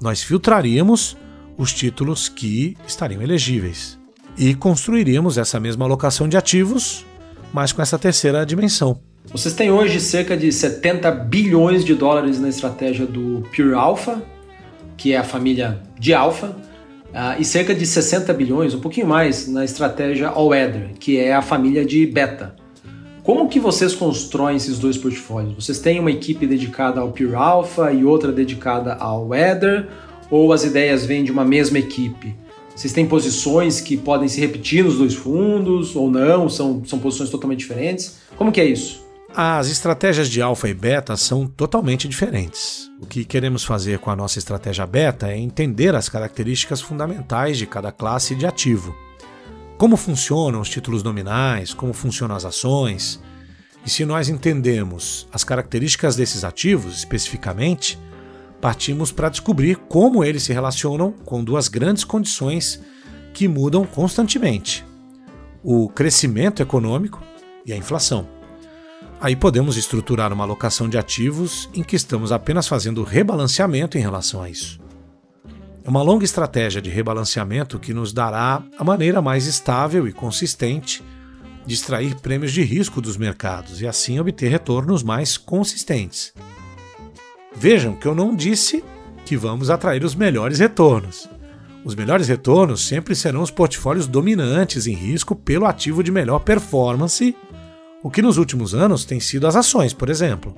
nós 0.00 0.22
filtraríamos 0.22 1.16
os 1.56 1.72
títulos 1.72 2.28
que 2.28 2.76
estariam 2.86 3.20
elegíveis. 3.20 3.98
E 4.38 4.54
construiríamos 4.54 5.36
essa 5.36 5.58
mesma 5.58 5.84
alocação 5.84 6.28
de 6.28 6.36
ativos, 6.36 7.04
mas 7.52 7.72
com 7.72 7.82
essa 7.82 7.98
terceira 7.98 8.46
dimensão. 8.46 9.00
Vocês 9.32 9.52
têm 9.52 9.70
hoje 9.70 9.98
cerca 10.00 10.36
de 10.36 10.52
70 10.52 11.10
bilhões 11.10 11.84
de 11.84 11.92
dólares 11.94 12.38
na 12.38 12.48
estratégia 12.48 13.04
do 13.04 13.42
Pure 13.54 13.74
Alpha, 13.74 14.22
que 14.96 15.12
é 15.12 15.18
a 15.18 15.24
família 15.24 15.82
de 15.98 16.14
Alpha, 16.14 16.56
uh, 17.08 17.40
e 17.40 17.44
cerca 17.44 17.74
de 17.74 17.84
60 17.84 18.32
bilhões, 18.32 18.74
um 18.74 18.80
pouquinho 18.80 19.08
mais, 19.08 19.48
na 19.48 19.64
estratégia 19.64 20.28
All 20.28 20.48
Weather, 20.48 20.90
que 21.00 21.18
é 21.18 21.34
a 21.34 21.42
família 21.42 21.84
de 21.84 22.06
Beta. 22.06 22.54
Como 23.24 23.48
que 23.48 23.58
vocês 23.58 23.92
constroem 23.92 24.56
esses 24.56 24.78
dois 24.78 24.96
portfólios? 24.96 25.66
Vocês 25.66 25.80
têm 25.80 25.98
uma 25.98 26.12
equipe 26.12 26.46
dedicada 26.46 27.00
ao 27.00 27.10
Pure 27.10 27.34
Alpha 27.34 27.92
e 27.92 28.04
outra 28.04 28.30
dedicada 28.30 28.94
ao 28.94 29.26
Weather? 29.26 29.88
ou 30.30 30.52
as 30.52 30.64
ideias 30.64 31.04
vêm 31.04 31.24
de 31.24 31.32
uma 31.32 31.44
mesma 31.44 31.78
equipe? 31.78 32.34
Vocês 32.78 32.92
têm 32.92 33.08
posições 33.08 33.80
que 33.80 33.96
podem 33.96 34.28
se 34.28 34.40
repetir 34.40 34.84
nos 34.84 34.98
dois 34.98 35.12
fundos 35.12 35.96
ou 35.96 36.08
não? 36.08 36.48
São, 36.48 36.84
são 36.84 37.00
posições 37.00 37.28
totalmente 37.28 37.58
diferentes? 37.58 38.18
Como 38.36 38.52
que 38.52 38.60
é 38.60 38.64
isso? 38.66 39.04
As 39.34 39.68
estratégias 39.68 40.30
de 40.30 40.40
alfa 40.40 40.68
e 40.68 40.74
beta 40.74 41.16
são 41.16 41.44
totalmente 41.44 42.06
diferentes. 42.06 42.88
O 43.00 43.06
que 43.06 43.24
queremos 43.24 43.64
fazer 43.64 43.98
com 43.98 44.12
a 44.12 44.16
nossa 44.16 44.38
estratégia 44.38 44.86
beta 44.86 45.26
é 45.26 45.36
entender 45.36 45.92
as 45.96 46.08
características 46.08 46.80
fundamentais 46.80 47.58
de 47.58 47.66
cada 47.66 47.90
classe 47.90 48.36
de 48.36 48.46
ativo. 48.46 48.94
Como 49.76 49.96
funcionam 49.96 50.60
os 50.60 50.70
títulos 50.70 51.02
nominais, 51.02 51.74
como 51.74 51.92
funcionam 51.92 52.36
as 52.36 52.44
ações. 52.44 53.20
E 53.84 53.90
se 53.90 54.04
nós 54.04 54.28
entendemos 54.28 55.26
as 55.32 55.42
características 55.42 56.14
desses 56.14 56.44
ativos 56.44 56.96
especificamente, 56.98 57.98
partimos 58.60 59.12
para 59.12 59.28
descobrir 59.28 59.76
como 59.76 60.24
eles 60.24 60.42
se 60.42 60.52
relacionam 60.52 61.12
com 61.24 61.42
duas 61.42 61.68
grandes 61.68 62.04
condições 62.04 62.80
que 63.32 63.48
mudam 63.48 63.84
constantemente: 63.84 64.84
o 65.62 65.88
crescimento 65.88 66.62
econômico 66.62 67.22
e 67.64 67.72
a 67.72 67.76
inflação. 67.76 68.26
Aí 69.20 69.34
podemos 69.34 69.76
estruturar 69.76 70.32
uma 70.32 70.44
alocação 70.44 70.88
de 70.88 70.96
ativos 70.96 71.68
em 71.74 71.82
que 71.82 71.96
estamos 71.96 72.30
apenas 72.30 72.68
fazendo 72.68 73.02
rebalanceamento 73.02 73.98
em 73.98 74.00
relação 74.00 74.42
a 74.42 74.48
isso. 74.48 74.78
É 75.84 75.90
uma 75.90 76.02
longa 76.02 76.24
estratégia 76.24 76.82
de 76.82 76.90
rebalanceamento 76.90 77.78
que 77.78 77.94
nos 77.94 78.12
dará 78.12 78.62
a 78.78 78.84
maneira 78.84 79.20
mais 79.22 79.46
estável 79.46 80.06
e 80.06 80.12
consistente 80.12 81.02
de 81.66 81.74
extrair 81.74 82.14
prêmios 82.16 82.52
de 82.52 82.62
risco 82.62 83.00
dos 83.00 83.16
mercados 83.16 83.80
e 83.80 83.86
assim 83.86 84.20
obter 84.20 84.48
retornos 84.48 85.02
mais 85.02 85.36
consistentes. 85.36 86.32
Vejam 87.54 87.94
que 87.94 88.06
eu 88.06 88.14
não 88.14 88.34
disse 88.34 88.84
que 89.24 89.36
vamos 89.36 89.70
atrair 89.70 90.04
os 90.04 90.14
melhores 90.14 90.58
retornos. 90.58 91.28
Os 91.84 91.94
melhores 91.94 92.28
retornos 92.28 92.86
sempre 92.86 93.14
serão 93.14 93.42
os 93.42 93.50
portfólios 93.50 94.06
dominantes 94.06 94.86
em 94.86 94.94
risco 94.94 95.34
pelo 95.34 95.66
ativo 95.66 96.02
de 96.02 96.10
melhor 96.10 96.40
performance, 96.40 97.34
o 98.02 98.10
que 98.10 98.22
nos 98.22 98.36
últimos 98.36 98.74
anos 98.74 99.04
tem 99.04 99.20
sido 99.20 99.46
as 99.46 99.56
ações, 99.56 99.92
por 99.92 100.08
exemplo. 100.08 100.54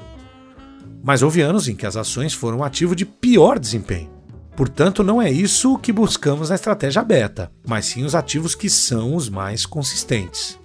Mas 1.02 1.22
houve 1.22 1.40
anos 1.40 1.68
em 1.68 1.74
que 1.74 1.86
as 1.86 1.96
ações 1.96 2.34
foram 2.34 2.62
ativo 2.62 2.94
de 2.94 3.06
pior 3.06 3.58
desempenho. 3.58 4.10
Portanto, 4.54 5.02
não 5.02 5.22
é 5.22 5.30
isso 5.30 5.78
que 5.78 5.92
buscamos 5.92 6.50
na 6.50 6.54
estratégia 6.54 7.02
beta, 7.02 7.50
mas 7.66 7.86
sim 7.86 8.04
os 8.04 8.14
ativos 8.14 8.54
que 8.54 8.68
são 8.68 9.14
os 9.14 9.28
mais 9.28 9.64
consistentes. 9.64 10.58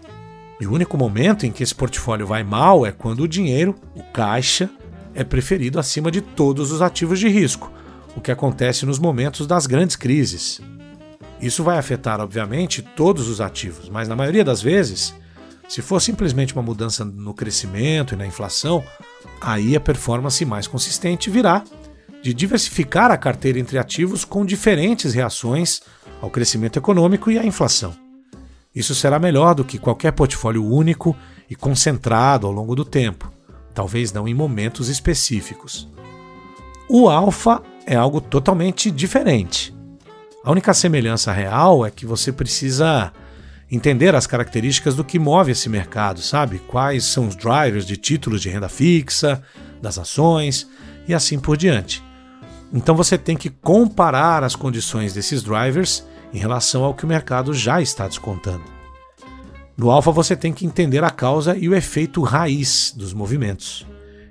E 0.60 0.68
o 0.68 0.74
único 0.74 0.98
momento 0.98 1.46
em 1.46 1.52
que 1.52 1.64
esse 1.64 1.76
portfólio 1.76 2.28
vai 2.28 2.44
mal 2.44 2.86
é 2.86 2.92
quando 2.92 3.22
o 3.22 3.28
dinheiro, 3.28 3.76
o 3.96 4.04
caixa, 4.12 4.70
é 5.16 5.24
preferido 5.24 5.80
acima 5.80 6.12
de 6.12 6.22
todos 6.22 6.72
os 6.72 6.82
ativos 6.82 7.20
de 7.20 7.30
risco, 7.30 7.72
o 8.16 8.22
que 8.22 8.32
acontece 8.32 8.86
nos 8.86 9.00
momentos 9.00 9.48
das 9.48 9.66
grandes 9.66 9.96
crises. 9.96 10.62
Isso 11.42 11.64
vai 11.64 11.78
afetar, 11.78 12.20
obviamente, 12.20 12.82
todos 12.82 13.28
os 13.28 13.42
ativos, 13.42 13.90
mas 13.90 14.08
na 14.08 14.16
maioria 14.16 14.44
das 14.44 14.62
vezes, 14.62 15.16
se 15.68 15.82
for 15.82 16.02
simplesmente 16.02 16.54
uma 16.54 16.62
mudança 16.62 17.04
no 17.04 17.34
crescimento 17.34 18.14
e 18.14 18.18
na 18.18 18.28
inflação, 18.28 18.84
aí 19.42 19.76
a 19.76 19.80
performance 19.80 20.44
mais 20.46 20.68
consistente 20.68 21.30
virá 21.30 21.64
de 22.22 22.34
diversificar 22.34 23.12
a 23.12 23.18
carteira 23.18 23.60
entre 23.60 23.78
ativos 23.78 24.26
com 24.26 24.46
diferentes 24.46 25.14
reações 25.14 25.82
ao 26.22 26.30
crescimento 26.30 26.78
econômico 26.78 27.30
e 27.30 27.38
à 27.38 27.46
inflação. 27.46 27.96
Isso 28.74 28.96
será 28.96 29.20
melhor 29.20 29.54
do 29.56 29.64
que 29.64 29.78
qualquer 29.78 30.12
portfólio 30.12 30.66
único 30.66 31.16
e 31.50 31.56
concentrado 31.56 32.48
ao 32.48 32.52
longo 32.52 32.76
do 32.76 32.84
tempo, 32.84 33.32
talvez 33.76 34.12
não 34.12 34.28
em 34.28 34.34
momentos 34.34 34.90
específicos. 34.90 35.88
O 36.90 37.10
alfa 37.10 37.62
é 37.86 37.96
algo 37.96 38.20
totalmente 38.20 38.90
diferente. 38.90 39.76
A 40.44 40.52
única 40.52 40.74
semelhança 40.74 41.32
real 41.32 41.86
é 41.86 41.92
que 41.92 42.06
você 42.06 42.32
precisa 42.32 43.12
entender 43.70 44.16
as 44.16 44.26
características 44.26 44.96
do 44.96 45.04
que 45.04 45.20
move 45.20 45.52
esse 45.52 45.68
mercado, 45.68 46.22
sabe? 46.22 46.60
Quais 46.60 47.04
são 47.06 47.28
os 47.28 47.36
drivers 47.36 47.86
de 47.86 47.98
títulos 47.98 48.42
de 48.42 48.50
renda 48.50 48.70
fixa, 48.70 49.44
das 49.82 49.98
ações 49.98 50.68
e 51.08 51.14
assim 51.14 51.40
por 51.40 51.58
diante. 51.58 52.04
Então 52.74 52.96
você 52.96 53.18
tem 53.18 53.36
que 53.36 53.50
comparar 53.50 54.44
as 54.44 54.56
condições 54.56 55.14
desses 55.14 55.44
drivers 55.44 56.06
em 56.34 56.38
relação 56.38 56.84
ao 56.84 56.94
que 56.94 57.06
o 57.06 57.08
mercado 57.08 57.54
já 57.54 57.82
está 57.82 58.08
descontando. 58.08 58.75
No 59.78 59.92
alfa 59.92 60.10
você 60.10 60.38
tem 60.38 60.54
que 60.54 60.66
entender 60.66 61.04
a 61.04 61.10
causa 61.10 61.58
e 61.58 61.68
o 61.68 61.76
efeito 61.76 62.22
raiz 62.22 62.94
dos 62.96 63.14
movimentos. 63.14 63.86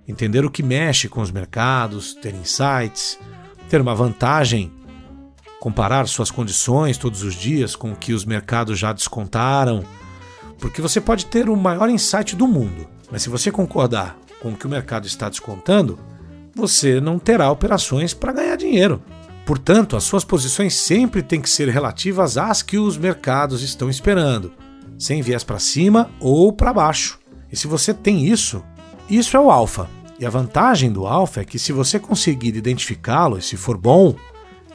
Entender 0.09 0.43
o 0.43 0.51
que 0.51 0.63
mexe 0.63 1.07
com 1.07 1.21
os 1.21 1.31
mercados, 1.31 2.15
ter 2.15 2.35
insights, 2.35 3.19
ter 3.69 3.79
uma 3.79 3.95
vantagem, 3.95 4.73
comparar 5.61 6.09
suas 6.09 6.31
condições 6.31 6.97
todos 6.97 7.23
os 7.23 7.35
dias 7.35 7.77
com 7.77 7.93
o 7.93 7.97
que 7.97 8.15
os 8.15 8.25
mercados 8.25 8.79
já 8.79 8.91
descontaram. 8.91 9.85
Porque 10.59 10.81
você 10.81 10.99
pode 10.99 11.27
ter 11.27 11.51
o 11.51 11.57
maior 11.57 11.91
insight 11.91 12.35
do 12.35 12.49
mundo, 12.49 12.89
mas 13.13 13.21
se 13.21 13.29
você 13.29 13.51
concordar 13.51 14.17
com 14.41 14.53
o 14.53 14.57
que 14.57 14.67
o 14.67 14.71
mercado 14.71 15.07
está 15.07 15.29
descontando, 15.29 15.99
você 16.55 17.03
não 17.03 17.19
terá 17.19 17.51
operações 17.51 18.15
para 18.15 18.33
ganhar 18.33 18.57
dinheiro. 18.57 19.03
Portanto, 19.45 19.95
as 19.95 20.05
suas 20.05 20.25
posições 20.25 20.75
sempre 20.75 21.23
têm 21.23 21.43
que 21.43 21.51
ser 21.51 21.69
relativas 21.69 22.39
às 22.39 22.63
que 22.63 22.79
os 22.79 22.97
mercados 22.97 23.63
estão 23.63 23.91
esperando 23.91 24.64
sem 24.99 25.23
viés 25.23 25.45
para 25.45 25.59
cima 25.59 26.11
ou 26.21 26.53
para 26.53 26.73
baixo. 26.73 27.19
E 27.51 27.57
se 27.57 27.67
você 27.67 27.93
tem 27.95 28.27
isso, 28.27 28.63
isso 29.09 29.37
é 29.37 29.41
o 29.41 29.51
alfa. 29.51 29.89
E 30.19 30.25
a 30.25 30.31
vantagem 30.31 30.93
do 30.93 31.07
alfa 31.07 31.41
é 31.41 31.45
que 31.45 31.59
se 31.59 31.73
você 31.73 31.99
conseguir 31.99 32.57
identificá-lo 32.57 33.39
e 33.39 33.43
se 33.43 33.57
for 33.57 33.77
bom, 33.77 34.15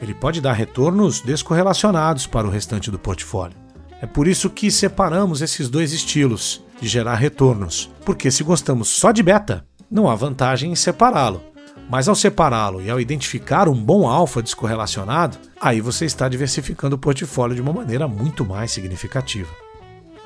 ele 0.00 0.14
pode 0.14 0.40
dar 0.40 0.52
retornos 0.52 1.20
descorrelacionados 1.20 2.26
para 2.26 2.46
o 2.46 2.50
restante 2.50 2.90
do 2.90 2.98
portfólio. 2.98 3.56
É 4.00 4.06
por 4.06 4.26
isso 4.26 4.48
que 4.48 4.70
separamos 4.70 5.42
esses 5.42 5.68
dois 5.68 5.92
estilos 5.92 6.64
de 6.80 6.88
gerar 6.88 7.16
retornos, 7.16 7.90
porque 8.04 8.30
se 8.30 8.42
gostamos 8.42 8.88
só 8.88 9.12
de 9.12 9.22
beta, 9.22 9.66
não 9.90 10.08
há 10.08 10.14
vantagem 10.14 10.72
em 10.72 10.76
separá-lo. 10.76 11.42
Mas 11.90 12.08
ao 12.08 12.14
separá-lo 12.14 12.80
e 12.80 12.88
ao 12.88 13.00
identificar 13.00 13.68
um 13.68 13.74
bom 13.74 14.08
alfa 14.08 14.42
descorrelacionado, 14.42 15.36
aí 15.60 15.80
você 15.80 16.04
está 16.04 16.28
diversificando 16.28 16.96
o 16.96 16.98
portfólio 16.98 17.56
de 17.56 17.60
uma 17.60 17.72
maneira 17.72 18.06
muito 18.06 18.44
mais 18.44 18.70
significativa 18.70 19.50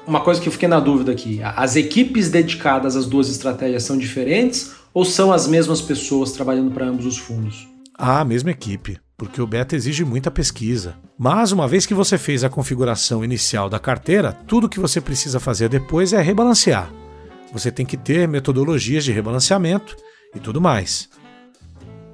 uma 0.06 0.20
coisa 0.20 0.40
que 0.40 0.48
eu 0.48 0.52
fiquei 0.52 0.68
na 0.68 0.80
dúvida 0.80 1.12
aqui: 1.12 1.40
as 1.42 1.76
equipes 1.76 2.30
dedicadas 2.30 2.96
às 2.96 3.06
duas 3.06 3.28
estratégias 3.28 3.82
são 3.82 3.96
diferentes 3.96 4.72
ou 4.92 5.04
são 5.04 5.32
as 5.32 5.46
mesmas 5.46 5.80
pessoas 5.80 6.32
trabalhando 6.32 6.70
para 6.70 6.86
ambos 6.86 7.06
os 7.06 7.18
fundos? 7.18 7.68
Ah, 7.96 8.20
a 8.20 8.24
mesma 8.24 8.50
equipe. 8.50 8.98
porque 9.16 9.40
o 9.40 9.46
beta 9.46 9.76
exige 9.76 10.04
muita 10.04 10.30
pesquisa. 10.30 10.96
Mas 11.16 11.52
uma 11.52 11.68
vez 11.68 11.86
que 11.86 11.94
você 11.94 12.18
fez 12.18 12.42
a 12.42 12.48
configuração 12.48 13.24
inicial 13.24 13.68
da 13.70 13.78
carteira, 13.78 14.32
tudo 14.46 14.68
que 14.68 14.80
você 14.80 15.00
precisa 15.00 15.38
fazer 15.38 15.68
depois 15.68 16.12
é 16.12 16.20
rebalancear. 16.20 16.90
Você 17.52 17.70
tem 17.70 17.86
que 17.86 17.96
ter 17.96 18.26
metodologias 18.26 19.04
de 19.04 19.12
rebalanceamento 19.12 19.96
e 20.34 20.40
tudo 20.40 20.60
mais. 20.60 21.08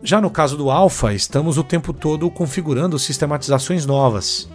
Já 0.02 0.20
no 0.20 0.30
caso 0.30 0.56
do 0.56 0.70
alfa, 0.70 1.14
estamos 1.14 1.56
o 1.58 1.64
tempo 1.64 1.92
todo 1.92 2.30
configurando 2.30 2.98
sistematizações 2.98 3.86
novas. 3.86 4.48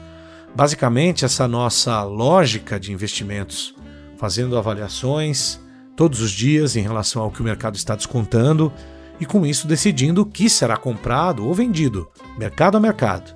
Basicamente, 0.55 1.25
essa 1.25 1.47
nossa 1.47 2.01
lógica 2.03 2.79
de 2.79 2.93
investimentos, 2.93 3.75
fazendo 4.17 4.57
avaliações 4.57 5.59
todos 5.95 6.21
os 6.21 6.31
dias 6.31 6.77
em 6.77 6.81
relação 6.81 7.21
ao 7.21 7.29
que 7.29 7.41
o 7.41 7.43
mercado 7.43 7.75
está 7.75 7.93
descontando 7.95 8.71
e 9.19 9.25
com 9.25 9.45
isso 9.45 9.67
decidindo 9.67 10.21
o 10.21 10.25
que 10.25 10.49
será 10.49 10.77
comprado 10.77 11.45
ou 11.45 11.53
vendido, 11.53 12.09
mercado 12.37 12.77
a 12.77 12.79
mercado. 12.79 13.35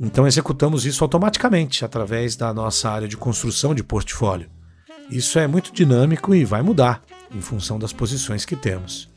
Então 0.00 0.26
executamos 0.26 0.86
isso 0.86 1.04
automaticamente 1.04 1.84
através 1.84 2.34
da 2.34 2.52
nossa 2.52 2.90
área 2.90 3.06
de 3.06 3.16
construção 3.16 3.74
de 3.74 3.84
portfólio. 3.84 4.50
Isso 5.10 5.38
é 5.38 5.46
muito 5.46 5.72
dinâmico 5.72 6.34
e 6.34 6.44
vai 6.44 6.62
mudar 6.62 7.02
em 7.34 7.40
função 7.40 7.78
das 7.78 7.92
posições 7.92 8.44
que 8.44 8.56
temos. 8.56 9.10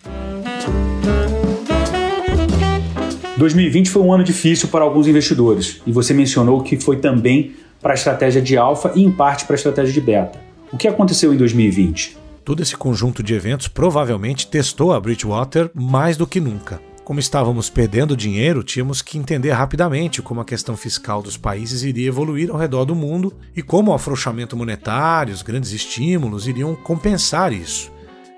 2020 3.37 3.89
foi 3.89 4.01
um 4.01 4.13
ano 4.13 4.23
difícil 4.23 4.69
para 4.69 4.83
alguns 4.85 5.07
investidores 5.07 5.81
e 5.85 5.91
você 5.91 6.13
mencionou 6.13 6.63
que 6.63 6.77
foi 6.77 6.97
também 6.97 7.53
para 7.81 7.91
a 7.91 7.95
estratégia 7.95 8.41
de 8.41 8.55
alfa 8.55 8.93
e 8.95 9.03
em 9.03 9.11
parte 9.11 9.43
para 9.43 9.55
a 9.55 9.57
estratégia 9.57 9.93
de 9.93 9.99
beta. 9.99 10.39
O 10.71 10.77
que 10.77 10.87
aconteceu 10.87 11.33
em 11.33 11.37
2020? 11.37 12.17
Todo 12.45 12.63
esse 12.63 12.77
conjunto 12.77 13.21
de 13.21 13.33
eventos 13.33 13.67
provavelmente 13.67 14.47
testou 14.47 14.93
a 14.93 14.99
Bridgewater 14.99 15.69
mais 15.73 16.15
do 16.15 16.25
que 16.25 16.39
nunca. 16.39 16.79
Como 17.03 17.19
estávamos 17.19 17.69
perdendo 17.69 18.15
dinheiro, 18.15 18.63
tínhamos 18.63 19.01
que 19.01 19.17
entender 19.17 19.51
rapidamente 19.51 20.21
como 20.21 20.39
a 20.39 20.45
questão 20.45 20.77
fiscal 20.77 21.21
dos 21.21 21.35
países 21.35 21.83
iria 21.83 22.07
evoluir 22.07 22.49
ao 22.49 22.57
redor 22.57 22.85
do 22.85 22.95
mundo 22.95 23.33
e 23.55 23.61
como 23.61 23.91
o 23.91 23.93
afrouxamento 23.93 24.55
monetário, 24.55 25.33
os 25.33 25.41
grandes 25.41 25.73
estímulos 25.73 26.47
iriam 26.47 26.73
compensar 26.73 27.51
isso, 27.51 27.91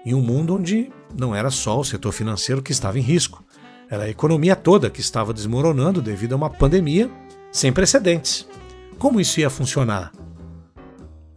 em 0.04 0.14
um 0.16 0.22
mundo 0.22 0.56
onde 0.56 0.90
não 1.18 1.36
era 1.36 1.50
só 1.50 1.80
o 1.80 1.86
setor 1.86 2.12
financeiro 2.12 2.62
que 2.62 2.72
estava 2.72 2.98
em 2.98 3.02
risco, 3.02 3.44
era 3.90 4.04
a 4.04 4.10
economia 4.10 4.56
toda 4.56 4.90
que 4.90 5.00
estava 5.00 5.34
desmoronando 5.34 6.02
devido 6.02 6.34
a 6.34 6.36
uma 6.36 6.50
pandemia 6.50 7.10
sem 7.52 7.72
precedentes. 7.72 8.48
Como 8.98 9.22
isso 9.22 9.40
ia 9.40 9.50
funcionar? 9.50 10.12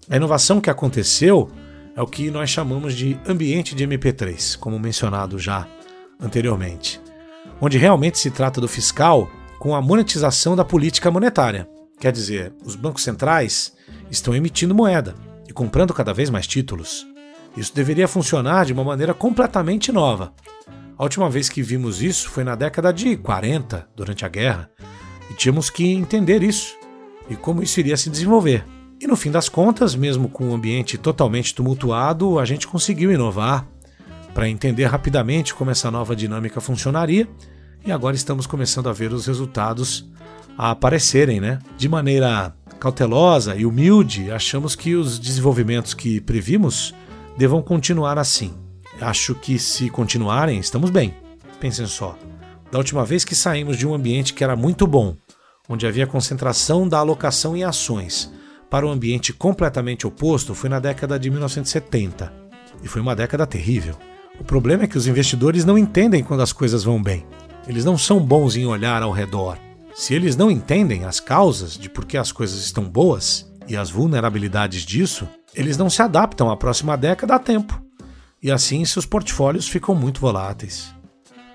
A 0.08 0.16
inovação 0.16 0.60
que 0.60 0.70
aconteceu 0.70 1.50
é 1.94 2.02
o 2.02 2.06
que 2.06 2.30
nós 2.30 2.50
chamamos 2.50 2.94
de 2.94 3.18
ambiente 3.26 3.74
de 3.74 3.86
MP3, 3.86 4.58
como 4.58 4.78
mencionado 4.78 5.38
já 5.38 5.68
anteriormente, 6.20 7.00
onde 7.60 7.78
realmente 7.78 8.18
se 8.18 8.30
trata 8.30 8.60
do 8.60 8.68
fiscal 8.68 9.30
com 9.58 9.74
a 9.74 9.80
monetização 9.82 10.56
da 10.56 10.64
política 10.64 11.10
monetária. 11.10 11.68
Quer 11.98 12.12
dizer, 12.12 12.52
os 12.64 12.74
bancos 12.74 13.04
centrais 13.04 13.72
estão 14.10 14.34
emitindo 14.34 14.74
moeda 14.74 15.14
e 15.48 15.52
comprando 15.52 15.92
cada 15.92 16.14
vez 16.14 16.30
mais 16.30 16.46
títulos. 16.46 17.06
Isso 17.56 17.74
deveria 17.74 18.08
funcionar 18.08 18.64
de 18.64 18.72
uma 18.72 18.82
maneira 18.82 19.12
completamente 19.12 19.92
nova. 19.92 20.32
A 21.00 21.02
última 21.02 21.30
vez 21.30 21.48
que 21.48 21.62
vimos 21.62 22.02
isso 22.02 22.28
foi 22.28 22.44
na 22.44 22.54
década 22.54 22.92
de 22.92 23.16
40, 23.16 23.88
durante 23.96 24.26
a 24.26 24.28
guerra, 24.28 24.70
e 25.30 25.32
tínhamos 25.32 25.70
que 25.70 25.90
entender 25.90 26.42
isso 26.42 26.76
e 27.30 27.34
como 27.34 27.62
isso 27.62 27.80
iria 27.80 27.96
se 27.96 28.10
desenvolver. 28.10 28.66
E 29.00 29.06
no 29.06 29.16
fim 29.16 29.30
das 29.30 29.48
contas, 29.48 29.94
mesmo 29.94 30.28
com 30.28 30.50
um 30.50 30.54
ambiente 30.54 30.98
totalmente 30.98 31.54
tumultuado, 31.54 32.38
a 32.38 32.44
gente 32.44 32.68
conseguiu 32.68 33.10
inovar 33.10 33.66
para 34.34 34.46
entender 34.46 34.84
rapidamente 34.84 35.54
como 35.54 35.70
essa 35.70 35.90
nova 35.90 36.14
dinâmica 36.14 36.60
funcionaria 36.60 37.26
e 37.82 37.90
agora 37.90 38.14
estamos 38.14 38.46
começando 38.46 38.90
a 38.90 38.92
ver 38.92 39.10
os 39.10 39.26
resultados 39.26 40.06
a 40.58 40.72
aparecerem, 40.72 41.40
né? 41.40 41.60
De 41.78 41.88
maneira 41.88 42.54
cautelosa 42.78 43.56
e 43.56 43.64
humilde, 43.64 44.30
achamos 44.30 44.76
que 44.76 44.94
os 44.94 45.18
desenvolvimentos 45.18 45.94
que 45.94 46.20
previmos 46.20 46.94
devam 47.38 47.62
continuar 47.62 48.18
assim. 48.18 48.52
Acho 49.00 49.34
que 49.34 49.58
se 49.58 49.88
continuarem, 49.88 50.58
estamos 50.58 50.90
bem. 50.90 51.14
Pensem 51.58 51.86
só. 51.86 52.18
Da 52.70 52.78
última 52.78 53.04
vez 53.04 53.24
que 53.24 53.34
saímos 53.34 53.78
de 53.78 53.86
um 53.86 53.94
ambiente 53.94 54.34
que 54.34 54.44
era 54.44 54.54
muito 54.54 54.86
bom, 54.86 55.16
onde 55.68 55.86
havia 55.86 56.06
concentração 56.06 56.86
da 56.86 56.98
alocação 56.98 57.56
em 57.56 57.64
ações, 57.64 58.30
para 58.68 58.86
um 58.86 58.90
ambiente 58.90 59.32
completamente 59.32 60.06
oposto 60.06 60.54
foi 60.54 60.68
na 60.68 60.78
década 60.78 61.18
de 61.18 61.30
1970. 61.30 62.32
E 62.82 62.88
foi 62.88 63.00
uma 63.00 63.16
década 63.16 63.46
terrível. 63.46 63.96
O 64.38 64.44
problema 64.44 64.84
é 64.84 64.86
que 64.86 64.98
os 64.98 65.06
investidores 65.06 65.64
não 65.64 65.76
entendem 65.76 66.22
quando 66.22 66.42
as 66.42 66.52
coisas 66.52 66.84
vão 66.84 67.02
bem. 67.02 67.26
Eles 67.66 67.84
não 67.84 67.98
são 67.98 68.20
bons 68.20 68.54
em 68.54 68.66
olhar 68.66 69.02
ao 69.02 69.10
redor. 69.10 69.58
Se 69.94 70.14
eles 70.14 70.36
não 70.36 70.50
entendem 70.50 71.04
as 71.04 71.20
causas 71.20 71.76
de 71.76 71.90
por 71.90 72.04
que 72.04 72.16
as 72.16 72.30
coisas 72.30 72.60
estão 72.60 72.84
boas 72.84 73.50
e 73.66 73.76
as 73.76 73.90
vulnerabilidades 73.90 74.82
disso, 74.82 75.28
eles 75.54 75.76
não 75.76 75.90
se 75.90 76.00
adaptam 76.00 76.50
à 76.50 76.56
próxima 76.56 76.96
década 76.96 77.34
a 77.34 77.38
tempo. 77.38 77.89
E 78.42 78.50
assim 78.50 78.84
seus 78.84 79.04
portfólios 79.04 79.68
ficam 79.68 79.94
muito 79.94 80.20
voláteis. 80.20 80.94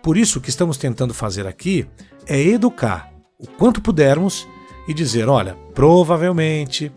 Por 0.03 0.17
isso, 0.17 0.37
o 0.37 0.41
que 0.41 0.49
estamos 0.49 0.77
tentando 0.77 1.13
fazer 1.13 1.47
aqui 1.47 1.87
é 2.27 2.39
educar 2.39 3.11
o 3.39 3.47
quanto 3.47 3.81
pudermos 3.81 4.47
e 4.87 4.93
dizer: 4.93 5.27
olha, 5.27 5.55
provavelmente 5.73 6.91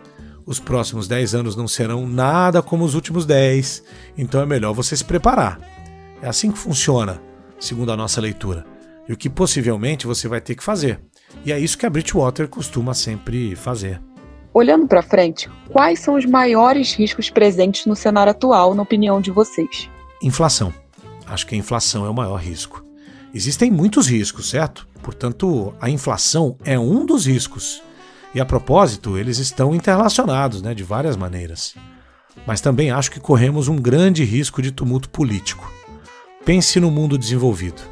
os 0.44 0.58
próximos 0.58 1.06
10 1.08 1.34
anos 1.34 1.56
não 1.56 1.68
serão 1.68 2.06
nada 2.06 2.62
como 2.62 2.84
os 2.84 2.94
últimos 2.94 3.26
10, 3.26 3.82
então 4.16 4.40
é 4.40 4.46
melhor 4.46 4.72
você 4.72 4.96
se 4.96 5.04
preparar. 5.04 5.60
É 6.22 6.28
assim 6.28 6.50
que 6.50 6.58
funciona, 6.58 7.20
segundo 7.58 7.92
a 7.92 7.96
nossa 7.96 8.20
leitura, 8.20 8.66
e 9.08 9.12
o 9.12 9.16
que 9.16 9.28
possivelmente 9.28 10.06
você 10.06 10.26
vai 10.26 10.40
ter 10.40 10.54
que 10.54 10.64
fazer. 10.64 11.00
E 11.44 11.52
é 11.52 11.58
isso 11.58 11.76
que 11.76 11.86
a 11.86 11.90
Bridgewater 11.90 12.48
costuma 12.48 12.94
sempre 12.94 13.54
fazer. 13.56 14.00
Olhando 14.52 14.86
para 14.86 15.02
frente, 15.02 15.50
quais 15.68 16.00
são 16.00 16.14
os 16.14 16.24
maiores 16.24 16.94
riscos 16.94 17.30
presentes 17.30 17.86
no 17.86 17.94
cenário 17.94 18.30
atual, 18.30 18.74
na 18.74 18.82
opinião 18.82 19.20
de 19.20 19.30
vocês? 19.30 19.90
Inflação. 20.22 20.72
Acho 21.26 21.46
que 21.46 21.54
a 21.54 21.58
inflação 21.58 22.06
é 22.06 22.08
o 22.08 22.14
maior 22.14 22.36
risco. 22.36 22.84
Existem 23.32 23.70
muitos 23.70 24.08
riscos, 24.08 24.48
certo? 24.48 24.88
Portanto, 25.02 25.74
a 25.80 25.90
inflação 25.90 26.56
é 26.64 26.78
um 26.78 27.04
dos 27.04 27.26
riscos. 27.26 27.82
E 28.34 28.40
a 28.40 28.46
propósito, 28.46 29.18
eles 29.18 29.38
estão 29.38 29.74
interrelacionados 29.74 30.62
né, 30.62 30.74
de 30.74 30.82
várias 30.82 31.16
maneiras. 31.16 31.74
Mas 32.46 32.60
também 32.60 32.90
acho 32.90 33.10
que 33.10 33.20
corremos 33.20 33.68
um 33.68 33.76
grande 33.76 34.24
risco 34.24 34.62
de 34.62 34.72
tumulto 34.72 35.10
político. 35.10 35.70
Pense 36.44 36.80
no 36.80 36.90
mundo 36.90 37.18
desenvolvido. 37.18 37.82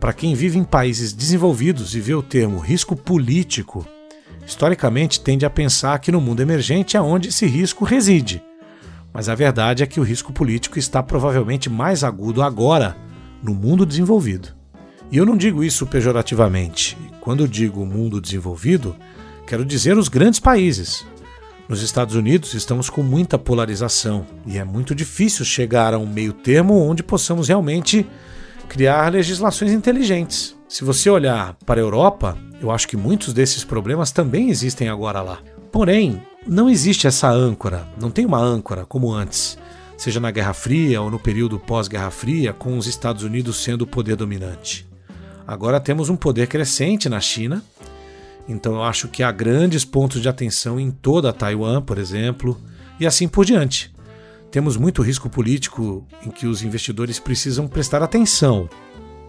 Para 0.00 0.12
quem 0.12 0.34
vive 0.34 0.58
em 0.58 0.64
países 0.64 1.12
desenvolvidos 1.12 1.94
e 1.94 2.00
vê 2.00 2.14
o 2.14 2.22
termo 2.22 2.58
risco 2.58 2.96
político, 2.96 3.86
historicamente 4.50 5.20
tende 5.20 5.46
a 5.46 5.50
pensar 5.50 5.98
que 6.00 6.10
no 6.10 6.20
mundo 6.20 6.40
emergente 6.40 6.96
é 6.96 7.00
onde 7.00 7.28
esse 7.28 7.46
risco 7.46 7.84
reside. 7.84 8.42
Mas 9.12 9.28
a 9.28 9.34
verdade 9.34 9.82
é 9.82 9.86
que 9.86 10.00
o 10.00 10.02
risco 10.02 10.32
político 10.32 10.78
está 10.78 11.02
provavelmente 11.02 11.70
mais 11.70 12.02
agudo 12.02 12.42
agora 12.42 12.96
no 13.42 13.54
mundo 13.54 13.86
desenvolvido. 13.86 14.48
E 15.10 15.16
eu 15.16 15.24
não 15.24 15.36
digo 15.36 15.62
isso 15.62 15.86
pejorativamente. 15.86 16.98
Quando 17.20 17.48
digo 17.48 17.86
mundo 17.86 18.20
desenvolvido, 18.20 18.94
quero 19.46 19.64
dizer 19.64 19.96
os 19.96 20.08
grandes 20.08 20.40
países. 20.40 21.06
Nos 21.68 21.82
Estados 21.82 22.16
Unidos 22.16 22.52
estamos 22.52 22.90
com 22.90 23.02
muita 23.02 23.38
polarização 23.38 24.26
e 24.44 24.58
é 24.58 24.64
muito 24.64 24.94
difícil 24.94 25.44
chegar 25.44 25.94
a 25.94 25.98
um 25.98 26.06
meio 26.06 26.32
termo 26.32 26.74
onde 26.74 27.04
possamos 27.04 27.46
realmente 27.48 28.04
criar 28.68 29.12
legislações 29.12 29.70
inteligentes. 29.70 30.56
Se 30.68 30.84
você 30.84 31.08
olhar 31.08 31.56
para 31.64 31.80
a 31.80 31.84
Europa, 31.84 32.36
eu 32.60 32.70
acho 32.70 32.86
que 32.86 32.96
muitos 32.96 33.32
desses 33.32 33.64
problemas 33.64 34.12
também 34.12 34.50
existem 34.50 34.88
agora 34.88 35.22
lá. 35.22 35.38
Porém, 35.72 36.22
não 36.46 36.68
existe 36.68 37.06
essa 37.06 37.30
âncora, 37.30 37.88
não 38.00 38.10
tem 38.10 38.26
uma 38.26 38.38
âncora 38.38 38.84
como 38.84 39.12
antes, 39.12 39.58
seja 39.96 40.20
na 40.20 40.30
Guerra 40.30 40.52
Fria 40.52 41.00
ou 41.00 41.10
no 41.10 41.18
período 41.18 41.58
pós-Guerra 41.58 42.10
Fria, 42.10 42.52
com 42.52 42.76
os 42.76 42.86
Estados 42.86 43.22
Unidos 43.22 43.62
sendo 43.62 43.82
o 43.82 43.86
poder 43.86 44.16
dominante. 44.16 44.88
Agora 45.46 45.80
temos 45.80 46.08
um 46.08 46.16
poder 46.16 46.46
crescente 46.46 47.08
na 47.08 47.20
China 47.20 47.62
então 48.50 48.74
eu 48.74 48.82
acho 48.82 49.06
que 49.06 49.22
há 49.22 49.30
grandes 49.30 49.84
pontos 49.84 50.20
de 50.20 50.28
atenção 50.28 50.80
em 50.80 50.90
toda 50.90 51.32
Taiwan, 51.32 51.80
por 51.80 51.98
exemplo, 51.98 52.60
e 52.98 53.06
assim 53.06 53.28
por 53.28 53.44
diante. 53.44 53.94
Temos 54.50 54.76
muito 54.76 55.02
risco 55.02 55.30
político 55.30 56.04
em 56.26 56.30
que 56.30 56.48
os 56.48 56.62
investidores 56.62 57.20
precisam 57.20 57.68
prestar 57.68 58.02
atenção, 58.02 58.68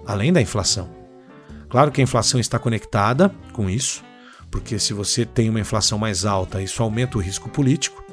além 0.08 0.34
da 0.34 0.42
inflação. 0.42 0.90
Claro 1.72 1.90
que 1.90 2.02
a 2.02 2.04
inflação 2.04 2.38
está 2.38 2.60
conectada 2.60 3.34
com 3.54 3.70
isso, 3.70 4.04
porque 4.52 4.78
se 4.78 4.94
você 4.94 5.26
tem 5.26 5.50
uma 5.50 5.62
inflação 5.62 5.98
mais 5.98 6.26
alta, 6.26 6.62
isso 6.62 6.84
aumenta 6.84 7.18
o 7.18 7.22
risco 7.22 7.48
político. 7.48 8.04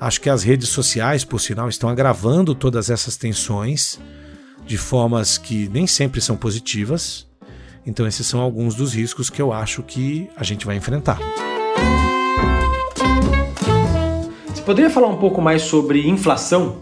Acho 0.00 0.22
que 0.22 0.30
as 0.30 0.42
redes 0.42 0.70
sociais, 0.70 1.22
por 1.22 1.38
sinal, 1.38 1.68
estão 1.68 1.90
agravando 1.90 2.54
todas 2.54 2.88
essas 2.88 3.18
tensões 3.18 4.00
de 4.66 4.78
formas 4.78 5.36
que 5.36 5.68
nem 5.68 5.86
sempre 5.86 6.22
são 6.22 6.34
positivas. 6.34 7.26
Então, 7.86 8.06
esses 8.06 8.26
são 8.26 8.40
alguns 8.40 8.74
dos 8.74 8.94
riscos 8.94 9.28
que 9.28 9.42
eu 9.42 9.52
acho 9.52 9.82
que 9.82 10.30
a 10.34 10.42
gente 10.42 10.64
vai 10.64 10.74
enfrentar. 10.74 11.18
Você 14.46 14.62
poderia 14.62 14.88
falar 14.88 15.08
um 15.08 15.18
pouco 15.18 15.42
mais 15.42 15.60
sobre 15.60 16.08
inflação? 16.08 16.78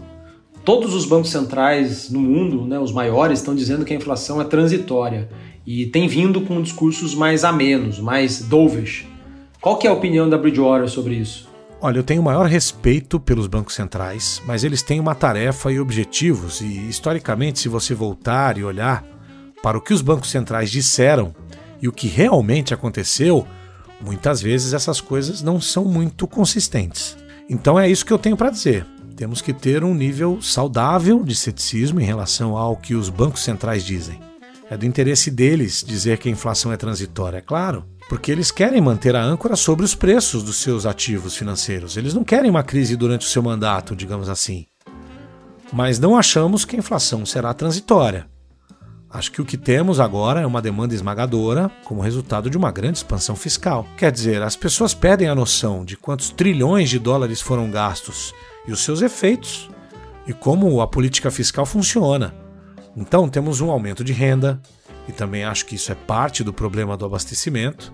Todos 0.63 0.93
os 0.93 1.05
bancos 1.05 1.31
centrais 1.31 2.09
no 2.09 2.21
mundo, 2.21 2.65
né, 2.65 2.79
os 2.79 2.93
maiores, 2.93 3.39
estão 3.39 3.53
dizendo 3.53 3.83
que 3.83 3.91
a 3.91 3.97
inflação 3.97 4.39
é 4.39 4.45
transitória. 4.45 5.27
E 5.65 5.85
tem 5.85 6.07
vindo 6.07 6.41
com 6.41 6.61
discursos 6.61 7.15
mais 7.15 7.43
amenos, 7.43 7.99
mais 7.99 8.39
dovish. 8.39 9.07
Qual 9.61 9.77
que 9.77 9.87
é 9.87 9.89
a 9.89 9.93
opinião 9.93 10.29
da 10.29 10.37
Bridgewater 10.37 10.89
sobre 10.89 11.15
isso? 11.15 11.47
Olha, 11.79 11.97
eu 11.97 12.03
tenho 12.03 12.21
o 12.21 12.25
maior 12.25 12.45
respeito 12.45 13.19
pelos 13.19 13.47
bancos 13.47 13.75
centrais, 13.75 14.41
mas 14.45 14.63
eles 14.63 14.81
têm 14.81 14.99
uma 14.99 15.15
tarefa 15.15 15.71
e 15.71 15.79
objetivos, 15.79 16.61
e 16.61 16.89
historicamente, 16.89 17.59
se 17.59 17.67
você 17.67 17.93
voltar 17.93 18.57
e 18.57 18.63
olhar 18.63 19.03
para 19.61 19.77
o 19.77 19.81
que 19.81 19.93
os 19.93 20.01
bancos 20.01 20.29
centrais 20.29 20.71
disseram 20.71 21.35
e 21.81 21.87
o 21.87 21.91
que 21.91 22.07
realmente 22.07 22.73
aconteceu, 22.73 23.45
muitas 24.01 24.41
vezes 24.41 24.73
essas 24.73 25.01
coisas 25.01 25.41
não 25.41 25.59
são 25.59 25.85
muito 25.85 26.27
consistentes. 26.27 27.17
Então 27.49 27.79
é 27.79 27.89
isso 27.89 28.05
que 28.05 28.13
eu 28.13 28.19
tenho 28.19 28.37
para 28.37 28.49
dizer. 28.49 28.85
Temos 29.15 29.41
que 29.41 29.53
ter 29.53 29.83
um 29.83 29.93
nível 29.93 30.41
saudável 30.41 31.23
de 31.23 31.35
ceticismo 31.35 31.99
em 31.99 32.05
relação 32.05 32.57
ao 32.57 32.75
que 32.75 32.95
os 32.95 33.09
bancos 33.09 33.43
centrais 33.43 33.85
dizem. 33.85 34.19
É 34.69 34.77
do 34.77 34.85
interesse 34.85 35.29
deles 35.29 35.83
dizer 35.85 36.17
que 36.17 36.29
a 36.29 36.31
inflação 36.31 36.71
é 36.71 36.77
transitória, 36.77 37.37
é 37.37 37.41
claro, 37.41 37.85
porque 38.07 38.31
eles 38.31 38.51
querem 38.51 38.81
manter 38.81 39.15
a 39.15 39.23
âncora 39.23 39.55
sobre 39.55 39.85
os 39.85 39.93
preços 39.93 40.43
dos 40.43 40.57
seus 40.57 40.85
ativos 40.85 41.35
financeiros. 41.35 41.97
Eles 41.97 42.13
não 42.13 42.23
querem 42.23 42.49
uma 42.49 42.63
crise 42.63 42.95
durante 42.95 43.25
o 43.25 43.29
seu 43.29 43.43
mandato, 43.43 43.95
digamos 43.95 44.29
assim. 44.29 44.65
Mas 45.71 45.99
não 45.99 46.17
achamos 46.17 46.65
que 46.65 46.75
a 46.75 46.79
inflação 46.79 47.25
será 47.25 47.53
transitória. 47.53 48.27
Acho 49.09 49.31
que 49.31 49.41
o 49.41 49.45
que 49.45 49.57
temos 49.57 49.99
agora 49.99 50.41
é 50.41 50.45
uma 50.45 50.61
demanda 50.61 50.95
esmagadora 50.95 51.69
como 51.83 52.01
resultado 52.01 52.49
de 52.49 52.57
uma 52.57 52.71
grande 52.71 52.97
expansão 52.97 53.35
fiscal. 53.35 53.85
Quer 53.95 54.11
dizer, 54.11 54.41
as 54.41 54.55
pessoas 54.55 54.93
perdem 54.95 55.27
a 55.27 55.35
noção 55.35 55.85
de 55.85 55.95
quantos 55.95 56.31
trilhões 56.31 56.89
de 56.89 56.97
dólares 56.97 57.39
foram 57.39 57.69
gastos 57.69 58.33
e 58.67 58.71
os 58.71 58.79
seus 58.79 59.01
efeitos 59.01 59.69
e 60.25 60.33
como 60.33 60.81
a 60.81 60.87
política 60.87 61.29
fiscal 61.29 61.65
funciona. 61.65 62.42
Então 62.95 63.27
temos 63.27 63.61
um 63.61 63.71
aumento 63.71 64.03
de 64.03 64.13
renda, 64.13 64.61
e 65.07 65.11
também 65.11 65.43
acho 65.43 65.65
que 65.65 65.75
isso 65.75 65.91
é 65.91 65.95
parte 65.95 66.43
do 66.43 66.53
problema 66.53 66.95
do 66.95 67.05
abastecimento, 67.05 67.91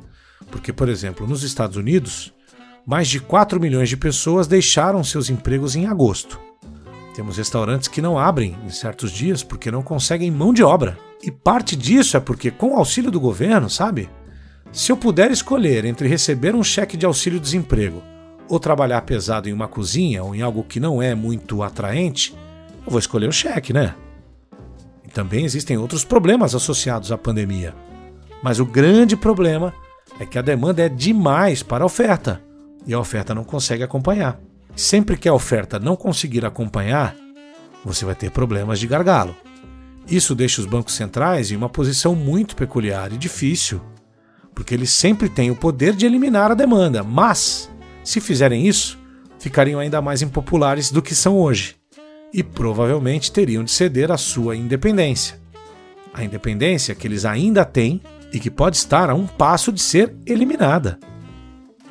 porque, 0.52 0.72
por 0.74 0.90
exemplo, 0.90 1.28
nos 1.28 1.44
Estados 1.44 1.78
Unidos, 1.78 2.34
mais 2.86 3.08
de 3.08 3.20
4 3.20 3.60
milhões 3.60 3.90
de 3.90 3.98
pessoas 3.98 4.48
deixaram 4.48 5.04
seus 5.04 5.30
empregos 5.30 5.76
em 5.76 5.86
agosto. 5.86 6.40
Temos 7.16 7.38
restaurantes 7.38 7.88
que 7.88 8.02
não 8.02 8.18
abrem 8.18 8.58
em 8.66 8.70
certos 8.70 9.12
dias 9.12 9.44
porque 9.44 9.72
não 9.72 9.84
conseguem 9.84 10.32
mão 10.32 10.54
de 10.54 10.64
obra. 10.64 10.98
E 11.22 11.30
parte 11.30 11.76
disso 11.76 12.16
é 12.16 12.20
porque, 12.20 12.50
com 12.50 12.72
o 12.72 12.78
auxílio 12.78 13.12
do 13.12 13.20
governo, 13.20 13.70
sabe? 13.70 14.10
Se 14.72 14.92
eu 14.92 14.98
puder 14.98 15.30
escolher 15.30 15.84
entre 15.84 16.08
receber 16.08 16.56
um 16.56 16.64
cheque 16.64 16.96
de 16.96 17.06
auxílio-desemprego 17.06 18.02
ou 18.48 18.60
trabalhar 18.60 19.02
pesado 19.02 19.50
em 19.50 19.54
uma 19.54 19.68
cozinha 19.68 20.24
ou 20.24 20.34
em 20.34 20.42
algo 20.42 20.64
que 20.64 20.80
não 20.80 21.02
é 21.02 21.14
muito 21.14 21.62
atraente, 21.62 22.34
eu 22.86 22.92
vou 22.92 23.00
escolher 23.00 23.28
o 23.28 23.34
cheque, 23.34 23.74
né? 23.74 23.96
Também 25.14 25.44
existem 25.44 25.78
outros 25.78 26.04
problemas 26.04 26.54
associados 26.54 27.12
à 27.12 27.18
pandemia. 27.18 27.76
Mas 28.44 28.60
o 28.60 28.66
grande 28.66 29.18
problema 29.18 29.74
é 30.20 30.26
que 30.26 30.38
a 30.38 30.42
demanda 30.42 30.82
é 30.82 30.90
demais 30.90 31.62
para 31.64 31.84
a 31.84 31.86
oferta 31.86 32.42
e 32.86 32.94
a 32.94 33.00
oferta 33.00 33.36
não 33.36 33.44
consegue 33.44 33.84
acompanhar. 33.84 34.40
Sempre 34.76 35.18
que 35.18 35.28
a 35.28 35.34
oferta 35.34 35.80
não 35.80 35.96
conseguir 35.96 36.46
acompanhar, 36.46 37.16
você 37.84 38.06
vai 38.06 38.16
ter 38.16 38.32
problemas 38.32 38.80
de 38.80 38.88
gargalo. 38.88 39.36
Isso 40.08 40.34
deixa 40.34 40.62
os 40.62 40.68
bancos 40.68 40.96
centrais 40.96 41.52
em 41.52 41.56
uma 41.56 41.70
posição 41.70 42.16
muito 42.16 42.56
peculiar 42.56 43.12
e 43.12 43.18
difícil, 43.18 43.82
porque 44.56 44.74
eles 44.74 44.90
sempre 44.90 45.30
têm 45.30 45.52
o 45.52 45.56
poder 45.56 45.94
de 45.94 46.06
eliminar 46.06 46.52
a 46.52 46.56
demanda, 46.56 47.04
mas, 47.04 47.70
se 48.04 48.20
fizerem 48.20 48.66
isso, 48.66 48.98
ficariam 49.38 49.80
ainda 49.80 50.02
mais 50.02 50.22
impopulares 50.22 50.92
do 50.92 51.02
que 51.02 51.14
são 51.14 51.38
hoje 51.38 51.79
e 52.34 52.44
provavelmente 52.44 53.32
teriam 53.32 53.64
de 53.64 53.72
ceder 53.72 54.12
a 54.12 54.18
sua 54.18 54.56
independência. 54.56 55.40
A 56.14 56.24
independência 56.24 56.96
que 56.96 57.08
eles 57.08 57.26
ainda 57.26 57.66
têm 57.66 58.02
e 58.32 58.40
que 58.40 58.50
pode 58.50 58.78
estar 58.78 59.10
a 59.10 59.16
um 59.16 59.26
passo 59.26 59.72
de 59.72 59.82
ser 59.82 60.16
eliminada. 60.26 61.00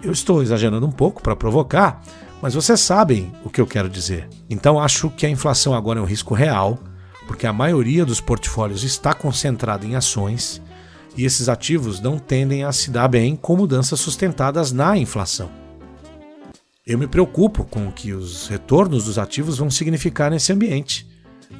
Eu 0.02 0.12
estou 0.12 0.42
exagerando 0.42 0.86
um 0.86 0.92
pouco 0.92 1.22
para 1.22 1.34
provocar, 1.34 2.02
mas 2.40 2.54
vocês 2.54 2.80
sabem 2.80 3.32
o 3.44 3.50
que 3.50 3.60
eu 3.60 3.66
quero 3.66 3.88
dizer. 3.88 4.28
Então 4.48 4.80
acho 4.80 5.10
que 5.10 5.26
a 5.26 5.30
inflação 5.30 5.74
agora 5.74 5.98
é 5.98 6.02
um 6.02 6.06
risco 6.06 6.34
real, 6.34 6.78
porque 7.26 7.46
a 7.46 7.52
maioria 7.52 8.04
dos 8.04 8.20
portfólios 8.20 8.84
está 8.84 9.12
concentrada 9.12 9.84
em 9.84 9.96
ações 9.96 10.62
e 11.16 11.24
esses 11.24 11.48
ativos 11.48 12.00
não 12.00 12.18
tendem 12.18 12.62
a 12.62 12.70
se 12.70 12.90
dar 12.90 13.08
bem 13.08 13.34
com 13.34 13.56
mudanças 13.56 13.98
sustentadas 13.98 14.70
na 14.70 14.96
inflação. 14.96 15.67
Eu 16.88 16.96
me 16.96 17.06
preocupo 17.06 17.64
com 17.64 17.86
o 17.86 17.92
que 17.92 18.14
os 18.14 18.48
retornos 18.48 19.04
dos 19.04 19.18
ativos 19.18 19.58
vão 19.58 19.70
significar 19.70 20.30
nesse 20.30 20.54
ambiente. 20.54 21.06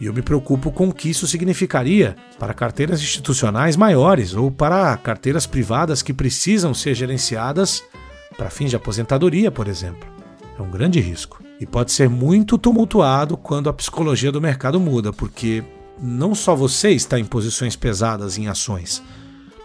E 0.01 0.07
eu 0.07 0.15
me 0.15 0.23
preocupo 0.23 0.73
com 0.73 0.89
o 0.89 0.93
que 0.93 1.11
isso 1.11 1.27
significaria 1.27 2.17
para 2.39 2.55
carteiras 2.55 3.03
institucionais 3.03 3.77
maiores 3.77 4.33
ou 4.33 4.51
para 4.51 4.97
carteiras 4.97 5.47
privadas 5.47 6.01
que 6.01 6.15
precisam 6.15 6.73
ser 6.73 6.95
gerenciadas 6.95 7.85
para 8.39 8.49
fins 8.49 8.71
de 8.71 8.77
aposentadoria, 8.77 9.51
por 9.51 9.69
exemplo. 9.69 10.09
É 10.59 10.63
um 10.63 10.71
grande 10.71 10.99
risco. 10.99 11.43
E 11.61 11.67
pode 11.67 11.93
ser 11.93 12.09
muito 12.09 12.57
tumultuado 12.57 13.37
quando 13.37 13.69
a 13.69 13.75
psicologia 13.75 14.33
do 14.33 14.41
mercado 14.41 14.81
muda, 14.81 15.13
porque 15.13 15.63
não 16.01 16.35
só 16.35 16.57
você 16.57 16.93
está 16.93 17.21
em 17.21 17.25
posições 17.27 17.77
pesadas 17.77 18.39
em 18.39 18.49
ações, 18.49 19.03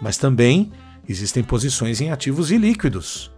mas 0.02 0.18
também 0.18 0.74
existem 1.08 1.42
posições 1.42 2.02
em 2.02 2.12
ativos 2.12 2.52
ilíquidos, 2.52 3.32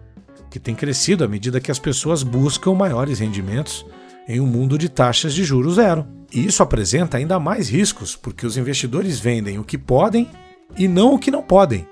que 0.55 0.59
tem 0.61 0.73
crescido 0.73 1.25
à 1.25 1.27
medida 1.27 1.59
que 1.59 1.69
as 1.69 1.79
pessoas 1.79 2.23
buscam 2.23 2.73
maiores 2.73 3.19
rendimentos 3.19 3.85
em 4.25 4.39
um 4.39 4.45
mundo 4.45 4.77
de 4.77 4.87
taxas 4.87 5.33
de 5.33 5.43
juros 5.43 5.75
zero. 5.75 6.07
E 6.33 6.45
isso 6.45 6.63
apresenta 6.63 7.17
ainda 7.17 7.37
mais 7.37 7.67
riscos, 7.67 8.15
porque 8.15 8.45
os 8.45 8.55
investidores 8.55 9.19
vendem 9.19 9.59
o 9.59 9.65
que 9.65 9.77
podem 9.77 10.29
e 10.77 10.87
não 10.87 11.13
o 11.13 11.19
que 11.19 11.29
não 11.29 11.43
podem. 11.43 11.85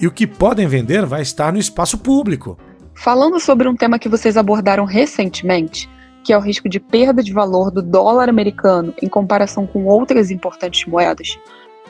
E 0.00 0.06
o 0.06 0.12
que 0.12 0.28
podem 0.28 0.68
vender 0.68 1.04
vai 1.04 1.22
estar 1.22 1.52
no 1.52 1.58
espaço 1.58 1.98
público. 1.98 2.56
Falando 2.94 3.40
sobre 3.40 3.66
um 3.68 3.74
tema 3.74 3.98
que 3.98 4.08
vocês 4.08 4.36
abordaram 4.36 4.84
recentemente, 4.84 5.90
que 6.22 6.32
é 6.32 6.38
o 6.38 6.40
risco 6.40 6.68
de 6.68 6.78
perda 6.78 7.20
de 7.20 7.32
valor 7.32 7.72
do 7.72 7.82
dólar 7.82 8.28
americano 8.28 8.94
em 9.02 9.08
comparação 9.08 9.66
com 9.66 9.86
outras 9.86 10.30
importantes 10.30 10.86
moedas, 10.86 11.36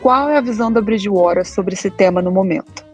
qual 0.01 0.31
é 0.31 0.39
a 0.39 0.41
visão 0.41 0.73
da 0.73 0.81
Bridgewater 0.81 1.45
sobre 1.47 1.75
esse 1.75 1.91
tema 1.91 2.23
no 2.23 2.31
momento? 2.31 2.94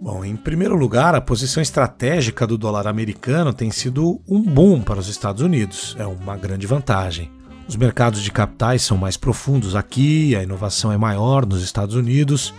Bom, 0.00 0.24
em 0.24 0.36
primeiro 0.36 0.76
lugar, 0.76 1.16
a 1.16 1.20
posição 1.20 1.60
estratégica 1.60 2.46
do 2.46 2.56
dólar 2.56 2.86
americano 2.86 3.52
tem 3.52 3.68
sido 3.68 4.20
um 4.28 4.40
boom 4.40 4.80
para 4.80 5.00
os 5.00 5.08
Estados 5.08 5.42
Unidos. 5.42 5.96
É 5.98 6.06
uma 6.06 6.36
grande 6.36 6.68
vantagem. 6.68 7.32
Os 7.66 7.74
mercados 7.74 8.22
de 8.22 8.30
capitais 8.30 8.82
são 8.82 8.96
mais 8.96 9.16
profundos 9.16 9.74
aqui, 9.74 10.36
a 10.36 10.42
inovação 10.42 10.92
é 10.92 10.96
maior 10.96 11.44
nos 11.44 11.64
Estados 11.64 11.96
Unidos. 11.96 12.54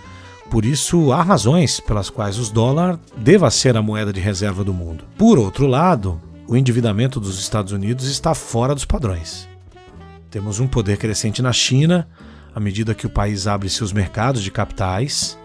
Por 0.51 0.65
isso, 0.65 1.13
há 1.13 1.23
razões 1.23 1.79
pelas 1.79 2.09
quais 2.09 2.37
o 2.37 2.53
dólar 2.53 2.99
deva 3.15 3.49
ser 3.49 3.77
a 3.77 3.81
moeda 3.81 4.11
de 4.11 4.19
reserva 4.19 4.61
do 4.61 4.73
mundo. 4.73 5.05
Por 5.17 5.39
outro 5.39 5.65
lado, 5.65 6.19
o 6.45 6.57
endividamento 6.57 7.21
dos 7.21 7.39
Estados 7.39 7.71
Unidos 7.71 8.05
está 8.09 8.33
fora 8.35 8.75
dos 8.75 8.83
padrões. 8.83 9.47
Temos 10.29 10.59
um 10.59 10.67
poder 10.67 10.97
crescente 10.97 11.41
na 11.41 11.53
China, 11.53 12.05
à 12.53 12.59
medida 12.59 12.93
que 12.93 13.07
o 13.07 13.09
país 13.09 13.47
abre 13.47 13.69
seus 13.69 13.93
mercados 13.93 14.43
de 14.43 14.51
capitais 14.51 15.38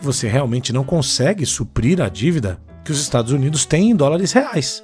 você 0.00 0.28
realmente 0.28 0.72
não 0.72 0.84
consegue 0.84 1.44
suprir 1.44 2.00
a 2.00 2.08
dívida 2.08 2.60
que 2.84 2.92
os 2.92 3.00
Estados 3.00 3.32
Unidos 3.32 3.64
têm 3.64 3.90
em 3.90 3.96
dólares 3.96 4.32
reais. 4.32 4.82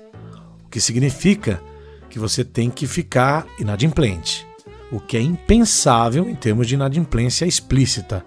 O 0.64 0.68
que 0.68 0.80
significa 0.80 1.60
que 2.08 2.18
você 2.18 2.44
tem 2.44 2.70
que 2.70 2.86
ficar 2.86 3.46
inadimplente, 3.58 4.46
o 4.90 5.00
que 5.00 5.16
é 5.16 5.20
impensável 5.20 6.28
em 6.28 6.34
termos 6.34 6.66
de 6.66 6.74
inadimplência 6.74 7.44
explícita, 7.46 8.24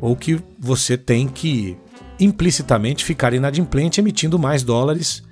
ou 0.00 0.16
que 0.16 0.40
você 0.58 0.96
tem 0.96 1.28
que 1.28 1.76
implicitamente 2.18 3.04
ficar 3.04 3.32
inadimplente 3.34 4.00
emitindo 4.00 4.38
mais 4.38 4.62
dólares 4.62 5.22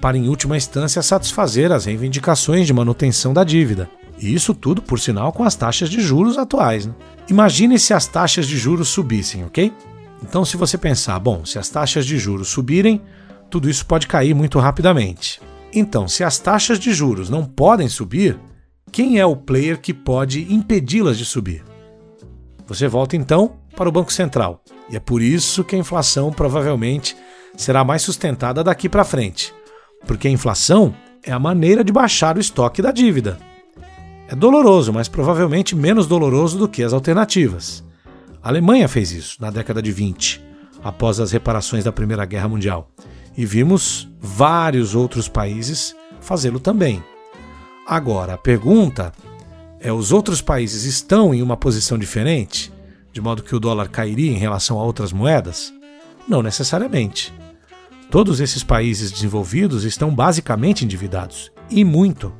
para, 0.00 0.16
em 0.16 0.28
última 0.28 0.56
instância, 0.56 1.02
satisfazer 1.02 1.72
as 1.72 1.84
reivindicações 1.84 2.66
de 2.66 2.72
manutenção 2.72 3.32
da 3.32 3.44
dívida. 3.44 3.88
E 4.18 4.32
isso 4.32 4.54
tudo, 4.54 4.82
por 4.82 5.00
sinal, 5.00 5.32
com 5.32 5.44
as 5.44 5.54
taxas 5.54 5.88
de 5.88 6.00
juros 6.00 6.38
atuais. 6.38 6.86
Né? 6.86 6.94
Imagine 7.28 7.78
se 7.78 7.94
as 7.94 8.06
taxas 8.06 8.46
de 8.46 8.56
juros 8.56 8.88
subissem, 8.88 9.44
ok? 9.44 9.72
Então, 10.24 10.42
se 10.42 10.56
você 10.56 10.78
pensar, 10.78 11.18
bom, 11.18 11.44
se 11.44 11.58
as 11.58 11.68
taxas 11.68 12.06
de 12.06 12.18
juros 12.18 12.48
subirem, 12.48 13.02
tudo 13.50 13.68
isso 13.68 13.84
pode 13.84 14.06
cair 14.06 14.34
muito 14.34 14.58
rapidamente. 14.58 15.38
Então, 15.70 16.08
se 16.08 16.24
as 16.24 16.38
taxas 16.38 16.78
de 16.78 16.94
juros 16.94 17.28
não 17.28 17.44
podem 17.44 17.90
subir, 17.90 18.38
quem 18.90 19.18
é 19.18 19.26
o 19.26 19.36
player 19.36 19.78
que 19.78 19.92
pode 19.92 20.50
impedi-las 20.50 21.18
de 21.18 21.26
subir? 21.26 21.62
Você 22.66 22.88
volta 22.88 23.16
então 23.16 23.56
para 23.76 23.86
o 23.86 23.92
Banco 23.92 24.10
Central. 24.10 24.62
E 24.88 24.96
é 24.96 25.00
por 25.00 25.20
isso 25.20 25.62
que 25.62 25.76
a 25.76 25.78
inflação 25.78 26.32
provavelmente 26.32 27.14
será 27.54 27.84
mais 27.84 28.00
sustentada 28.00 28.64
daqui 28.64 28.88
para 28.88 29.04
frente. 29.04 29.52
Porque 30.06 30.26
a 30.26 30.30
inflação 30.30 30.94
é 31.22 31.32
a 31.32 31.38
maneira 31.38 31.84
de 31.84 31.92
baixar 31.92 32.38
o 32.38 32.40
estoque 32.40 32.80
da 32.80 32.90
dívida. 32.90 33.38
É 34.26 34.34
doloroso, 34.34 34.90
mas 34.90 35.06
provavelmente 35.06 35.76
menos 35.76 36.06
doloroso 36.06 36.56
do 36.56 36.66
que 36.66 36.82
as 36.82 36.94
alternativas. 36.94 37.84
A 38.44 38.48
Alemanha 38.50 38.86
fez 38.86 39.10
isso 39.10 39.38
na 39.40 39.50
década 39.50 39.80
de 39.80 39.90
20, 39.90 40.44
após 40.82 41.18
as 41.18 41.32
reparações 41.32 41.82
da 41.82 41.90
Primeira 41.90 42.24
Guerra 42.24 42.48
Mundial, 42.48 42.90
e 43.36 43.44
vimos 43.46 44.06
vários 44.20 44.94
outros 44.94 45.28
países 45.28 45.96
fazê-lo 46.20 46.60
também. 46.60 47.02
Agora, 47.86 48.34
a 48.34 48.38
pergunta 48.38 49.12
é: 49.80 49.90
os 49.90 50.12
outros 50.12 50.40
países 50.40 50.84
estão 50.84 51.34
em 51.34 51.42
uma 51.42 51.56
posição 51.56 51.98
diferente? 51.98 52.72
de 53.14 53.20
modo 53.20 53.44
que 53.44 53.54
o 53.54 53.60
dólar 53.60 53.88
cairia 53.88 54.32
em 54.32 54.36
relação 54.36 54.78
a 54.78 54.82
outras 54.82 55.12
moedas? 55.12 55.72
Não 56.28 56.42
necessariamente. 56.42 57.32
Todos 58.10 58.40
esses 58.40 58.64
países 58.64 59.12
desenvolvidos 59.12 59.84
estão 59.84 60.12
basicamente 60.12 60.84
endividados, 60.84 61.52
e 61.70 61.84
muito. 61.84 62.34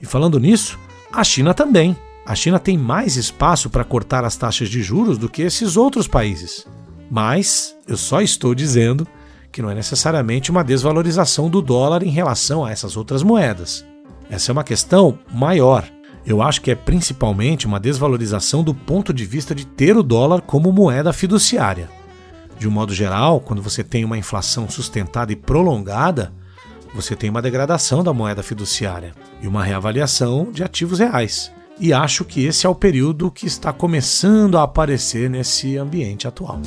E 0.00 0.06
falando 0.06 0.40
nisso, 0.40 0.78
a 1.12 1.22
China 1.22 1.52
também. 1.52 1.94
A 2.26 2.34
China 2.34 2.58
tem 2.58 2.76
mais 2.76 3.16
espaço 3.16 3.70
para 3.70 3.84
cortar 3.84 4.24
as 4.24 4.36
taxas 4.36 4.68
de 4.68 4.82
juros 4.82 5.16
do 5.16 5.28
que 5.28 5.42
esses 5.42 5.76
outros 5.76 6.08
países. 6.08 6.66
Mas 7.08 7.76
eu 7.86 7.96
só 7.96 8.20
estou 8.20 8.52
dizendo 8.52 9.06
que 9.52 9.62
não 9.62 9.70
é 9.70 9.74
necessariamente 9.76 10.50
uma 10.50 10.64
desvalorização 10.64 11.48
do 11.48 11.62
dólar 11.62 12.02
em 12.02 12.10
relação 12.10 12.64
a 12.64 12.72
essas 12.72 12.96
outras 12.96 13.22
moedas. 13.22 13.86
Essa 14.28 14.50
é 14.50 14.52
uma 14.52 14.64
questão 14.64 15.16
maior. 15.32 15.88
Eu 16.26 16.42
acho 16.42 16.60
que 16.60 16.72
é 16.72 16.74
principalmente 16.74 17.64
uma 17.64 17.78
desvalorização 17.78 18.64
do 18.64 18.74
ponto 18.74 19.14
de 19.14 19.24
vista 19.24 19.54
de 19.54 19.64
ter 19.64 19.96
o 19.96 20.02
dólar 20.02 20.40
como 20.40 20.72
moeda 20.72 21.12
fiduciária. 21.12 21.88
De 22.58 22.66
um 22.66 22.72
modo 22.72 22.92
geral, 22.92 23.38
quando 23.38 23.62
você 23.62 23.84
tem 23.84 24.04
uma 24.04 24.18
inflação 24.18 24.68
sustentada 24.68 25.32
e 25.32 25.36
prolongada, 25.36 26.32
você 26.92 27.14
tem 27.14 27.30
uma 27.30 27.40
degradação 27.42 28.02
da 28.02 28.12
moeda 28.12 28.42
fiduciária 28.42 29.14
e 29.40 29.46
uma 29.46 29.62
reavaliação 29.62 30.50
de 30.50 30.64
ativos 30.64 30.98
reais. 30.98 31.54
E 31.78 31.92
acho 31.92 32.24
que 32.24 32.46
esse 32.46 32.66
é 32.66 32.68
o 32.68 32.74
período 32.74 33.30
que 33.30 33.46
está 33.46 33.72
começando 33.72 34.56
a 34.56 34.62
aparecer 34.62 35.28
nesse 35.28 35.76
ambiente 35.76 36.26
atual. 36.26 36.60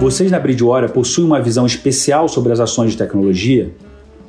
Vocês 0.00 0.30
na 0.30 0.40
Bridgewater 0.40 0.90
possuem 0.90 1.26
uma 1.26 1.40
visão 1.40 1.66
especial 1.66 2.28
sobre 2.28 2.52
as 2.52 2.60
ações 2.60 2.92
de 2.92 2.98
tecnologia? 2.98 3.74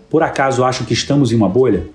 Por 0.09 0.21
acaso 0.21 0.63
acham 0.63 0.85
que 0.85 0.93
estamos 0.93 1.31
em 1.31 1.35
uma 1.35 1.49
bolha? 1.49 1.87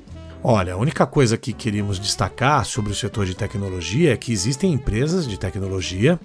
Olha, 0.42 0.74
a 0.74 0.76
única 0.76 1.07
coisa 1.07 1.36
que 1.36 1.52
queríamos 1.52 1.98
destacar 1.98 2.64
sobre 2.64 2.92
o 2.92 2.94
setor 2.94 3.24
de 3.24 3.34
tecnologia 3.34 4.12
é 4.12 4.16
que 4.16 4.32
existem 4.32 4.72
empresas 4.72 5.26
de 5.26 5.38
tecnologia 5.38 6.20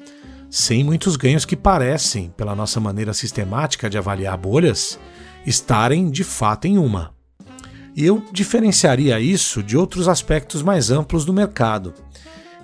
sem 0.49 0.83
muitos 0.83 1.15
ganhos 1.15 1.45
que 1.45 1.55
parecem, 1.55 2.33
pela 2.35 2.55
nossa 2.55 2.79
maneira 2.79 3.13
sistemática 3.13 3.89
de 3.89 3.97
avaliar 3.97 4.35
bolhas, 4.35 4.99
estarem 5.45 6.09
de 6.09 6.23
fato 6.23 6.65
em 6.65 6.77
uma. 6.77 7.18
E 7.95 8.05
eu 8.05 8.23
diferenciaria 8.31 9.19
isso 9.19 9.61
de 9.61 9.77
outros 9.77 10.07
aspectos 10.07 10.61
mais 10.61 10.91
amplos 10.91 11.25
do 11.25 11.33
mercado. 11.33 11.93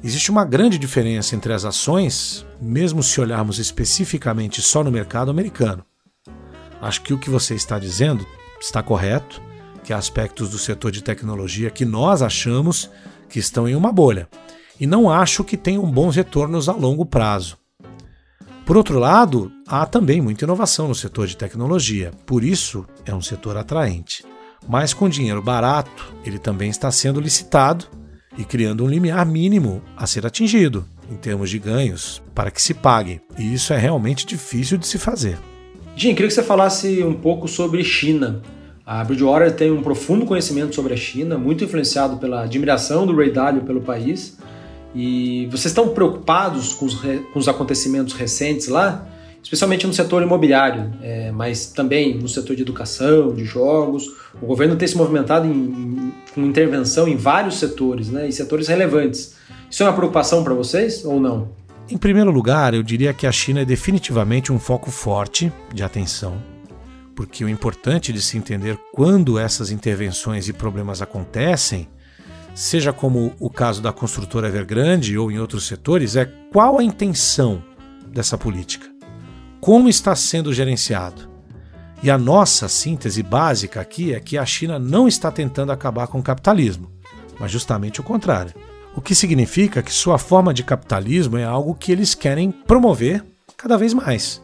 Existe 0.04 0.30
uma 0.30 0.46
grande 0.46 0.78
diferença 0.78 1.36
entre 1.36 1.52
as 1.52 1.66
ações, 1.66 2.46
mesmo 2.62 3.02
se 3.02 3.20
olharmos 3.20 3.60
especificamente 3.60 4.62
só 4.62 4.84
no 4.84 4.92
mercado 4.92 5.32
americano. 5.32 5.84
Acho 6.82 7.02
que 7.02 7.14
o 7.14 7.18
que 7.18 7.30
você 7.30 7.56
está 7.56 7.80
dizendo 7.80 8.26
está 8.62 8.84
correto, 8.84 9.42
que 9.84 9.94
há 9.94 9.98
aspectos 9.98 10.50
do 10.50 10.58
setor 10.58 10.92
de 10.92 11.02
tecnologia 11.02 11.70
que 11.70 11.86
nós 11.86 12.22
achamos 12.22 12.90
que 13.30 13.40
estão 13.40 13.68
em 13.68 13.76
uma 13.76 13.92
bolha, 13.92 14.28
e 14.80 14.86
não 14.86 15.10
acho 15.10 15.44
que 15.44 15.58
tenham 15.58 15.90
bons 15.90 16.16
retornos 16.16 16.70
a 16.70 16.74
longo 16.74 17.06
prazo. 17.06 17.58
Por 18.66 18.78
outro 18.78 19.00
lado, 19.00 19.52
há 19.68 19.86
também 19.86 20.22
muita 20.22 20.44
inovação 20.44 20.88
no 20.88 20.96
setor 20.96 21.28
de 21.28 21.38
tecnologia, 21.38 22.12
por 22.26 22.44
isso 22.44 22.86
é 23.06 23.14
um 23.14 23.22
setor 23.22 23.58
atraente. 23.58 24.24
Mas 24.68 24.94
com 24.94 25.10
dinheiro 25.10 25.42
barato, 25.42 26.14
ele 26.26 26.40
também 26.40 26.70
está 26.70 26.92
sendo 26.92 27.20
licitado 27.20 27.86
e 28.38 28.44
criando 28.44 28.84
um 28.84 28.88
limiar 28.88 29.26
mínimo 29.26 29.82
a 29.96 30.06
ser 30.08 30.26
atingido 30.26 30.86
em 31.12 31.16
termos 31.16 31.50
de 31.50 31.60
ganhos 31.60 32.22
para 32.34 32.52
que 32.52 32.62
se 32.62 32.74
pague. 32.74 33.22
E 33.38 33.54
isso 33.54 33.74
é 33.74 33.78
realmente 33.78 34.26
difícil 34.26 34.78
de 34.78 34.88
se 34.88 34.98
fazer. 34.98 35.38
Jim, 35.96 36.14
queria 36.14 36.28
que 36.28 36.34
você 36.34 36.44
falasse 36.44 37.04
um 37.04 37.14
pouco 37.14 37.48
sobre 37.48 37.84
China. 37.84 38.42
A 38.86 39.04
Bridgewater 39.04 39.52
tem 39.54 39.72
um 39.72 39.82
profundo 39.82 40.26
conhecimento 40.26 40.76
sobre 40.76 40.94
a 40.94 40.98
China, 40.98 41.38
muito 41.38 41.64
influenciado 41.64 42.18
pela 42.18 42.44
admiração 42.44 43.08
do 43.08 43.16
Ray 43.16 43.32
Dalio 43.32 43.62
pelo 43.62 43.82
país. 43.82 44.38
E 44.94 45.48
vocês 45.48 45.68
estão 45.68 45.90
preocupados 45.90 46.74
com 46.74 46.86
os, 46.86 46.96
com 46.96 47.40
os 47.40 47.48
acontecimentos 47.48 48.14
recentes 48.14 48.68
lá, 48.68 49.08
especialmente 49.46 49.86
no 49.86 49.94
setor 49.94 50.24
imobiliário, 50.24 50.92
é, 51.04 51.32
mas 51.32 51.68
também 51.68 52.18
no 52.18 52.28
setor 52.28 52.56
de 52.56 52.64
educação, 52.64 53.32
de 53.32 53.46
jogos. 53.46 54.08
O 54.42 54.48
governo 54.48 54.76
tem 54.76 54.88
se 54.88 54.98
movimentado 54.98 55.46
em, 55.48 56.12
com 56.34 56.42
intervenção 56.42 57.08
em 57.08 57.16
vários 57.16 57.60
setores, 57.60 58.10
né, 58.10 58.28
em 58.28 58.32
setores 58.32 58.68
relevantes. 58.68 59.36
Isso 59.70 59.84
é 59.84 59.86
uma 59.86 59.94
preocupação 59.94 60.44
para 60.44 60.56
vocês 60.56 61.06
ou 61.06 61.20
não? 61.20 61.50
Em 61.88 61.96
primeiro 61.96 62.32
lugar, 62.32 62.74
eu 62.74 62.82
diria 62.82 63.14
que 63.14 63.28
a 63.28 63.32
China 63.32 63.62
é 63.62 63.66
definitivamente 63.66 64.52
um 64.52 64.58
foco 64.58 64.90
forte 64.90 65.54
de 65.72 65.84
atenção, 65.84 66.42
porque 67.16 67.46
o 67.46 67.50
importante 67.50 68.12
de 68.12 68.24
se 68.24 68.40
entender 68.40 68.80
quando 68.92 69.38
essas 69.38 69.70
intervenções 69.70 70.50
e 70.50 70.54
problemas 70.54 71.04
acontecem, 71.04 71.88
seja 72.56 72.92
como 72.92 73.32
o 73.40 73.52
caso 73.52 73.80
da 73.80 73.94
construtora 73.94 74.48
Evergrande 74.48 75.16
ou 75.16 75.32
em 75.32 75.38
outros 75.38 75.68
setores, 75.68 76.16
é 76.16 76.26
qual 76.52 76.80
a 76.80 76.84
intenção 76.84 77.62
dessa 78.08 78.38
política, 78.38 78.95
como 79.66 79.90
está 79.90 80.16
sendo 80.16 80.54
gerenciado. 80.54 81.28
E 82.04 82.12
a 82.12 82.20
nossa 82.20 82.70
síntese 82.70 83.24
básica 83.24 83.82
aqui 83.82 84.14
é 84.14 84.20
que 84.20 84.38
a 84.38 84.46
China 84.46 84.78
não 84.78 85.08
está 85.08 85.32
tentando 85.32 85.72
acabar 85.72 86.06
com 86.06 86.20
o 86.20 86.24
capitalismo, 86.24 86.92
mas 87.40 87.50
justamente 87.50 88.00
o 88.00 88.04
contrário. 88.04 88.54
O 88.96 89.02
que 89.02 89.16
significa 89.16 89.82
que 89.82 89.92
sua 89.92 90.20
forma 90.20 90.54
de 90.54 90.62
capitalismo 90.62 91.36
é 91.36 91.44
algo 91.44 91.74
que 91.74 91.92
eles 91.92 92.14
querem 92.14 92.52
promover 92.52 93.26
cada 93.58 93.76
vez 93.76 93.92
mais. 93.92 94.40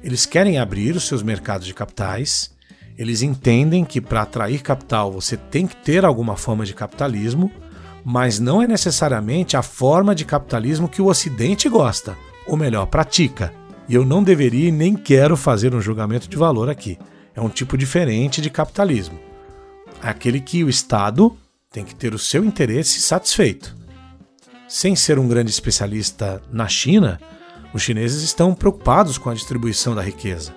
Eles 0.00 0.26
querem 0.26 0.60
abrir 0.60 0.94
os 0.94 1.08
seus 1.08 1.24
mercados 1.24 1.66
de 1.66 1.74
capitais, 1.74 2.52
eles 2.96 3.20
entendem 3.20 3.84
que 3.84 4.00
para 4.00 4.22
atrair 4.22 4.62
capital 4.62 5.10
você 5.10 5.36
tem 5.36 5.66
que 5.66 5.74
ter 5.74 6.04
alguma 6.04 6.36
forma 6.36 6.64
de 6.64 6.72
capitalismo, 6.72 7.50
mas 8.04 8.38
não 8.38 8.62
é 8.62 8.68
necessariamente 8.68 9.56
a 9.56 9.62
forma 9.62 10.14
de 10.14 10.24
capitalismo 10.24 10.88
que 10.88 11.02
o 11.02 11.06
Ocidente 11.06 11.68
gosta, 11.68 12.16
ou 12.46 12.56
melhor, 12.56 12.86
pratica. 12.86 13.52
E 13.88 13.94
eu 13.94 14.04
não 14.04 14.22
deveria 14.22 14.68
e 14.68 14.72
nem 14.72 14.94
quero 14.94 15.36
fazer 15.36 15.74
um 15.74 15.80
julgamento 15.80 16.28
de 16.28 16.36
valor 16.36 16.68
aqui. 16.68 16.98
É 17.34 17.40
um 17.40 17.48
tipo 17.48 17.76
diferente 17.76 18.40
de 18.40 18.50
capitalismo. 18.50 19.18
Aquele 20.00 20.40
que 20.40 20.62
o 20.64 20.68
Estado 20.68 21.36
tem 21.70 21.84
que 21.84 21.94
ter 21.94 22.14
o 22.14 22.18
seu 22.18 22.44
interesse 22.44 23.00
satisfeito. 23.00 23.76
Sem 24.68 24.94
ser 24.94 25.18
um 25.18 25.28
grande 25.28 25.50
especialista 25.50 26.42
na 26.50 26.68
China, 26.68 27.20
os 27.74 27.82
chineses 27.82 28.22
estão 28.22 28.54
preocupados 28.54 29.18
com 29.18 29.30
a 29.30 29.34
distribuição 29.34 29.94
da 29.94 30.02
riqueza. 30.02 30.54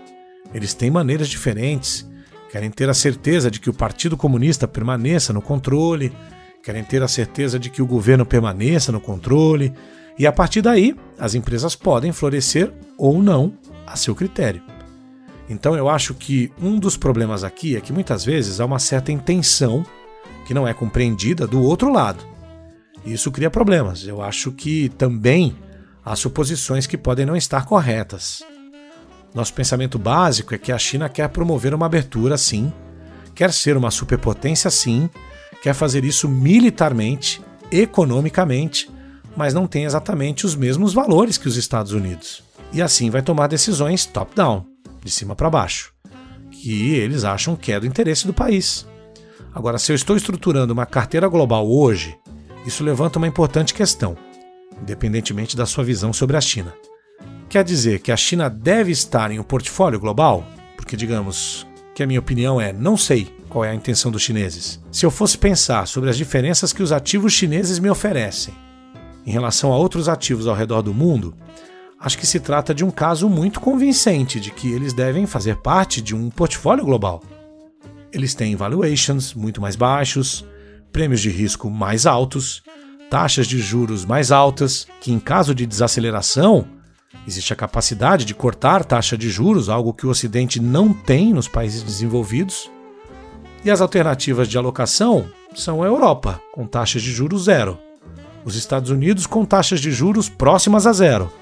Eles 0.53 0.73
têm 0.73 0.91
maneiras 0.91 1.27
diferentes, 1.27 2.07
querem 2.51 2.69
ter 2.69 2.89
a 2.89 2.93
certeza 2.93 3.49
de 3.49 3.59
que 3.59 3.69
o 3.69 3.73
Partido 3.73 4.15
Comunista 4.15 4.67
permaneça 4.67 5.33
no 5.33 5.41
controle, 5.41 6.13
querem 6.63 6.83
ter 6.83 7.01
a 7.03 7.07
certeza 7.07 7.59
de 7.59 7.69
que 7.69 7.81
o 7.81 7.85
governo 7.85 8.25
permaneça 8.25 8.91
no 8.91 8.99
controle, 8.99 9.73
e 10.17 10.25
a 10.25 10.31
partir 10.31 10.61
daí 10.61 10.95
as 11.19 11.35
empresas 11.35 11.75
podem 11.75 12.11
florescer 12.11 12.71
ou 12.97 13.21
não 13.21 13.53
a 13.85 13.95
seu 13.95 14.15
critério. 14.15 14.61
Então 15.49 15.75
eu 15.75 15.87
acho 15.89 16.13
que 16.13 16.51
um 16.61 16.79
dos 16.79 16.97
problemas 16.97 17.43
aqui 17.43 17.75
é 17.75 17.81
que 17.81 17.93
muitas 17.93 18.25
vezes 18.25 18.59
há 18.59 18.65
uma 18.65 18.79
certa 18.79 19.11
intenção 19.11 19.85
que 20.45 20.53
não 20.53 20.67
é 20.67 20.73
compreendida 20.73 21.45
do 21.45 21.61
outro 21.61 21.91
lado. 21.91 22.25
Isso 23.05 23.31
cria 23.31 23.49
problemas. 23.49 24.07
Eu 24.07 24.21
acho 24.21 24.51
que 24.51 24.89
também 24.89 25.55
há 26.03 26.15
suposições 26.15 26.87
que 26.87 26.97
podem 26.97 27.25
não 27.25 27.35
estar 27.35 27.65
corretas. 27.65 28.43
Nosso 29.33 29.53
pensamento 29.53 29.99
básico 29.99 30.55
é 30.55 30.57
que 30.57 30.71
a 30.71 30.77
China 30.77 31.09
quer 31.09 31.27
promover 31.29 31.73
uma 31.73 31.85
abertura, 31.85 32.37
sim, 32.37 32.71
quer 33.35 33.51
ser 33.51 33.75
uma 33.75 33.91
superpotência, 33.91 34.69
sim, 34.71 35.09
quer 35.61 35.73
fazer 35.73 36.05
isso 36.05 36.29
militarmente, 36.29 37.41
economicamente, 37.69 38.89
mas 39.35 39.53
não 39.53 39.67
tem 39.67 39.83
exatamente 39.83 40.45
os 40.45 40.55
mesmos 40.55 40.93
valores 40.93 41.37
que 41.37 41.47
os 41.47 41.57
Estados 41.57 41.91
Unidos. 41.91 42.43
E 42.71 42.81
assim 42.81 43.09
vai 43.09 43.21
tomar 43.21 43.47
decisões 43.47 44.05
top-down, 44.05 44.65
de 45.03 45.11
cima 45.11 45.35
para 45.35 45.49
baixo, 45.49 45.93
que 46.51 46.95
eles 46.95 47.23
acham 47.23 47.55
que 47.55 47.71
é 47.71 47.79
do 47.79 47.85
interesse 47.85 48.25
do 48.25 48.33
país. 48.33 48.87
Agora, 49.53 49.77
se 49.77 49.91
eu 49.91 49.95
estou 49.95 50.17
estruturando 50.17 50.73
uma 50.73 50.85
carteira 50.85 51.27
global 51.27 51.69
hoje, 51.69 52.17
isso 52.65 52.83
levanta 52.83 53.19
uma 53.19 53.27
importante 53.27 53.73
questão, 53.73 54.17
independentemente 54.81 55.55
da 55.55 55.65
sua 55.65 55.83
visão 55.83 56.11
sobre 56.11 56.35
a 56.35 56.41
China. 56.41 56.73
Quer 57.47 57.63
dizer 57.63 57.99
que 57.99 58.11
a 58.11 58.17
China 58.17 58.49
deve 58.49 58.91
estar 58.91 59.31
em 59.31 59.39
um 59.39 59.43
portfólio 59.43 59.99
global? 59.99 60.45
Porque, 60.75 60.97
digamos, 60.97 61.65
que 61.93 62.03
a 62.03 62.07
minha 62.07 62.19
opinião 62.19 62.59
é 62.59 62.73
não 62.73 62.97
sei 62.97 63.33
qual 63.47 63.63
é 63.63 63.69
a 63.69 63.75
intenção 63.75 64.11
dos 64.11 64.23
chineses. 64.23 64.81
Se 64.91 65.05
eu 65.05 65.11
fosse 65.11 65.37
pensar 65.37 65.87
sobre 65.87 66.09
as 66.09 66.17
diferenças 66.17 66.73
que 66.73 66.83
os 66.83 66.91
ativos 66.91 67.31
chineses 67.31 67.79
me 67.79 67.89
oferecem 67.89 68.64
em 69.25 69.31
relação 69.31 69.73
a 69.73 69.77
outros 69.77 70.07
ativos 70.07 70.47
ao 70.47 70.55
redor 70.55 70.81
do 70.81 70.93
mundo, 70.93 71.35
acho 71.99 72.17
que 72.17 72.27
se 72.27 72.39
trata 72.39 72.73
de 72.73 72.85
um 72.85 72.91
caso 72.91 73.27
muito 73.27 73.59
convincente 73.59 74.39
de 74.39 74.51
que 74.51 74.71
eles 74.71 74.93
devem 74.93 75.25
fazer 75.25 75.57
parte 75.57 76.01
de 76.01 76.15
um 76.15 76.29
portfólio 76.29 76.85
global. 76.85 77.23
Eles 78.11 78.35
têm 78.35 78.55
valuations 78.55 79.33
muito 79.33 79.59
mais 79.59 79.75
baixos, 79.75 80.45
prêmios 80.91 81.21
de 81.21 81.29
risco 81.29 81.69
mais 81.69 82.05
altos, 82.05 82.63
taxas 83.09 83.47
de 83.47 83.59
juros 83.59 84.05
mais 84.05 84.31
altas, 84.31 84.87
que 85.01 85.11
em 85.11 85.19
caso 85.19 85.53
de 85.53 85.65
desaceleração, 85.65 86.67
existe 87.27 87.51
a 87.51 87.55
capacidade 87.55 88.25
de 88.25 88.33
cortar 88.33 88.85
taxa 88.85 89.17
de 89.17 89.29
juros, 89.29 89.69
algo 89.69 89.93
que 89.93 90.05
o 90.05 90.09
Ocidente 90.09 90.59
não 90.59 90.93
tem 90.93 91.33
nos 91.33 91.47
países 91.47 91.83
desenvolvidos. 91.83 92.69
E 93.63 93.71
as 93.71 93.81
alternativas 93.81 94.47
de 94.47 94.57
alocação 94.57 95.25
são 95.55 95.81
a 95.81 95.87
Europa, 95.87 96.39
com 96.53 96.67
taxas 96.67 97.01
de 97.01 97.11
juros 97.11 97.45
zero. 97.45 97.79
Os 98.45 98.55
Estados 98.55 98.91
Unidos 98.91 99.25
com 99.25 99.43
taxas 99.43 99.81
de 99.81 99.91
juros 99.91 100.29
próximas 100.29 100.85
a 100.85 100.93
zero. 100.93 101.33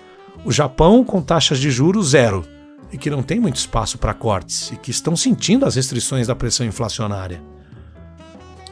O 0.45 0.51
Japão 0.51 1.03
com 1.03 1.21
taxas 1.21 1.59
de 1.59 1.69
juros 1.69 2.11
zero 2.11 2.45
e 2.93 2.97
que 2.97 3.09
não 3.09 3.21
tem 3.21 3.41
muito 3.41 3.57
espaço 3.57 3.97
para 3.97 4.13
cortes 4.13 4.71
e 4.71 4.77
que 4.77 4.89
estão 4.89 5.15
sentindo 5.15 5.65
as 5.65 5.75
restrições 5.75 6.27
da 6.27 6.35
pressão 6.35 6.65
inflacionária. 6.65 7.41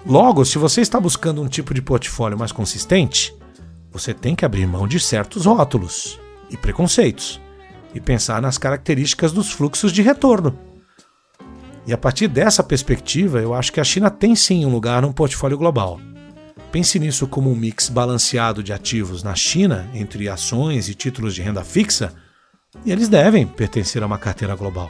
Logo, 0.06 0.46
se 0.46 0.58
você 0.58 0.80
está 0.80 1.00
buscando 1.00 1.42
um 1.42 1.48
tipo 1.48 1.74
de 1.74 1.82
portfólio 1.82 2.38
mais 2.38 2.54
consistente, 2.54 3.36
você 3.92 4.14
tem 4.14 4.34
que 4.34 4.46
abrir 4.46 4.66
mão 4.66 4.88
de 4.88 5.00
certos 5.00 5.46
rótulos 5.46 6.18
e 6.50 6.56
preconceitos 6.56 7.42
e 7.94 8.00
pensar 8.00 8.42
nas 8.42 8.58
características 8.58 9.34
dos 9.34 9.52
fluxos 9.52 9.92
de 9.92 10.02
retorno. 10.02 10.58
E 11.86 11.92
a 11.92 11.98
partir 11.98 12.28
dessa 12.28 12.64
perspectiva, 12.64 13.42
eu 13.42 13.54
acho 13.54 13.74
que 13.74 13.80
a 13.80 13.84
China 13.84 14.10
tem 14.10 14.36
sim 14.36 14.66
um 14.66 14.72
lugar 14.72 15.02
num 15.02 15.12
portfólio 15.12 15.58
global. 15.58 16.00
Pense 16.72 16.98
nisso 17.00 17.28
como 17.28 17.52
um 17.52 17.56
mix 17.56 17.90
balanceado 17.90 18.64
de 18.64 18.72
ativos 18.72 19.24
na 19.24 19.36
China, 19.36 19.90
entre 19.94 20.30
ações 20.30 20.88
e 20.88 20.96
títulos 20.96 21.36
de 21.36 21.42
renda 21.42 21.64
fixa, 21.64 22.14
e 22.86 22.92
eles 22.92 23.10
devem 23.10 23.46
pertencer 23.46 24.02
a 24.02 24.06
uma 24.06 24.18
carteira 24.18 24.56
global. 24.56 24.90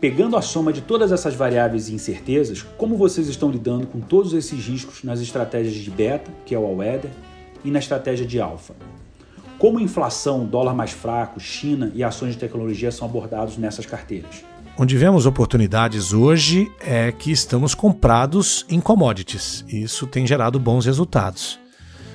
Pegando 0.00 0.36
a 0.36 0.42
soma 0.42 0.72
de 0.72 0.80
todas 0.80 1.12
essas 1.12 1.34
variáveis 1.34 1.88
e 1.88 1.94
incertezas, 1.94 2.62
como 2.78 2.96
vocês 2.96 3.28
estão 3.28 3.50
lidando 3.50 3.86
com 3.86 4.00
todos 4.00 4.32
esses 4.32 4.66
riscos 4.66 5.04
nas 5.04 5.20
estratégias 5.20 5.74
de 5.74 5.90
beta, 5.90 6.32
que 6.46 6.54
é 6.54 6.58
o 6.58 6.64
all-weather, 6.64 7.10
e 7.62 7.70
na 7.70 7.78
estratégia 7.78 8.24
de 8.24 8.40
alfa? 8.40 8.74
Como 9.58 9.78
inflação, 9.78 10.46
dólar 10.46 10.74
mais 10.74 10.90
fraco, 10.90 11.38
China 11.38 11.92
e 11.94 12.02
ações 12.02 12.32
de 12.32 12.38
tecnologia 12.38 12.90
são 12.90 13.06
abordados 13.06 13.58
nessas 13.58 13.84
carteiras? 13.84 14.42
Onde 14.82 14.96
vemos 14.96 15.26
oportunidades 15.26 16.14
hoje 16.14 16.72
é 16.80 17.12
que 17.12 17.30
estamos 17.30 17.74
comprados 17.74 18.64
em 18.66 18.80
commodities. 18.80 19.62
Isso 19.68 20.06
tem 20.06 20.26
gerado 20.26 20.58
bons 20.58 20.86
resultados. 20.86 21.60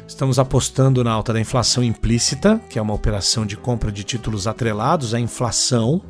Estamos 0.08 0.40
apostando 0.40 1.04
na 1.04 1.12
alta 1.12 1.32
da 1.32 1.40
inflação 1.40 1.84
implícita, 1.84 2.60
que 2.68 2.80
é 2.80 2.82
uma 2.82 2.96
operação 2.96 3.46
de 3.46 3.56
compra 3.56 3.92
de 3.92 4.04
títulos 4.04 4.48
atrelados 4.48 5.14
à 5.14 5.20
inflação 5.20 6.02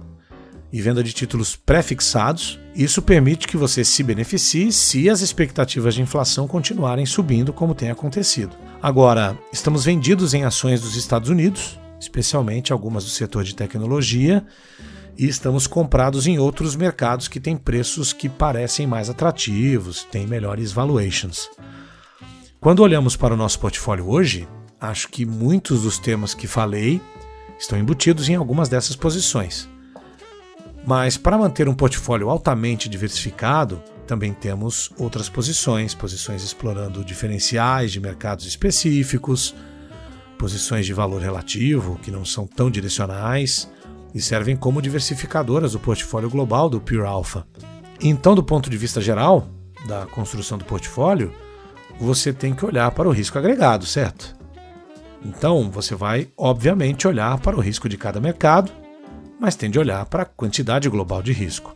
e 0.71 0.81
venda 0.81 1.03
de 1.03 1.11
títulos 1.11 1.57
pré-fixados. 1.57 2.57
Isso 2.73 3.01
permite 3.01 3.49
que 3.49 3.57
você 3.57 3.83
se 3.83 4.01
beneficie 4.01 4.71
se 4.71 5.09
as 5.09 5.19
expectativas 5.19 5.93
de 5.93 6.03
inflação 6.03 6.47
continuarem 6.47 7.05
subindo, 7.05 7.51
como 7.51 7.75
tem 7.75 7.91
acontecido. 7.91 8.55
Agora, 8.81 9.37
estamos 9.51 9.83
vendidos 9.83 10.33
em 10.33 10.45
ações 10.45 10.79
dos 10.79 10.95
Estados 10.95 11.29
Unidos, 11.29 11.77
especialmente 11.99 12.71
algumas 12.71 13.03
do 13.03 13.09
setor 13.09 13.43
de 13.43 13.53
tecnologia, 13.53 14.45
e 15.17 15.27
estamos 15.27 15.67
comprados 15.67 16.27
em 16.27 16.37
outros 16.37 16.75
mercados 16.75 17.27
que 17.27 17.39
têm 17.39 17.55
preços 17.55 18.11
que 18.11 18.27
parecem 18.27 18.85
mais 18.85 19.09
atrativos, 19.09 20.03
têm 20.03 20.27
melhores 20.27 20.71
valuations. 20.71 21.49
Quando 22.59 22.81
olhamos 22.81 23.15
para 23.15 23.33
o 23.33 23.37
nosso 23.37 23.59
portfólio 23.59 24.09
hoje, 24.09 24.47
acho 24.79 25.07
que 25.07 25.25
muitos 25.25 25.83
dos 25.83 25.97
temas 25.97 26.33
que 26.33 26.47
falei 26.47 27.01
estão 27.57 27.77
embutidos 27.77 28.27
em 28.27 28.35
algumas 28.35 28.67
dessas 28.67 28.95
posições. 28.95 29.69
Mas 30.85 31.17
para 31.17 31.37
manter 31.37 31.69
um 31.69 31.73
portfólio 31.73 32.29
altamente 32.29 32.89
diversificado, 32.89 33.81
também 34.05 34.33
temos 34.33 34.91
outras 34.99 35.29
posições, 35.29 35.95
posições 35.95 36.43
explorando 36.43 37.03
diferenciais 37.03 37.91
de 37.91 37.99
mercados 37.99 38.45
específicos, 38.45 39.55
posições 40.37 40.85
de 40.85 40.93
valor 40.93 41.21
relativo 41.21 41.99
que 42.03 42.11
não 42.11 42.25
são 42.25 42.45
tão 42.45 42.69
direcionais 42.69 43.67
e 44.15 44.21
servem 44.21 44.55
como 44.55 44.81
diversificadoras 44.81 45.73
do 45.73 45.79
portfólio 45.79 46.29
global 46.29 46.69
do 46.69 46.79
Pure 46.79 47.01
Alpha. 47.01 47.45
Então, 47.99 48.33
do 48.33 48.41
ponto 48.41 48.69
de 48.69 48.77
vista 48.77 49.01
geral 49.01 49.49
da 49.85 50.05
construção 50.05 50.57
do 50.57 50.63
portfólio, 50.63 51.33
você 51.99 52.31
tem 52.31 52.55
que 52.55 52.65
olhar 52.65 52.89
para 52.91 53.09
o 53.09 53.11
risco 53.11 53.37
agregado, 53.37 53.85
certo? 53.85 54.33
Então, 55.23 55.69
você 55.69 55.95
vai, 55.95 56.29
obviamente, 56.37 57.05
olhar 57.05 57.37
para 57.39 57.57
o 57.57 57.59
risco 57.59 57.89
de 57.89 57.97
cada 57.97 58.21
mercado, 58.21 58.71
mas 59.37 59.57
tem 59.57 59.69
de 59.69 59.77
olhar 59.77 60.05
para 60.05 60.23
a 60.23 60.25
quantidade 60.25 60.87
global 60.87 61.21
de 61.21 61.33
risco. 61.33 61.75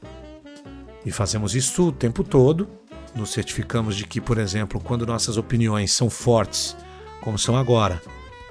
E 1.06 1.12
fazemos 1.12 1.56
isso 1.56 1.90
o 1.90 1.92
tempo 1.92 2.24
todo. 2.24 2.70
Nos 3.14 3.32
certificamos 3.32 3.98
de 3.98 4.06
que, 4.06 4.22
por 4.22 4.38
exemplo, 4.38 4.80
quando 4.80 5.06
nossas 5.06 5.36
opiniões 5.36 5.92
são 5.92 6.10
fortes, 6.10 6.78
como 7.22 7.38
são 7.38 7.58
agora, 7.58 8.02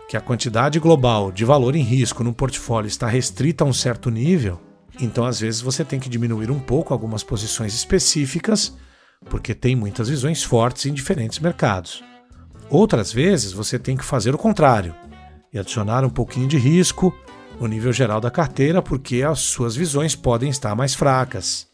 que 0.09 0.17
a 0.17 0.21
quantidade 0.21 0.81
global 0.81 1.31
de 1.31 1.45
valor 1.45 1.77
em 1.77 1.83
risco 1.83 2.25
no 2.25 2.33
portfólio 2.33 2.89
está 2.89 3.07
restrita 3.07 3.63
a 3.63 3.67
um 3.67 3.73
certo 3.73 4.11
nível, 4.11 4.59
então 5.01 5.25
às 5.25 5.39
vezes 5.39 5.61
você 5.61 5.85
tem 5.85 6.01
que 6.01 6.09
diminuir 6.09 6.51
um 6.51 6.59
pouco 6.59 6.93
algumas 6.93 7.23
posições 7.23 7.75
específicas 7.75 8.75
porque 9.29 9.55
tem 9.55 9.77
muitas 9.77 10.09
visões 10.09 10.43
fortes 10.43 10.87
em 10.87 10.95
diferentes 10.95 11.39
mercados. 11.39 12.03
Outras 12.71 13.13
vezes 13.13 13.53
você 13.53 13.79
tem 13.79 13.97
que 13.97 14.05
fazer 14.05 14.35
o 14.35 14.39
contrário 14.39 14.95
e 15.53 15.59
adicionar 15.59 16.05
um 16.05 16.11
pouquinho 16.11 16.49
de 16.49 16.59
risco 16.59 17.15
no 17.61 17.67
nível 17.67 17.93
geral 17.93 18.21
da 18.21 18.31
carteira, 18.31 18.81
porque 18.81 19.23
as 19.23 19.41
suas 19.41 19.75
visões 19.75 20.15
podem 20.15 20.49
estar 20.51 20.75
mais 20.75 20.95
fracas. 20.95 21.67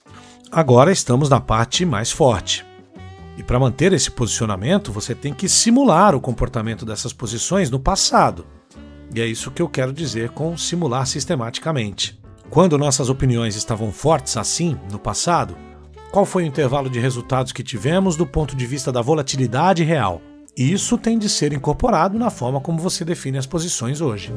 Agora 0.51 0.93
estamos 0.93 1.29
na 1.29 1.41
parte 1.41 1.85
mais 1.85 2.11
forte. 2.11 2.65
E 3.37 3.43
para 3.43 3.59
manter 3.59 3.93
esse 3.93 4.11
posicionamento, 4.11 4.93
você 4.93 5.15
tem 5.15 5.35
que 5.35 5.49
simular 5.49 6.15
o 6.15 6.21
comportamento 6.21 6.85
dessas 6.85 7.13
posições 7.13 7.71
no 7.71 7.81
passado. 7.81 8.47
E 9.15 9.21
é 9.21 9.27
isso 9.27 9.51
que 9.51 9.63
eu 9.63 9.69
quero 9.69 9.93
dizer 9.93 10.31
com 10.31 10.57
simular 10.57 11.07
sistematicamente. 11.07 12.19
Quando 12.51 12.79
nossas 12.79 13.09
opiniões 13.09 13.57
estavam 13.57 13.91
fortes 13.91 14.37
assim 14.37 14.79
no 14.91 14.99
passado, 14.99 15.57
qual 16.13 16.25
foi 16.25 16.45
o 16.45 16.47
intervalo 16.47 16.89
de 16.89 17.01
resultados 17.01 17.51
que 17.51 17.63
tivemos 17.63 18.17
do 18.17 18.25
ponto 18.25 18.55
de 18.55 18.67
vista 18.67 18.93
da 18.93 19.03
volatilidade 19.03 19.83
real. 19.83 20.23
Isso 20.57 20.97
tem 20.97 21.19
de 21.19 21.29
ser 21.29 21.53
incorporado 21.53 22.17
na 22.17 22.31
forma 22.31 22.61
como 22.61 22.79
você 22.79 23.05
define 23.05 23.39
as 23.39 23.47
posições 23.47 24.01
hoje. 24.01 24.33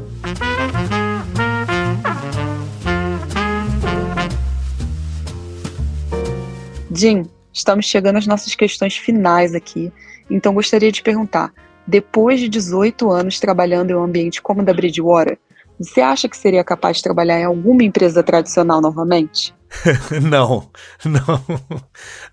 Jim, 6.92 7.28
estamos 7.58 7.86
chegando 7.86 8.18
às 8.18 8.28
nossas 8.28 8.54
questões 8.56 8.96
finais 8.96 9.54
aqui, 9.54 9.92
então 10.30 10.54
gostaria 10.54 10.92
de 10.92 11.02
perguntar: 11.02 11.52
depois 11.86 12.40
de 12.40 12.48
18 12.48 13.10
anos 13.12 13.40
trabalhando 13.40 13.92
em 13.92 13.96
um 13.96 14.04
ambiente 14.04 14.42
como 14.42 14.62
o 14.62 14.66
da 14.66 14.74
Bridgewater, 14.74 15.38
você 15.80 16.02
acha 16.02 16.28
que 16.28 16.38
seria 16.38 16.64
capaz 16.64 16.98
de 16.98 17.04
trabalhar 17.04 17.40
em 17.40 17.44
alguma 17.44 17.84
empresa 17.84 18.24
tradicional 18.24 18.82
novamente? 18.82 19.54
não, 20.22 20.70
não, 21.06 21.44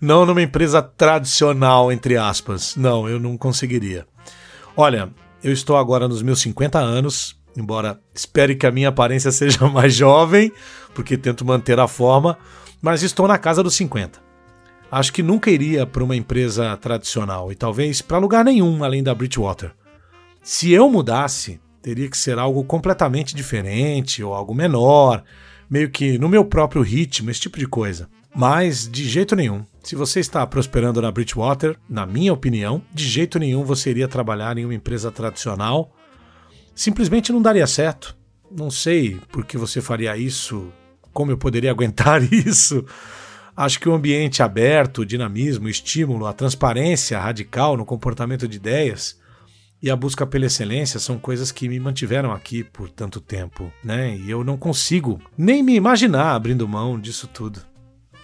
não 0.01 0.25
numa 0.25 0.41
empresa 0.41 0.81
tradicional, 0.81 1.91
entre 1.91 2.17
aspas. 2.17 2.75
Não, 2.75 3.07
eu 3.07 3.19
não 3.19 3.37
conseguiria. 3.37 4.07
Olha, 4.75 5.09
eu 5.43 5.51
estou 5.51 5.77
agora 5.77 6.07
nos 6.07 6.23
meus 6.23 6.41
50 6.41 6.79
anos, 6.79 7.39
embora 7.55 7.99
espere 8.13 8.55
que 8.55 8.65
a 8.65 8.71
minha 8.71 8.89
aparência 8.89 9.29
seja 9.31 9.67
mais 9.67 9.93
jovem, 9.93 10.51
porque 10.93 11.17
tento 11.17 11.45
manter 11.45 11.79
a 11.79 11.87
forma, 11.87 12.37
mas 12.81 13.03
estou 13.03 13.27
na 13.27 13.37
casa 13.37 13.61
dos 13.61 13.75
50. 13.75 14.24
Acho 14.95 15.11
que 15.11 15.21
nunca 15.21 15.51
iria 15.51 15.85
para 15.85 16.01
uma 16.01 16.15
empresa 16.15 16.77
tradicional 16.77 17.51
e 17.51 17.55
talvez 17.55 18.01
para 18.01 18.17
lugar 18.17 18.45
nenhum 18.45 18.81
além 18.81 19.03
da 19.03 19.13
Bridgewater. 19.13 19.73
Se 20.41 20.71
eu 20.71 20.89
mudasse, 20.89 21.59
teria 21.81 22.09
que 22.09 22.17
ser 22.17 22.39
algo 22.39 22.63
completamente 22.63 23.35
diferente 23.35 24.23
ou 24.23 24.33
algo 24.33 24.55
menor 24.55 25.21
meio 25.69 25.89
que 25.89 26.17
no 26.17 26.29
meu 26.29 26.45
próprio 26.45 26.81
ritmo, 26.81 27.29
esse 27.29 27.41
tipo 27.41 27.59
de 27.59 27.67
coisa. 27.67 28.07
Mas 28.33 28.87
de 28.89 29.03
jeito 29.03 29.35
nenhum. 29.35 29.65
Se 29.83 29.97
você 29.97 30.21
está 30.21 30.47
prosperando 30.47 31.01
na 31.01 31.11
Bridgewater, 31.11 31.75
na 31.89 32.05
minha 32.05 32.31
opinião, 32.31 32.81
de 32.93 33.05
jeito 33.05 33.37
nenhum 33.37 33.65
você 33.65 33.89
iria 33.89 34.07
trabalhar 34.07 34.57
em 34.57 34.63
uma 34.63 34.75
empresa 34.75 35.11
tradicional. 35.11 35.93
Simplesmente 36.73 37.33
não 37.33 37.41
daria 37.41 37.67
certo. 37.67 38.15
Não 38.49 38.71
sei 38.71 39.19
por 39.29 39.43
que 39.43 39.57
você 39.57 39.81
faria 39.81 40.15
isso, 40.15 40.71
como 41.11 41.31
eu 41.31 41.37
poderia 41.37 41.71
aguentar 41.75 42.23
isso. 42.31 42.85
Acho 43.57 43.79
que 43.79 43.87
o 43.87 43.93
ambiente 43.93 44.43
aberto, 44.43 44.99
o 44.99 45.05
dinamismo, 45.05 45.67
o 45.67 45.69
estímulo, 45.69 46.25
a 46.25 46.33
transparência 46.33 47.17
radical 47.17 47.77
no 47.77 47.85
comportamento 47.85 48.49
de 48.49 48.57
ideias 48.57 49.17
e 49.81 49.89
a 49.89 49.95
busca 49.95 50.25
pela 50.25 50.45
excelência 50.45 50.99
são 50.99 51.17
coisas 51.17 51.53
que 51.53 51.69
me 51.69 51.79
mantiveram 51.79 52.33
aqui 52.33 52.65
por 52.65 52.89
tanto 52.89 53.21
tempo, 53.21 53.71
né? 53.81 54.17
E 54.17 54.29
eu 54.29 54.43
não 54.43 54.57
consigo 54.57 55.21
nem 55.37 55.63
me 55.63 55.73
imaginar 55.73 56.35
abrindo 56.35 56.67
mão 56.67 56.99
disso 56.99 57.27
tudo. 57.27 57.61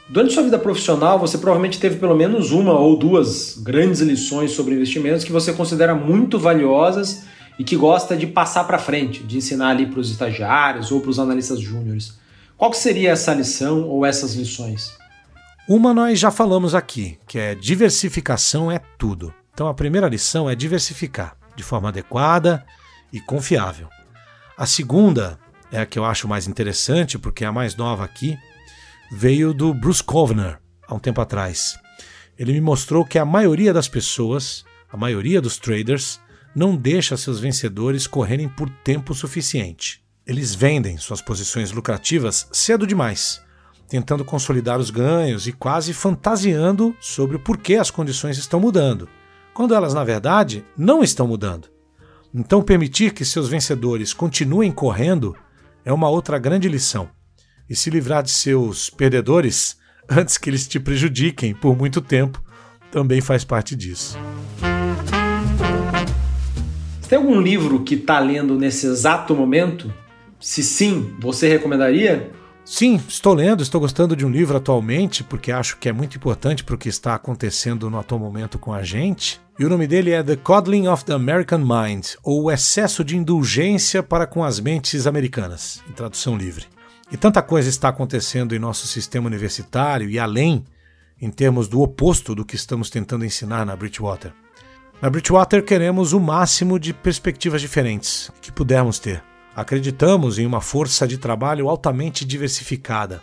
Durante 0.09 0.33
sua 0.33 0.43
vida 0.43 0.59
profissional, 0.59 1.17
você 1.17 1.37
provavelmente 1.37 1.79
teve 1.79 1.95
pelo 1.95 2.15
menos 2.15 2.51
uma 2.51 2.77
ou 2.77 2.97
duas 2.97 3.57
grandes 3.57 4.01
lições 4.01 4.51
sobre 4.51 4.75
investimentos 4.75 5.23
que 5.23 5.31
você 5.31 5.53
considera 5.53 5.95
muito 5.95 6.37
valiosas 6.37 7.23
e 7.57 7.63
que 7.63 7.77
gosta 7.77 8.17
de 8.17 8.27
passar 8.27 8.65
para 8.65 8.77
frente, 8.77 9.23
de 9.23 9.37
ensinar 9.37 9.69
ali 9.69 9.85
para 9.85 10.01
os 10.01 10.11
estagiários 10.11 10.91
ou 10.91 10.99
para 10.99 11.11
os 11.11 11.19
analistas 11.19 11.61
júniores. 11.61 12.19
Qual 12.57 12.69
que 12.69 12.77
seria 12.77 13.11
essa 13.11 13.33
lição 13.33 13.87
ou 13.87 14.05
essas 14.05 14.33
lições? 14.33 14.99
Uma 15.73 15.93
nós 15.93 16.19
já 16.19 16.29
falamos 16.29 16.75
aqui, 16.75 17.17
que 17.25 17.39
é 17.39 17.55
diversificação 17.55 18.69
é 18.69 18.77
tudo. 18.97 19.33
Então 19.53 19.69
a 19.69 19.73
primeira 19.73 20.09
lição 20.09 20.49
é 20.49 20.53
diversificar 20.53 21.37
de 21.55 21.63
forma 21.63 21.87
adequada 21.87 22.65
e 23.09 23.21
confiável. 23.21 23.87
A 24.57 24.65
segunda 24.65 25.39
é 25.71 25.79
a 25.79 25.85
que 25.85 25.97
eu 25.97 26.03
acho 26.03 26.27
mais 26.27 26.45
interessante, 26.45 27.17
porque 27.17 27.45
é 27.45 27.47
a 27.47 27.53
mais 27.53 27.77
nova 27.77 28.03
aqui, 28.03 28.37
veio 29.13 29.53
do 29.53 29.73
Bruce 29.73 30.03
Kovner, 30.03 30.59
há 30.85 30.93
um 30.93 30.99
tempo 30.99 31.21
atrás. 31.21 31.79
Ele 32.37 32.51
me 32.51 32.59
mostrou 32.59 33.05
que 33.05 33.17
a 33.17 33.23
maioria 33.23 33.71
das 33.73 33.87
pessoas, 33.87 34.65
a 34.91 34.97
maioria 34.97 35.39
dos 35.39 35.55
traders, 35.55 36.19
não 36.53 36.75
deixa 36.75 37.15
seus 37.15 37.39
vencedores 37.39 38.07
correrem 38.07 38.49
por 38.49 38.69
tempo 38.83 39.15
suficiente. 39.15 40.03
Eles 40.27 40.53
vendem 40.53 40.97
suas 40.97 41.21
posições 41.21 41.71
lucrativas 41.71 42.49
cedo 42.51 42.85
demais, 42.85 43.41
tentando 43.91 44.23
consolidar 44.23 44.79
os 44.79 44.89
ganhos 44.89 45.47
e 45.47 45.51
quase 45.51 45.93
fantasiando 45.93 46.95
sobre 47.01 47.35
o 47.35 47.39
porquê 47.39 47.75
as 47.75 47.91
condições 47.91 48.37
estão 48.37 48.57
mudando, 48.57 49.09
quando 49.53 49.75
elas, 49.75 49.93
na 49.93 50.01
verdade, 50.01 50.63
não 50.77 51.03
estão 51.03 51.27
mudando. 51.27 51.67
Então, 52.33 52.61
permitir 52.61 53.11
que 53.11 53.25
seus 53.25 53.49
vencedores 53.49 54.13
continuem 54.13 54.71
correndo 54.71 55.35
é 55.83 55.91
uma 55.91 56.07
outra 56.07 56.39
grande 56.39 56.69
lição. 56.69 57.09
E 57.69 57.75
se 57.75 57.89
livrar 57.89 58.23
de 58.23 58.31
seus 58.31 58.89
perdedores 58.89 59.75
antes 60.09 60.37
que 60.37 60.49
eles 60.49 60.65
te 60.69 60.79
prejudiquem 60.79 61.53
por 61.53 61.77
muito 61.77 61.99
tempo 61.99 62.41
também 62.89 63.19
faz 63.19 63.43
parte 63.43 63.75
disso. 63.75 64.17
Tem 67.09 67.17
algum 67.17 67.41
livro 67.41 67.83
que 67.83 67.95
está 67.95 68.19
lendo 68.19 68.57
nesse 68.57 68.87
exato 68.87 69.35
momento? 69.35 69.93
Se 70.39 70.63
sim, 70.63 71.13
você 71.19 71.49
recomendaria? 71.49 72.31
Sim, 72.73 73.01
estou 73.05 73.33
lendo, 73.33 73.61
estou 73.61 73.81
gostando 73.81 74.15
de 74.15 74.25
um 74.25 74.29
livro 74.29 74.55
atualmente, 74.55 75.25
porque 75.25 75.51
acho 75.51 75.75
que 75.75 75.89
é 75.89 75.91
muito 75.91 76.15
importante 76.15 76.63
para 76.63 76.73
o 76.73 76.77
que 76.77 76.87
está 76.87 77.13
acontecendo 77.13 77.89
no 77.89 77.99
atual 77.99 78.17
momento 78.17 78.57
com 78.57 78.73
a 78.73 78.81
gente. 78.81 79.41
E 79.59 79.65
o 79.65 79.69
nome 79.69 79.85
dele 79.85 80.11
é 80.11 80.23
The 80.23 80.37
Coddling 80.37 80.87
of 80.87 81.03
the 81.03 81.11
American 81.11 81.59
Mind, 81.59 82.13
ou 82.23 82.43
O 82.43 82.51
Excesso 82.51 83.03
de 83.03 83.17
Indulgência 83.17 84.01
para 84.01 84.25
com 84.25 84.41
as 84.41 84.61
Mentes 84.61 85.05
Americanas, 85.05 85.83
em 85.89 85.91
tradução 85.91 86.37
livre. 86.37 86.65
E 87.11 87.17
tanta 87.17 87.41
coisa 87.41 87.67
está 87.67 87.89
acontecendo 87.89 88.55
em 88.55 88.59
nosso 88.59 88.87
sistema 88.87 89.27
universitário 89.27 90.09
e 90.09 90.17
além, 90.17 90.63
em 91.21 91.29
termos 91.29 91.67
do 91.67 91.81
oposto 91.81 92.33
do 92.33 92.45
que 92.45 92.55
estamos 92.55 92.89
tentando 92.89 93.25
ensinar 93.25 93.65
na 93.65 93.75
Bridgewater. 93.75 94.31
Na 95.01 95.09
Bridgewater 95.09 95.61
queremos 95.61 96.13
o 96.13 96.21
máximo 96.21 96.79
de 96.79 96.93
perspectivas 96.93 97.59
diferentes 97.59 98.31
que 98.41 98.49
pudermos 98.49 98.97
ter. 98.97 99.21
Acreditamos 99.55 100.39
em 100.39 100.45
uma 100.45 100.61
força 100.61 101.07
de 101.07 101.17
trabalho 101.17 101.67
altamente 101.67 102.23
diversificada. 102.23 103.21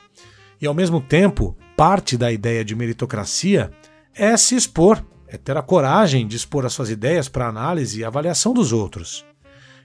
E 0.61 0.66
ao 0.66 0.74
mesmo 0.74 1.01
tempo, 1.01 1.57
parte 1.76 2.16
da 2.16 2.31
ideia 2.31 2.64
de 2.64 2.74
meritocracia 2.74 3.70
é 4.14 4.37
se 4.37 4.57
expor, 4.57 5.03
é 5.26 5.37
ter 5.37 5.57
a 5.57 5.62
coragem 5.62 6.26
de 6.26 6.37
expor 6.37 6.66
as 6.66 6.72
suas 6.72 6.91
ideias 6.91 7.29
para 7.29 7.49
análise 7.49 8.01
e 8.01 8.05
avaliação 8.05 8.53
dos 8.53 8.72
outros. 8.72 9.24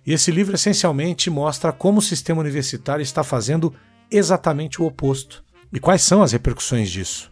E 0.05 0.11
esse 0.11 0.31
livro 0.31 0.55
essencialmente 0.55 1.29
mostra 1.29 1.71
como 1.71 1.99
o 1.99 2.01
sistema 2.01 2.41
universitário 2.41 3.03
está 3.03 3.23
fazendo 3.23 3.73
exatamente 4.11 4.81
o 4.81 4.85
oposto. 4.85 5.43
E 5.71 5.79
quais 5.79 6.01
são 6.01 6.21
as 6.21 6.33
repercussões 6.33 6.91
disso? 6.91 7.31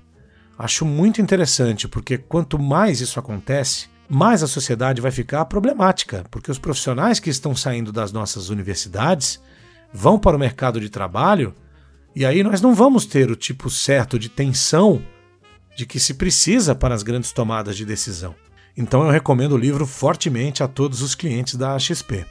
Acho 0.57 0.85
muito 0.85 1.21
interessante, 1.21 1.87
porque 1.87 2.17
quanto 2.17 2.57
mais 2.57 3.01
isso 3.01 3.19
acontece, 3.19 3.89
mais 4.13 4.43
a 4.43 4.47
sociedade 4.47 4.99
vai 4.99 5.09
ficar 5.09 5.45
problemática, 5.45 6.25
porque 6.29 6.51
os 6.51 6.59
profissionais 6.59 7.17
que 7.17 7.29
estão 7.29 7.55
saindo 7.55 7.93
das 7.93 8.11
nossas 8.11 8.49
universidades 8.49 9.39
vão 9.93 10.19
para 10.19 10.35
o 10.35 10.39
mercado 10.39 10.81
de 10.81 10.89
trabalho 10.89 11.55
e 12.13 12.25
aí 12.25 12.43
nós 12.43 12.59
não 12.59 12.75
vamos 12.75 13.05
ter 13.05 13.31
o 13.31 13.37
tipo 13.37 13.69
certo 13.69 14.19
de 14.19 14.27
tensão 14.27 15.01
de 15.77 15.85
que 15.85 15.97
se 15.97 16.15
precisa 16.15 16.75
para 16.75 16.93
as 16.93 17.03
grandes 17.03 17.31
tomadas 17.31 17.77
de 17.77 17.85
decisão. 17.85 18.35
Então 18.75 19.01
eu 19.01 19.09
recomendo 19.09 19.53
o 19.53 19.57
livro 19.57 19.87
fortemente 19.87 20.61
a 20.61 20.67
todos 20.67 21.01
os 21.01 21.15
clientes 21.15 21.55
da 21.55 21.79
XP. 21.79 22.25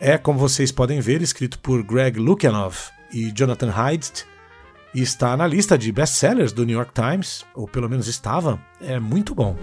É, 0.00 0.18
como 0.18 0.40
vocês 0.40 0.72
podem 0.72 1.00
ver, 1.00 1.22
escrito 1.22 1.60
por 1.60 1.84
Greg 1.84 2.18
Lukianoff 2.18 2.90
e 3.12 3.30
Jonathan 3.30 3.72
Haidt 3.72 4.26
e 4.92 5.02
está 5.02 5.36
na 5.36 5.46
lista 5.46 5.78
de 5.78 5.92
best-sellers 5.92 6.52
do 6.52 6.64
New 6.64 6.76
York 6.76 6.92
Times, 6.92 7.44
ou 7.54 7.68
pelo 7.68 7.88
menos 7.88 8.08
estava. 8.08 8.60
É 8.80 8.98
muito 8.98 9.36
bom. 9.36 9.56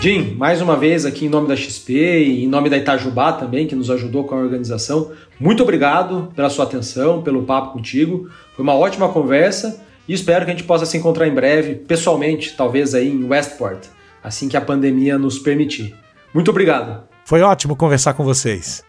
Jim, 0.00 0.36
mais 0.36 0.62
uma 0.62 0.76
vez 0.76 1.04
aqui 1.04 1.26
em 1.26 1.28
nome 1.28 1.48
da 1.48 1.56
XP 1.56 1.92
e 1.92 2.44
em 2.44 2.46
nome 2.46 2.70
da 2.70 2.76
Itajubá 2.76 3.32
também, 3.32 3.66
que 3.66 3.74
nos 3.74 3.90
ajudou 3.90 4.22
com 4.22 4.36
a 4.36 4.38
organização, 4.38 5.10
muito 5.40 5.60
obrigado 5.64 6.32
pela 6.36 6.48
sua 6.48 6.66
atenção, 6.66 7.20
pelo 7.20 7.42
papo 7.42 7.72
contigo. 7.72 8.30
Foi 8.54 8.62
uma 8.62 8.74
ótima 8.74 9.08
conversa 9.08 9.82
e 10.06 10.14
espero 10.14 10.44
que 10.44 10.52
a 10.52 10.54
gente 10.54 10.64
possa 10.64 10.86
se 10.86 10.96
encontrar 10.96 11.26
em 11.26 11.34
breve, 11.34 11.74
pessoalmente, 11.74 12.54
talvez 12.56 12.94
aí 12.94 13.08
em 13.08 13.24
Westport, 13.24 13.86
assim 14.22 14.48
que 14.48 14.56
a 14.56 14.60
pandemia 14.60 15.18
nos 15.18 15.40
permitir. 15.40 15.96
Muito 16.32 16.48
obrigado. 16.52 17.02
Foi 17.24 17.42
ótimo 17.42 17.74
conversar 17.74 18.14
com 18.14 18.22
vocês. 18.22 18.84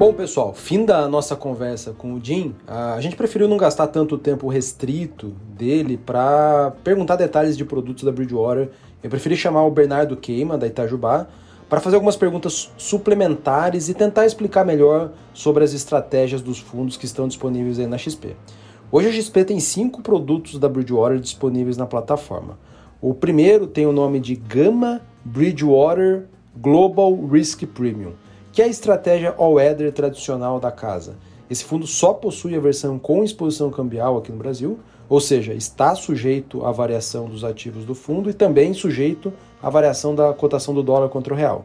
Bom, 0.00 0.14
pessoal, 0.14 0.54
fim 0.54 0.86
da 0.86 1.06
nossa 1.06 1.36
conversa 1.36 1.92
com 1.92 2.14
o 2.14 2.20
Jim. 2.24 2.54
A 2.66 2.98
gente 3.02 3.16
preferiu 3.16 3.46
não 3.46 3.58
gastar 3.58 3.86
tanto 3.86 4.16
tempo 4.16 4.48
restrito 4.48 5.34
dele 5.54 5.98
para 5.98 6.72
perguntar 6.82 7.16
detalhes 7.16 7.54
de 7.54 7.66
produtos 7.66 8.02
da 8.04 8.10
Bridgewater. 8.10 8.70
Eu 9.02 9.10
preferi 9.10 9.36
chamar 9.36 9.62
o 9.66 9.70
Bernardo 9.70 10.16
Queima, 10.16 10.56
da 10.56 10.66
Itajubá, 10.66 11.26
para 11.68 11.80
fazer 11.80 11.96
algumas 11.96 12.16
perguntas 12.16 12.72
suplementares 12.78 13.90
e 13.90 13.94
tentar 13.94 14.24
explicar 14.24 14.64
melhor 14.64 15.12
sobre 15.34 15.64
as 15.64 15.74
estratégias 15.74 16.40
dos 16.40 16.58
fundos 16.58 16.96
que 16.96 17.04
estão 17.04 17.28
disponíveis 17.28 17.78
aí 17.78 17.86
na 17.86 17.98
XP. 17.98 18.34
Hoje 18.90 19.08
a 19.08 19.12
XP 19.12 19.44
tem 19.44 19.60
cinco 19.60 20.00
produtos 20.00 20.58
da 20.58 20.66
Bridgewater 20.66 21.20
disponíveis 21.20 21.76
na 21.76 21.84
plataforma. 21.84 22.58
O 23.02 23.12
primeiro 23.12 23.66
tem 23.66 23.84
o 23.84 23.92
nome 23.92 24.18
de 24.18 24.34
Gama 24.34 25.02
Bridgewater 25.22 26.24
Global 26.56 27.14
Risk 27.26 27.66
Premium 27.66 28.12
que 28.60 28.64
é 28.64 28.66
a 28.66 28.68
estratégia 28.68 29.34
all-weather 29.38 29.90
tradicional 29.90 30.60
da 30.60 30.70
casa. 30.70 31.16
Esse 31.48 31.64
fundo 31.64 31.86
só 31.86 32.12
possui 32.12 32.54
a 32.54 32.60
versão 32.60 32.98
com 32.98 33.24
exposição 33.24 33.70
cambial 33.70 34.18
aqui 34.18 34.30
no 34.30 34.36
Brasil, 34.36 34.78
ou 35.08 35.18
seja, 35.18 35.54
está 35.54 35.94
sujeito 35.94 36.62
à 36.66 36.70
variação 36.70 37.24
dos 37.24 37.42
ativos 37.42 37.86
do 37.86 37.94
fundo 37.94 38.28
e 38.28 38.34
também 38.34 38.74
sujeito 38.74 39.32
à 39.62 39.70
variação 39.70 40.14
da 40.14 40.34
cotação 40.34 40.74
do 40.74 40.82
dólar 40.82 41.08
contra 41.08 41.32
o 41.32 41.36
real. 41.38 41.64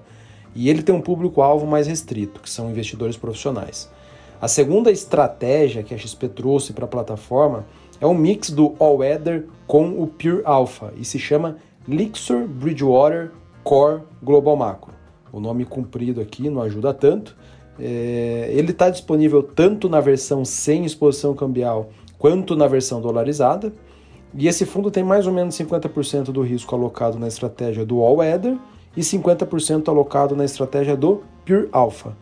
E 0.56 0.70
ele 0.70 0.82
tem 0.82 0.96
um 0.96 1.02
público-alvo 1.02 1.68
mais 1.68 1.86
restrito, 1.86 2.40
que 2.40 2.50
são 2.50 2.72
investidores 2.72 3.18
profissionais. 3.18 3.92
A 4.40 4.48
segunda 4.48 4.90
estratégia 4.90 5.84
que 5.84 5.94
a 5.94 5.98
XP 5.98 6.30
trouxe 6.30 6.72
para 6.72 6.86
a 6.86 6.88
plataforma 6.88 7.66
é 8.00 8.08
um 8.08 8.14
mix 8.14 8.52
do 8.52 8.74
All 8.80 9.00
Weather 9.00 9.48
com 9.68 10.02
o 10.02 10.08
Pure 10.08 10.44
Alpha 10.46 10.94
e 10.96 11.04
se 11.04 11.20
chama 11.20 11.58
Lixor 11.86 12.48
Bridgewater 12.48 13.32
Core 13.66 14.04
Global 14.24 14.56
Macro 14.56 14.95
o 15.36 15.40
nome 15.42 15.66
comprido 15.66 16.22
aqui 16.22 16.50
não 16.50 16.62
ajuda 16.62 16.94
tanto. 16.94 17.36
É, 17.78 18.50
ele 18.54 18.72
está 18.72 18.90
disponível 18.90 19.44
tanto 19.44 19.90
na 19.90 20.00
versão 20.00 20.46
sem 20.46 20.86
exposição 20.86 21.34
cambial 21.34 21.90
quanto 22.18 22.56
na 22.56 22.68
versão 22.68 23.02
dolarizada. 23.02 23.74
E 24.34 24.48
esse 24.48 24.66
fundo 24.66 24.90
tem 24.90 25.04
mais 25.04 25.28
ou 25.28 25.34
menos 25.34 25.58
50% 25.58 26.32
do 26.32 26.42
risco 26.42 26.74
alocado 26.74 27.20
na 27.20 27.28
estratégia 27.28 27.86
do 27.86 28.00
All 28.00 28.16
Weather 28.16 28.58
e 28.96 29.02
50% 29.02 29.90
alocado 29.90 30.38
na 30.38 30.46
estratégia 30.46 30.96
do 30.96 31.22
Pure 31.46 31.68
Alpha. 31.74 32.16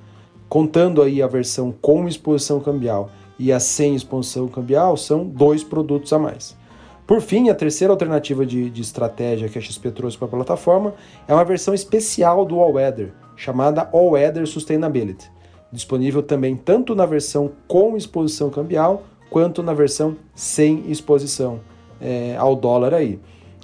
Contando 0.50 1.00
aí 1.00 1.22
a 1.22 1.28
versão 1.28 1.72
com 1.72 2.08
exposição 2.08 2.60
cambial 2.60 3.12
e 3.38 3.52
a 3.52 3.60
sem 3.60 3.94
exposição 3.94 4.48
cambial, 4.48 4.98
são 4.98 5.24
dois 5.24 5.64
produtos 5.64 6.12
a 6.14 6.18
mais. 6.18 6.58
Por 7.06 7.20
fim, 7.20 7.50
a 7.50 7.56
terceira 7.56 7.92
alternativa 7.92 8.46
de, 8.46 8.70
de 8.70 8.82
estratégia 8.82 9.50
que 9.50 9.58
a 9.58 9.62
XP 9.62 9.92
trouxe 9.92 10.18
para 10.18 10.28
a 10.28 10.32
plataforma 10.32 10.94
é 11.28 11.34
uma 11.34 11.44
versão 11.44 11.74
especial 11.74 12.46
do 12.46 12.60
All 12.60 12.74
Weather, 12.74 13.12
chamada 13.36 13.90
All 13.92 14.12
Weather 14.12 14.48
Sustainability, 14.48 15.30
disponível 15.72 16.24
também 16.24 16.56
tanto 16.56 16.96
na 16.96 17.06
versão 17.06 17.52
com 17.68 17.98
exposição 17.98 18.50
cambial 18.50 19.04
quanto 19.30 19.62
na 19.62 19.74
versão 19.74 20.16
sem 20.34 20.90
exposição 20.90 21.60
é, 22.00 22.38
ao 22.38 22.56
dólar 22.56 22.94
aí. 22.94 23.20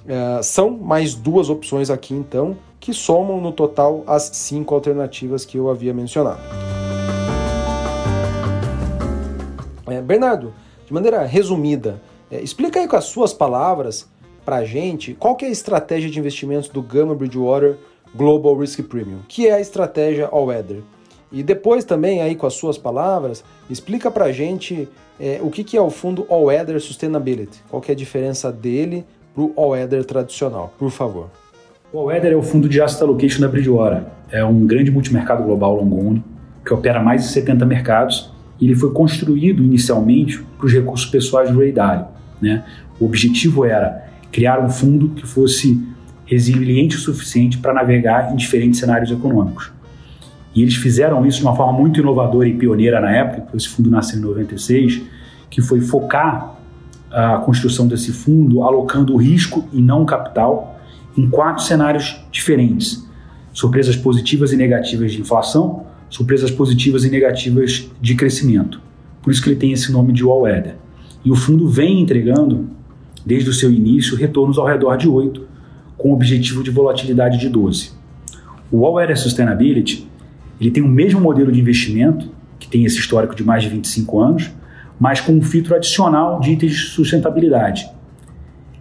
É, 0.06 0.42
são 0.42 0.72
mais 0.72 1.16
duas 1.16 1.50
opções 1.50 1.90
aqui 1.90 2.14
então 2.14 2.58
que 2.80 2.94
somam 2.94 3.40
no 3.40 3.52
total 3.52 4.04
as 4.08 4.24
cinco 4.24 4.76
alternativas 4.76 5.46
que 5.46 5.58
eu 5.58 5.70
havia 5.70 5.94
mencionado. 5.94 6.42
É, 9.88 10.02
Bernardo, 10.02 10.54
de 10.86 10.94
maneira 10.94 11.24
resumida, 11.26 12.02
é, 12.32 12.42
explica 12.42 12.80
aí 12.80 12.88
com 12.88 12.96
as 12.96 13.06
suas 13.06 13.34
palavras 13.34 14.08
para 14.46 14.58
a 14.58 14.66
gente 14.66 15.14
qual 15.14 15.36
que 15.36 15.46
é 15.46 15.48
a 15.48 15.52
estratégia 15.52 16.10
de 16.10 16.20
investimentos 16.20 16.70
do 16.70 16.82
Gamma 16.82 17.16
Bridgewater 17.16 17.78
Global 18.16 18.58
Risk 18.58 18.82
Premium, 18.84 19.20
que 19.28 19.48
é 19.48 19.54
a 19.54 19.60
estratégia 19.60 20.28
All 20.32 20.46
Weather. 20.46 20.82
E 21.32 21.44
depois 21.44 21.84
também 21.84 22.22
aí 22.22 22.36
com 22.36 22.48
as 22.48 22.56
suas 22.56 22.78
palavras, 22.78 23.44
explica 23.70 24.10
para 24.10 24.26
a 24.26 24.32
gente 24.32 24.90
é, 25.20 25.40
o 25.42 25.50
que, 25.50 25.64
que 25.64 25.78
é 25.78 25.82
o 25.82 25.90
fundo 25.92 26.26
All 26.30 26.46
Weather 26.46 26.80
Sustainability, 26.82 27.62
qual 27.70 27.82
que 27.82 27.92
é 27.92 27.94
a 27.94 27.98
diferença 27.98 28.52
dele 28.52 29.06
para 29.34 29.44
o 29.44 29.54
All 29.56 29.70
Weather 29.70 30.04
tradicional, 30.04 30.74
por 30.80 30.90
favor. 30.90 31.30
O 31.94 32.00
All 32.00 32.06
Weather 32.06 32.34
é 32.34 32.36
o 32.36 32.42
fundo 32.42 32.68
de 32.68 32.82
asset 32.82 33.04
allocation 33.04 33.42
da 33.42 33.48
Bridgewater. 33.48 34.04
É 34.32 34.44
um 34.44 34.66
grande 34.66 34.90
multimercado 34.90 35.44
global 35.44 35.76
long 35.76 35.94
only 35.94 36.24
que 36.66 36.74
opera 36.74 37.02
mais 37.02 37.24
de 37.24 37.30
70 37.30 37.66
mercados 37.66 38.32
e 38.60 38.66
ele 38.66 38.76
foi 38.76 38.92
construído 38.92 39.64
inicialmente 39.64 40.40
para 40.58 40.66
os 40.66 40.74
recursos 40.74 41.08
pessoais 41.08 41.52
do 41.52 41.60
Ray 41.60 41.72
Dalio. 41.72 42.19
Né? 42.42 42.64
O 43.00 43.06
objetivo 43.06 43.66
era 43.66 44.08
criar 44.32 44.60
um 44.64 44.70
fundo 44.70 45.10
que 45.10 45.26
fosse 45.26 45.82
resiliente 46.26 46.96
o 46.96 47.00
suficiente 47.00 47.58
para 47.58 47.74
navegar 47.74 48.32
em 48.32 48.36
diferentes 48.36 48.80
cenários 48.80 49.10
econômicos. 49.10 49.72
E 50.54 50.62
eles 50.62 50.76
fizeram 50.76 51.26
isso 51.26 51.40
de 51.40 51.44
uma 51.44 51.56
forma 51.56 51.74
muito 51.74 52.00
inovadora 52.00 52.48
e 52.48 52.54
pioneira 52.54 53.00
na 53.00 53.12
época, 53.12 53.56
esse 53.56 53.68
fundo 53.70 53.90
nasceu 53.90 54.20
em 54.20 54.22
96, 54.22 55.02
que 55.50 55.62
foi 55.62 55.82
focar 55.82 56.56
a 57.12 57.38
construção 57.38 57.88
desse 57.88 58.12
fundo 58.12 58.62
alocando 58.64 59.14
o 59.14 59.18
risco 59.18 59.68
e 59.74 59.82
não 59.82 60.04
o 60.04 60.06
capital 60.06 60.80
em 61.18 61.28
quatro 61.30 61.64
cenários 61.64 62.24
diferentes: 62.32 63.08
surpresas 63.54 63.96
positivas 63.96 64.52
e 64.52 64.58
negativas 64.58 65.12
de 65.12 65.22
inflação, 65.22 65.86
surpresas 66.10 66.52
positivas 66.52 67.04
e 67.04 67.10
negativas 67.10 67.90
de 68.00 68.16
crescimento. 68.16 68.82
Por 69.22 69.32
isso 69.32 69.42
que 69.42 69.50
ele 69.50 69.60
tem 69.60 69.72
esse 69.72 69.92
nome 69.92 70.14
de 70.14 70.24
All 70.24 70.42
Weather. 70.42 70.76
E 71.24 71.32
o 71.32 71.36
fundo 71.36 71.68
vem 71.68 72.02
entregando, 72.02 72.70
desde 73.26 73.50
o 73.50 73.54
seu 73.54 73.72
início, 73.72 74.16
retornos 74.16 74.58
ao 74.58 74.66
redor 74.66 74.98
de 74.98 75.08
8, 75.08 75.48
com 75.98 76.14
objetivo 76.14 76.64
de 76.64 76.72
volatilidade 76.72 77.38
de 77.38 77.50
12. 77.50 77.92
O 78.72 78.86
All 78.86 78.94
Weather 78.94 79.20
Sustainability 79.20 80.08
ele 80.60 80.72
tem 80.72 80.84
o 80.84 80.88
mesmo 80.88 81.22
modelo 81.22 81.52
de 81.52 81.60
investimento, 81.60 82.30
que 82.60 82.68
tem 82.68 82.84
esse 82.84 82.98
histórico 82.98 83.34
de 83.34 83.44
mais 83.44 83.64
de 83.64 83.70
25 83.70 84.20
anos, 84.20 84.52
mas 85.00 85.22
com 85.22 85.32
um 85.32 85.42
filtro 85.42 85.74
adicional 85.74 86.40
de 86.40 86.52
itens 86.52 86.74
de 86.74 86.78
sustentabilidade. 86.90 87.90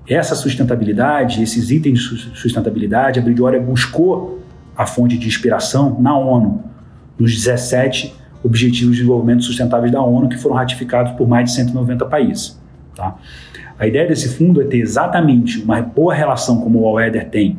Essa 0.09 0.35
sustentabilidade, 0.35 1.43
esses 1.43 1.71
itens 1.71 2.01
de 2.01 2.37
sustentabilidade, 2.37 3.21
a 3.21 3.23
Bridgewater 3.23 3.63
buscou 3.63 4.43
a 4.77 4.87
fonte 4.87 5.17
de 5.17 5.29
inspiração 5.29 6.01
na 6.01 6.19
ONU, 6.19 6.65
nos 7.19 7.35
17 7.35 8.15
Objetivos 8.43 8.95
de 8.95 9.03
Desenvolvimento 9.03 9.43
Sustentáveis 9.45 9.93
da 9.93 10.03
ONU, 10.03 10.29
que 10.29 10.37
foram 10.37 10.57
ratificados 10.57 11.13
por 11.13 11.29
mais 11.29 11.51
de 11.51 11.57
190 11.57 12.07
países. 12.07 12.61
Tá? 12.95 13.17
A 13.79 13.87
ideia 13.87 14.07
desse 14.09 14.29
fundo 14.29 14.61
é 14.61 14.65
ter 14.65 14.79
exatamente 14.79 15.63
uma 15.63 15.81
boa 15.81 16.15
relação, 16.15 16.61
como 16.61 16.81
o 16.81 16.87
All 16.87 16.99
tem, 17.31 17.59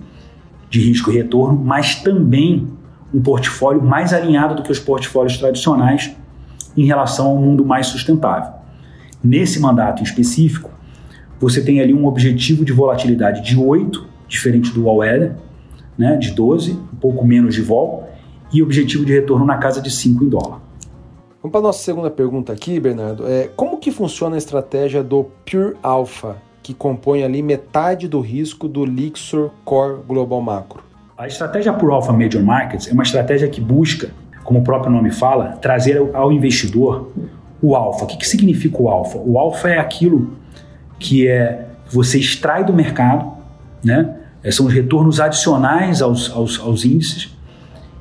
de 0.70 0.80
risco 0.80 1.12
e 1.12 1.16
retorno, 1.16 1.58
mas 1.58 1.96
também 1.96 2.68
um 3.14 3.22
portfólio 3.22 3.82
mais 3.82 4.14
alinhado 4.14 4.56
do 4.56 4.62
que 4.62 4.72
os 4.72 4.80
portfólios 4.80 5.38
tradicionais 5.38 6.16
em 6.78 6.86
relação 6.86 7.28
ao 7.28 7.38
mundo 7.38 7.66
mais 7.66 7.88
sustentável. 7.88 8.54
Nesse 9.24 9.60
mandato 9.60 10.02
em 10.02 10.04
específico, 10.04 10.70
você 11.40 11.62
tem 11.62 11.80
ali 11.80 11.94
um 11.94 12.06
objetivo 12.06 12.64
de 12.64 12.72
volatilidade 12.72 13.42
de 13.42 13.58
8, 13.58 14.06
diferente 14.28 14.72
do 14.72 14.88
All 14.88 14.98
Weather, 14.98 15.36
né, 15.98 16.16
de 16.18 16.32
12, 16.32 16.72
um 16.72 16.98
pouco 16.98 17.26
menos 17.26 17.56
de 17.56 17.62
vol, 17.62 18.10
e 18.54 18.62
objetivo 18.62 19.06
de 19.06 19.14
retorno 19.14 19.46
na 19.46 19.58
casa 19.58 19.82
de 19.82 19.90
5 19.90 20.24
em 20.24 20.30
dólar. 20.30 20.69
Vamos 21.42 21.54
para 21.54 21.62
a 21.62 21.64
nossa 21.64 21.82
segunda 21.82 22.10
pergunta 22.10 22.52
aqui, 22.52 22.82
Bernardo. 22.82 23.26
É, 23.26 23.50
como 23.56 23.78
que 23.78 23.92
funciona 23.92 24.36
a 24.36 24.38
estratégia 24.38 25.02
do 25.02 25.24
Pure 25.50 25.78
Alpha, 25.82 26.36
que 26.62 26.74
compõe 26.74 27.24
ali 27.24 27.42
metade 27.42 28.10
do 28.10 28.20
risco 28.20 28.68
do 28.68 28.84
Lixor 28.84 29.50
Core 29.64 30.02
Global 30.06 30.42
Macro? 30.42 30.84
A 31.18 31.28
estratégia 31.28 31.72
Pure 31.72 31.94
Alpha 31.94 32.12
Major 32.12 32.44
Markets 32.44 32.90
é 32.90 32.92
uma 32.92 33.04
estratégia 33.04 33.48
que 33.48 33.62
busca, 33.62 34.10
como 34.44 34.60
o 34.60 34.64
próprio 34.64 34.92
nome 34.92 35.12
fala, 35.12 35.58
trazer 35.62 35.98
ao 36.14 36.30
investidor 36.30 37.10
o 37.62 37.74
alfa. 37.74 38.04
O 38.04 38.08
que, 38.08 38.18
que 38.18 38.28
significa 38.28 38.82
o 38.82 38.90
alfa? 38.90 39.18
O 39.18 39.40
alfa 39.40 39.70
é 39.70 39.80
aquilo 39.80 40.34
que 41.00 41.26
é 41.26 41.68
você 41.90 42.20
extrai 42.20 42.66
do 42.66 42.74
mercado, 42.74 43.32
né? 43.82 44.18
É, 44.44 44.52
são 44.52 44.66
os 44.66 44.74
retornos 44.74 45.22
adicionais 45.22 46.02
aos, 46.02 46.30
aos, 46.32 46.60
aos 46.60 46.84
índices 46.84 47.39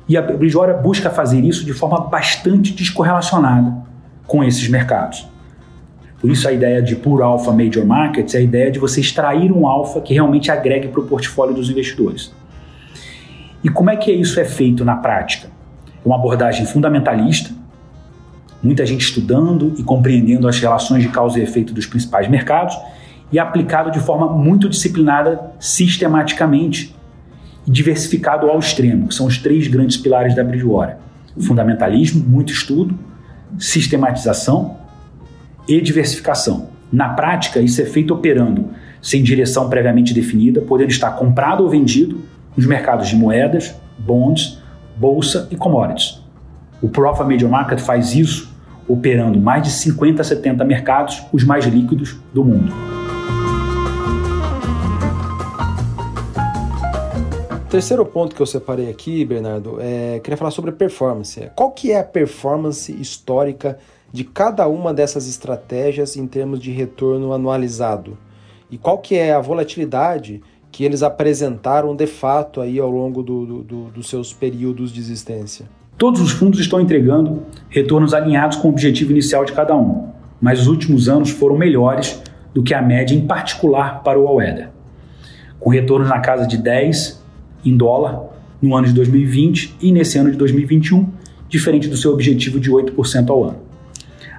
e 0.09 0.17
a 0.17 0.21
Bridgewater 0.23 0.81
busca 0.81 1.11
fazer 1.11 1.45
isso 1.45 1.63
de 1.63 1.71
forma 1.71 2.01
bastante 2.01 2.73
descorrelacionada 2.73 3.77
com 4.25 4.43
esses 4.43 4.67
mercados. 4.67 5.27
Por 6.19 6.31
isso 6.31 6.47
a 6.47 6.51
ideia 6.51 6.81
de 6.81 6.95
Pure 6.95 7.21
Alpha 7.21 7.51
Major 7.51 7.85
Markets 7.85 8.33
é 8.33 8.39
a 8.39 8.41
ideia 8.41 8.71
de 8.71 8.79
você 8.79 8.99
extrair 8.99 9.51
um 9.51 9.67
alfa 9.67 10.01
que 10.01 10.13
realmente 10.13 10.51
agregue 10.51 10.87
para 10.87 10.99
o 10.99 11.05
portfólio 11.05 11.53
dos 11.53 11.69
investidores. 11.69 12.33
E 13.63 13.69
como 13.69 13.91
é 13.91 13.95
que 13.95 14.11
isso 14.11 14.39
é 14.39 14.45
feito 14.45 14.83
na 14.83 14.95
prática? 14.95 15.47
É 16.03 16.07
uma 16.07 16.15
abordagem 16.15 16.65
fundamentalista, 16.65 17.51
muita 18.63 18.85
gente 18.85 19.01
estudando 19.01 19.73
e 19.77 19.83
compreendendo 19.83 20.47
as 20.47 20.59
relações 20.59 21.03
de 21.03 21.09
causa 21.09 21.39
e 21.39 21.43
efeito 21.43 21.71
dos 21.71 21.85
principais 21.85 22.27
mercados 22.27 22.75
e 23.31 23.37
aplicado 23.37 23.91
de 23.91 23.99
forma 23.99 24.27
muito 24.27 24.67
disciplinada 24.67 25.51
sistematicamente 25.59 26.95
diversificado 27.69 28.49
ao 28.49 28.57
extremo, 28.57 29.07
que 29.07 29.13
são 29.13 29.27
os 29.27 29.37
três 29.37 29.67
grandes 29.67 29.95
pilares 29.95 30.35
da 30.35 30.43
Bridgewater. 30.43 30.97
Fundamentalismo, 31.39 32.27
muito 32.27 32.51
estudo, 32.51 32.97
sistematização 33.59 34.77
e 35.67 35.79
diversificação. 35.79 36.69
Na 36.91 37.09
prática, 37.09 37.61
isso 37.61 37.79
é 37.79 37.85
feito 37.85 38.11
operando 38.13 38.69
sem 39.01 39.21
direção 39.21 39.69
previamente 39.69 40.13
definida, 40.13 40.61
podendo 40.61 40.89
estar 40.89 41.11
comprado 41.11 41.63
ou 41.63 41.69
vendido 41.69 42.19
nos 42.57 42.65
mercados 42.65 43.07
de 43.07 43.15
moedas, 43.15 43.75
bonds, 43.99 44.59
bolsa 44.97 45.47
e 45.51 45.55
commodities. 45.55 46.19
O 46.81 46.89
Profa 46.89 47.23
Major 47.23 47.49
Market 47.49 47.79
faz 47.79 48.15
isso 48.15 48.51
operando 48.87 49.39
mais 49.39 49.61
de 49.61 49.69
50 49.69 50.21
a 50.21 50.25
70 50.25 50.65
mercados, 50.65 51.23
os 51.31 51.43
mais 51.43 51.65
líquidos 51.65 52.17
do 52.33 52.43
mundo. 52.43 52.98
Terceiro 57.69 58.03
ponto 58.03 58.35
que 58.35 58.41
eu 58.41 58.47
separei 58.47 58.89
aqui, 58.89 59.23
Bernardo, 59.23 59.77
é 59.79 60.19
queria 60.19 60.35
falar 60.35 60.49
sobre 60.49 60.71
performance. 60.71 61.49
Qual 61.55 61.71
que 61.71 61.91
é 61.91 61.99
a 61.99 62.03
performance 62.03 62.91
histórica 62.91 63.77
de 64.11 64.23
cada 64.23 64.67
uma 64.67 64.91
dessas 64.91 65.29
estratégias 65.29 66.17
em 66.17 66.25
termos 66.25 66.59
de 66.59 66.71
retorno 66.71 67.31
anualizado? 67.31 68.17
E 68.71 68.77
qual 68.77 68.97
que 68.97 69.15
é 69.15 69.33
a 69.33 69.39
volatilidade 69.39 70.41
que 70.71 70.83
eles 70.83 71.03
apresentaram 71.03 71.95
de 71.95 72.07
fato 72.07 72.59
aí 72.59 72.79
ao 72.79 72.89
longo 72.89 73.21
do, 73.21 73.45
do, 73.45 73.63
do, 73.63 73.83
dos 73.91 74.09
seus 74.09 74.33
períodos 74.33 74.91
de 74.91 74.99
existência? 74.99 75.67
Todos 75.95 76.21
os 76.21 76.31
fundos 76.31 76.59
estão 76.59 76.81
entregando 76.81 77.43
retornos 77.69 78.15
alinhados 78.15 78.57
com 78.57 78.67
o 78.67 78.71
objetivo 78.71 79.11
inicial 79.11 79.45
de 79.45 79.51
cada 79.51 79.75
um, 79.75 80.09
mas 80.41 80.61
os 80.61 80.67
últimos 80.67 81.07
anos 81.07 81.29
foram 81.29 81.55
melhores 81.55 82.19
do 82.51 82.63
que 82.63 82.73
a 82.73 82.81
média, 82.81 83.15
em 83.15 83.27
particular 83.27 84.01
para 84.01 84.19
o 84.19 84.27
All 84.27 84.39
com 85.59 85.69
retornos 85.69 86.07
na 86.07 86.19
casa 86.19 86.47
de 86.47 86.57
10 86.57 87.18
em 87.65 87.75
dólar 87.75 88.23
no 88.61 88.75
ano 88.75 88.87
de 88.87 88.93
2020 88.93 89.75
e 89.81 89.91
nesse 89.91 90.17
ano 90.17 90.31
de 90.31 90.37
2021, 90.37 91.07
diferente 91.47 91.87
do 91.87 91.97
seu 91.97 92.11
objetivo 92.11 92.59
de 92.59 92.71
8% 92.71 93.29
ao 93.29 93.43
ano. 93.43 93.57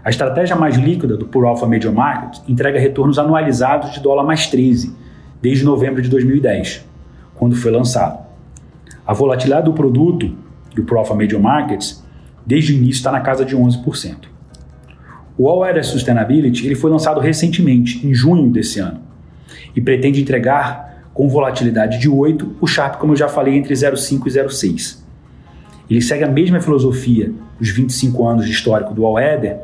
A 0.03 0.09
estratégia 0.09 0.57
mais 0.57 0.77
líquida 0.77 1.17
do 1.17 1.27
Pure 1.27 1.47
Alpha 1.47 1.67
Major 1.67 1.93
Market 1.93 2.41
entrega 2.49 2.79
retornos 2.79 3.19
anualizados 3.19 3.93
de 3.93 4.01
dólar 4.01 4.25
mais 4.25 4.47
13 4.47 4.95
desde 5.43 5.65
novembro 5.65 6.01
de 6.01 6.09
2010, 6.09 6.87
quando 7.35 7.55
foi 7.55 7.71
lançado. 7.71 8.19
A 9.07 9.13
volatilidade 9.13 9.67
do 9.67 9.73
produto 9.73 10.35
do 10.75 10.85
Pure 10.85 11.01
Alpha 11.01 11.15
Major 11.15 11.41
Markets 11.41 12.03
desde 12.47 12.73
o 12.73 12.77
início 12.77 12.99
está 12.99 13.13
na 13.13 13.21
casa 13.21 13.45
de 13.45 13.57
11%. 13.57 14.29
O 15.37 15.49
All 15.49 15.61
Weather 15.61 15.85
Sustainability 15.85 16.67
ele 16.67 16.75
foi 16.75 16.91
lançado 16.91 17.21
recentemente, 17.21 18.07
em 18.07 18.13
junho 18.13 18.51
desse 18.51 18.79
ano, 18.79 19.01
e 19.75 19.81
pretende 19.81 20.21
entregar 20.21 20.90
com 21.13 21.29
volatilidade 21.29 21.99
de 21.99 22.09
8, 22.09 22.57
o 22.61 22.67
Sharp, 22.67 22.97
como 22.97 23.13
eu 23.13 23.17
já 23.17 23.29
falei, 23.29 23.57
entre 23.57 23.75
0,5 23.75 24.27
e 24.27 24.31
0,6. 24.31 24.99
Ele 25.89 26.01
segue 26.01 26.23
a 26.23 26.29
mesma 26.29 26.61
filosofia 26.61 27.33
dos 27.59 27.71
25 27.71 28.27
anos 28.27 28.47
de 28.47 28.53
histórico 28.53 28.95
do 28.95 29.05
All-Eder 29.05 29.59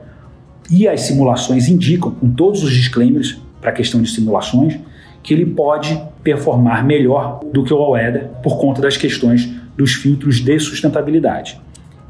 e 0.70 0.88
as 0.88 1.02
simulações 1.02 1.68
indicam, 1.68 2.10
com 2.10 2.28
todos 2.28 2.64
os 2.64 2.72
disclaimers 2.72 3.40
para 3.60 3.70
a 3.70 3.72
questão 3.72 4.02
de 4.02 4.10
simulações, 4.10 4.78
que 5.22 5.32
ele 5.32 5.46
pode 5.46 6.00
performar 6.22 6.84
melhor 6.84 7.40
do 7.52 7.62
que 7.62 7.72
o 7.72 7.76
All-Eder 7.76 8.28
por 8.42 8.58
conta 8.58 8.82
das 8.82 8.96
questões 8.96 9.48
dos 9.76 9.94
filtros 9.94 10.40
de 10.40 10.58
sustentabilidade. 10.58 11.60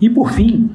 E 0.00 0.08
por 0.08 0.32
fim, 0.32 0.70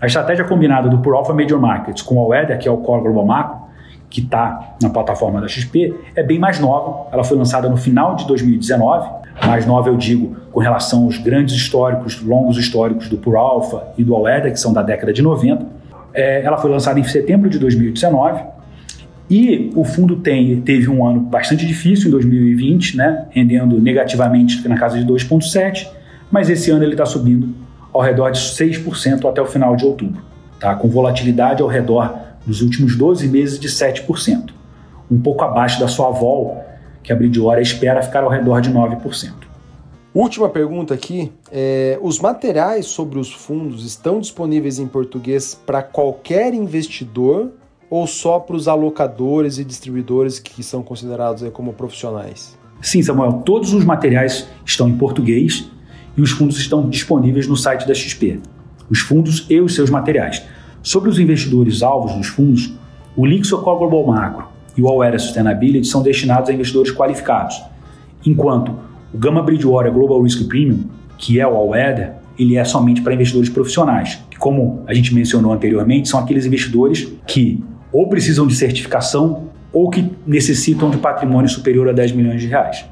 a 0.00 0.06
estratégia 0.06 0.44
combinada 0.44 0.88
do 0.88 0.98
Pure 0.98 1.16
Alpha 1.16 1.34
Major 1.34 1.60
Markets 1.60 2.02
com 2.02 2.16
o 2.16 2.20
All-Eder, 2.20 2.58
que 2.58 2.68
é 2.68 2.70
o 2.70 2.78
Core 2.78 3.02
Global 3.02 3.26
Macro, 3.26 3.67
que 4.10 4.20
está 4.20 4.76
na 4.82 4.90
plataforma 4.90 5.40
da 5.40 5.48
XP, 5.48 5.94
é 6.16 6.22
bem 6.22 6.38
mais 6.38 6.58
nova. 6.58 7.08
Ela 7.12 7.24
foi 7.24 7.36
lançada 7.36 7.68
no 7.68 7.76
final 7.76 8.16
de 8.16 8.26
2019. 8.26 9.08
Mais 9.46 9.66
nova, 9.66 9.88
eu 9.88 9.96
digo, 9.96 10.36
com 10.50 10.60
relação 10.60 11.04
aos 11.04 11.18
grandes 11.18 11.54
históricos, 11.54 12.20
longos 12.22 12.56
históricos 12.56 13.08
do 13.08 13.18
Pure 13.18 13.36
Alpha 13.36 13.88
e 13.96 14.02
do 14.02 14.16
Aleda, 14.16 14.50
que 14.50 14.58
são 14.58 14.72
da 14.72 14.82
década 14.82 15.12
de 15.12 15.22
90. 15.22 15.64
É, 16.14 16.42
ela 16.42 16.56
foi 16.56 16.70
lançada 16.70 16.98
em 16.98 17.04
setembro 17.04 17.48
de 17.48 17.58
2019. 17.58 18.42
E 19.30 19.70
o 19.76 19.84
fundo 19.84 20.16
tem, 20.16 20.60
teve 20.62 20.88
um 20.88 21.06
ano 21.06 21.20
bastante 21.20 21.66
difícil 21.66 22.08
em 22.08 22.10
2020, 22.10 22.96
né, 22.96 23.26
rendendo 23.30 23.78
negativamente 23.78 24.66
na 24.66 24.76
casa 24.76 24.98
de 24.98 25.04
2,7%, 25.04 25.86
mas 26.30 26.48
esse 26.48 26.70
ano 26.70 26.82
ele 26.82 26.92
está 26.92 27.04
subindo 27.04 27.54
ao 27.92 28.00
redor 28.00 28.30
de 28.30 28.38
6% 28.38 29.28
até 29.28 29.40
o 29.40 29.46
final 29.46 29.76
de 29.76 29.84
outubro, 29.84 30.22
tá? 30.58 30.74
com 30.74 30.88
volatilidade 30.88 31.62
ao 31.62 31.68
redor 31.68 32.27
nos 32.48 32.62
últimos 32.62 32.96
12 32.96 33.28
meses 33.28 33.60
de 33.60 33.68
7%, 33.68 34.50
um 35.10 35.20
pouco 35.20 35.44
abaixo 35.44 35.78
da 35.78 35.86
sua 35.86 36.10
vol, 36.10 36.64
que 37.02 37.12
a 37.12 37.16
Bridgewater 37.16 37.62
espera 37.62 38.02
ficar 38.02 38.24
ao 38.24 38.30
redor 38.30 38.60
de 38.60 38.72
9%. 38.72 39.32
Última 40.14 40.48
pergunta 40.48 40.94
aqui. 40.94 41.30
É, 41.52 41.98
os 42.02 42.18
materiais 42.18 42.86
sobre 42.86 43.18
os 43.18 43.32
fundos 43.32 43.84
estão 43.84 44.18
disponíveis 44.18 44.78
em 44.78 44.86
português 44.86 45.54
para 45.54 45.82
qualquer 45.82 46.54
investidor 46.54 47.52
ou 47.90 48.06
só 48.06 48.38
para 48.38 48.56
os 48.56 48.66
alocadores 48.66 49.58
e 49.58 49.64
distribuidores 49.64 50.38
que 50.38 50.62
são 50.62 50.82
considerados 50.82 51.48
como 51.52 51.72
profissionais? 51.72 52.58
Sim, 52.80 53.02
Samuel. 53.02 53.42
Todos 53.44 53.72
os 53.72 53.84
materiais 53.84 54.48
estão 54.64 54.88
em 54.88 54.96
português 54.96 55.70
e 56.16 56.22
os 56.22 56.30
fundos 56.30 56.58
estão 56.58 56.88
disponíveis 56.88 57.46
no 57.46 57.56
site 57.56 57.86
da 57.86 57.94
XP. 57.94 58.40
Os 58.90 59.00
fundos 59.00 59.46
e 59.48 59.60
os 59.60 59.74
seus 59.74 59.90
materiais. 59.90 60.42
Sobre 60.88 61.10
os 61.10 61.18
investidores 61.18 61.82
alvos 61.82 62.14
dos 62.14 62.28
fundos, 62.28 62.72
O 63.14 63.26
Lixocor 63.26 63.76
Global 63.76 64.06
Macro 64.06 64.48
e 64.74 64.80
o 64.80 64.88
All 64.88 65.02
Area 65.02 65.18
Sustainability 65.18 65.86
são 65.86 66.02
destinados 66.02 66.48
a 66.48 66.52
investidores 66.54 66.90
qualificados, 66.90 67.60
enquanto 68.24 68.74
o 69.12 69.18
Gama 69.18 69.42
Bridgewater 69.42 69.92
Global 69.92 70.22
Risk 70.22 70.48
Premium, 70.48 70.84
que 71.18 71.38
é 71.38 71.46
o 71.46 71.62
Weather, 71.62 72.14
ele 72.38 72.56
é 72.56 72.64
somente 72.64 73.02
para 73.02 73.12
investidores 73.12 73.50
profissionais, 73.50 74.18
que 74.30 74.38
como 74.38 74.82
a 74.86 74.94
gente 74.94 75.14
mencionou 75.14 75.52
anteriormente, 75.52 76.08
são 76.08 76.18
aqueles 76.20 76.46
investidores 76.46 77.06
que 77.26 77.62
ou 77.92 78.08
precisam 78.08 78.46
de 78.46 78.56
certificação 78.56 79.48
ou 79.70 79.90
que 79.90 80.10
necessitam 80.26 80.88
de 80.88 80.96
patrimônio 80.96 81.50
superior 81.50 81.86
a 81.90 81.92
10 81.92 82.12
milhões 82.12 82.40
de 82.40 82.46
reais. 82.46 82.86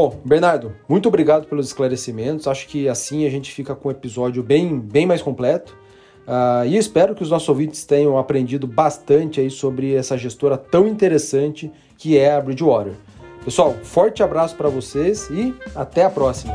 Bom, 0.00 0.16
Bernardo, 0.24 0.76
muito 0.88 1.08
obrigado 1.08 1.48
pelos 1.48 1.66
esclarecimentos. 1.66 2.46
Acho 2.46 2.68
que 2.68 2.88
assim 2.88 3.26
a 3.26 3.28
gente 3.28 3.50
fica 3.50 3.74
com 3.74 3.88
um 3.88 3.90
episódio 3.90 4.44
bem, 4.44 4.78
bem 4.78 5.04
mais 5.04 5.20
completo. 5.20 5.76
Uh, 6.24 6.64
e 6.68 6.76
espero 6.76 7.16
que 7.16 7.22
os 7.24 7.30
nossos 7.30 7.48
ouvintes 7.48 7.84
tenham 7.84 8.16
aprendido 8.16 8.64
bastante 8.64 9.40
aí 9.40 9.50
sobre 9.50 9.96
essa 9.96 10.16
gestora 10.16 10.56
tão 10.56 10.86
interessante 10.86 11.68
que 11.96 12.16
é 12.16 12.32
a 12.32 12.40
Bridgewater. 12.40 12.92
Pessoal, 13.44 13.74
forte 13.82 14.22
abraço 14.22 14.54
para 14.54 14.68
vocês 14.68 15.28
e 15.30 15.52
até 15.74 16.04
a 16.04 16.10
próxima. 16.10 16.54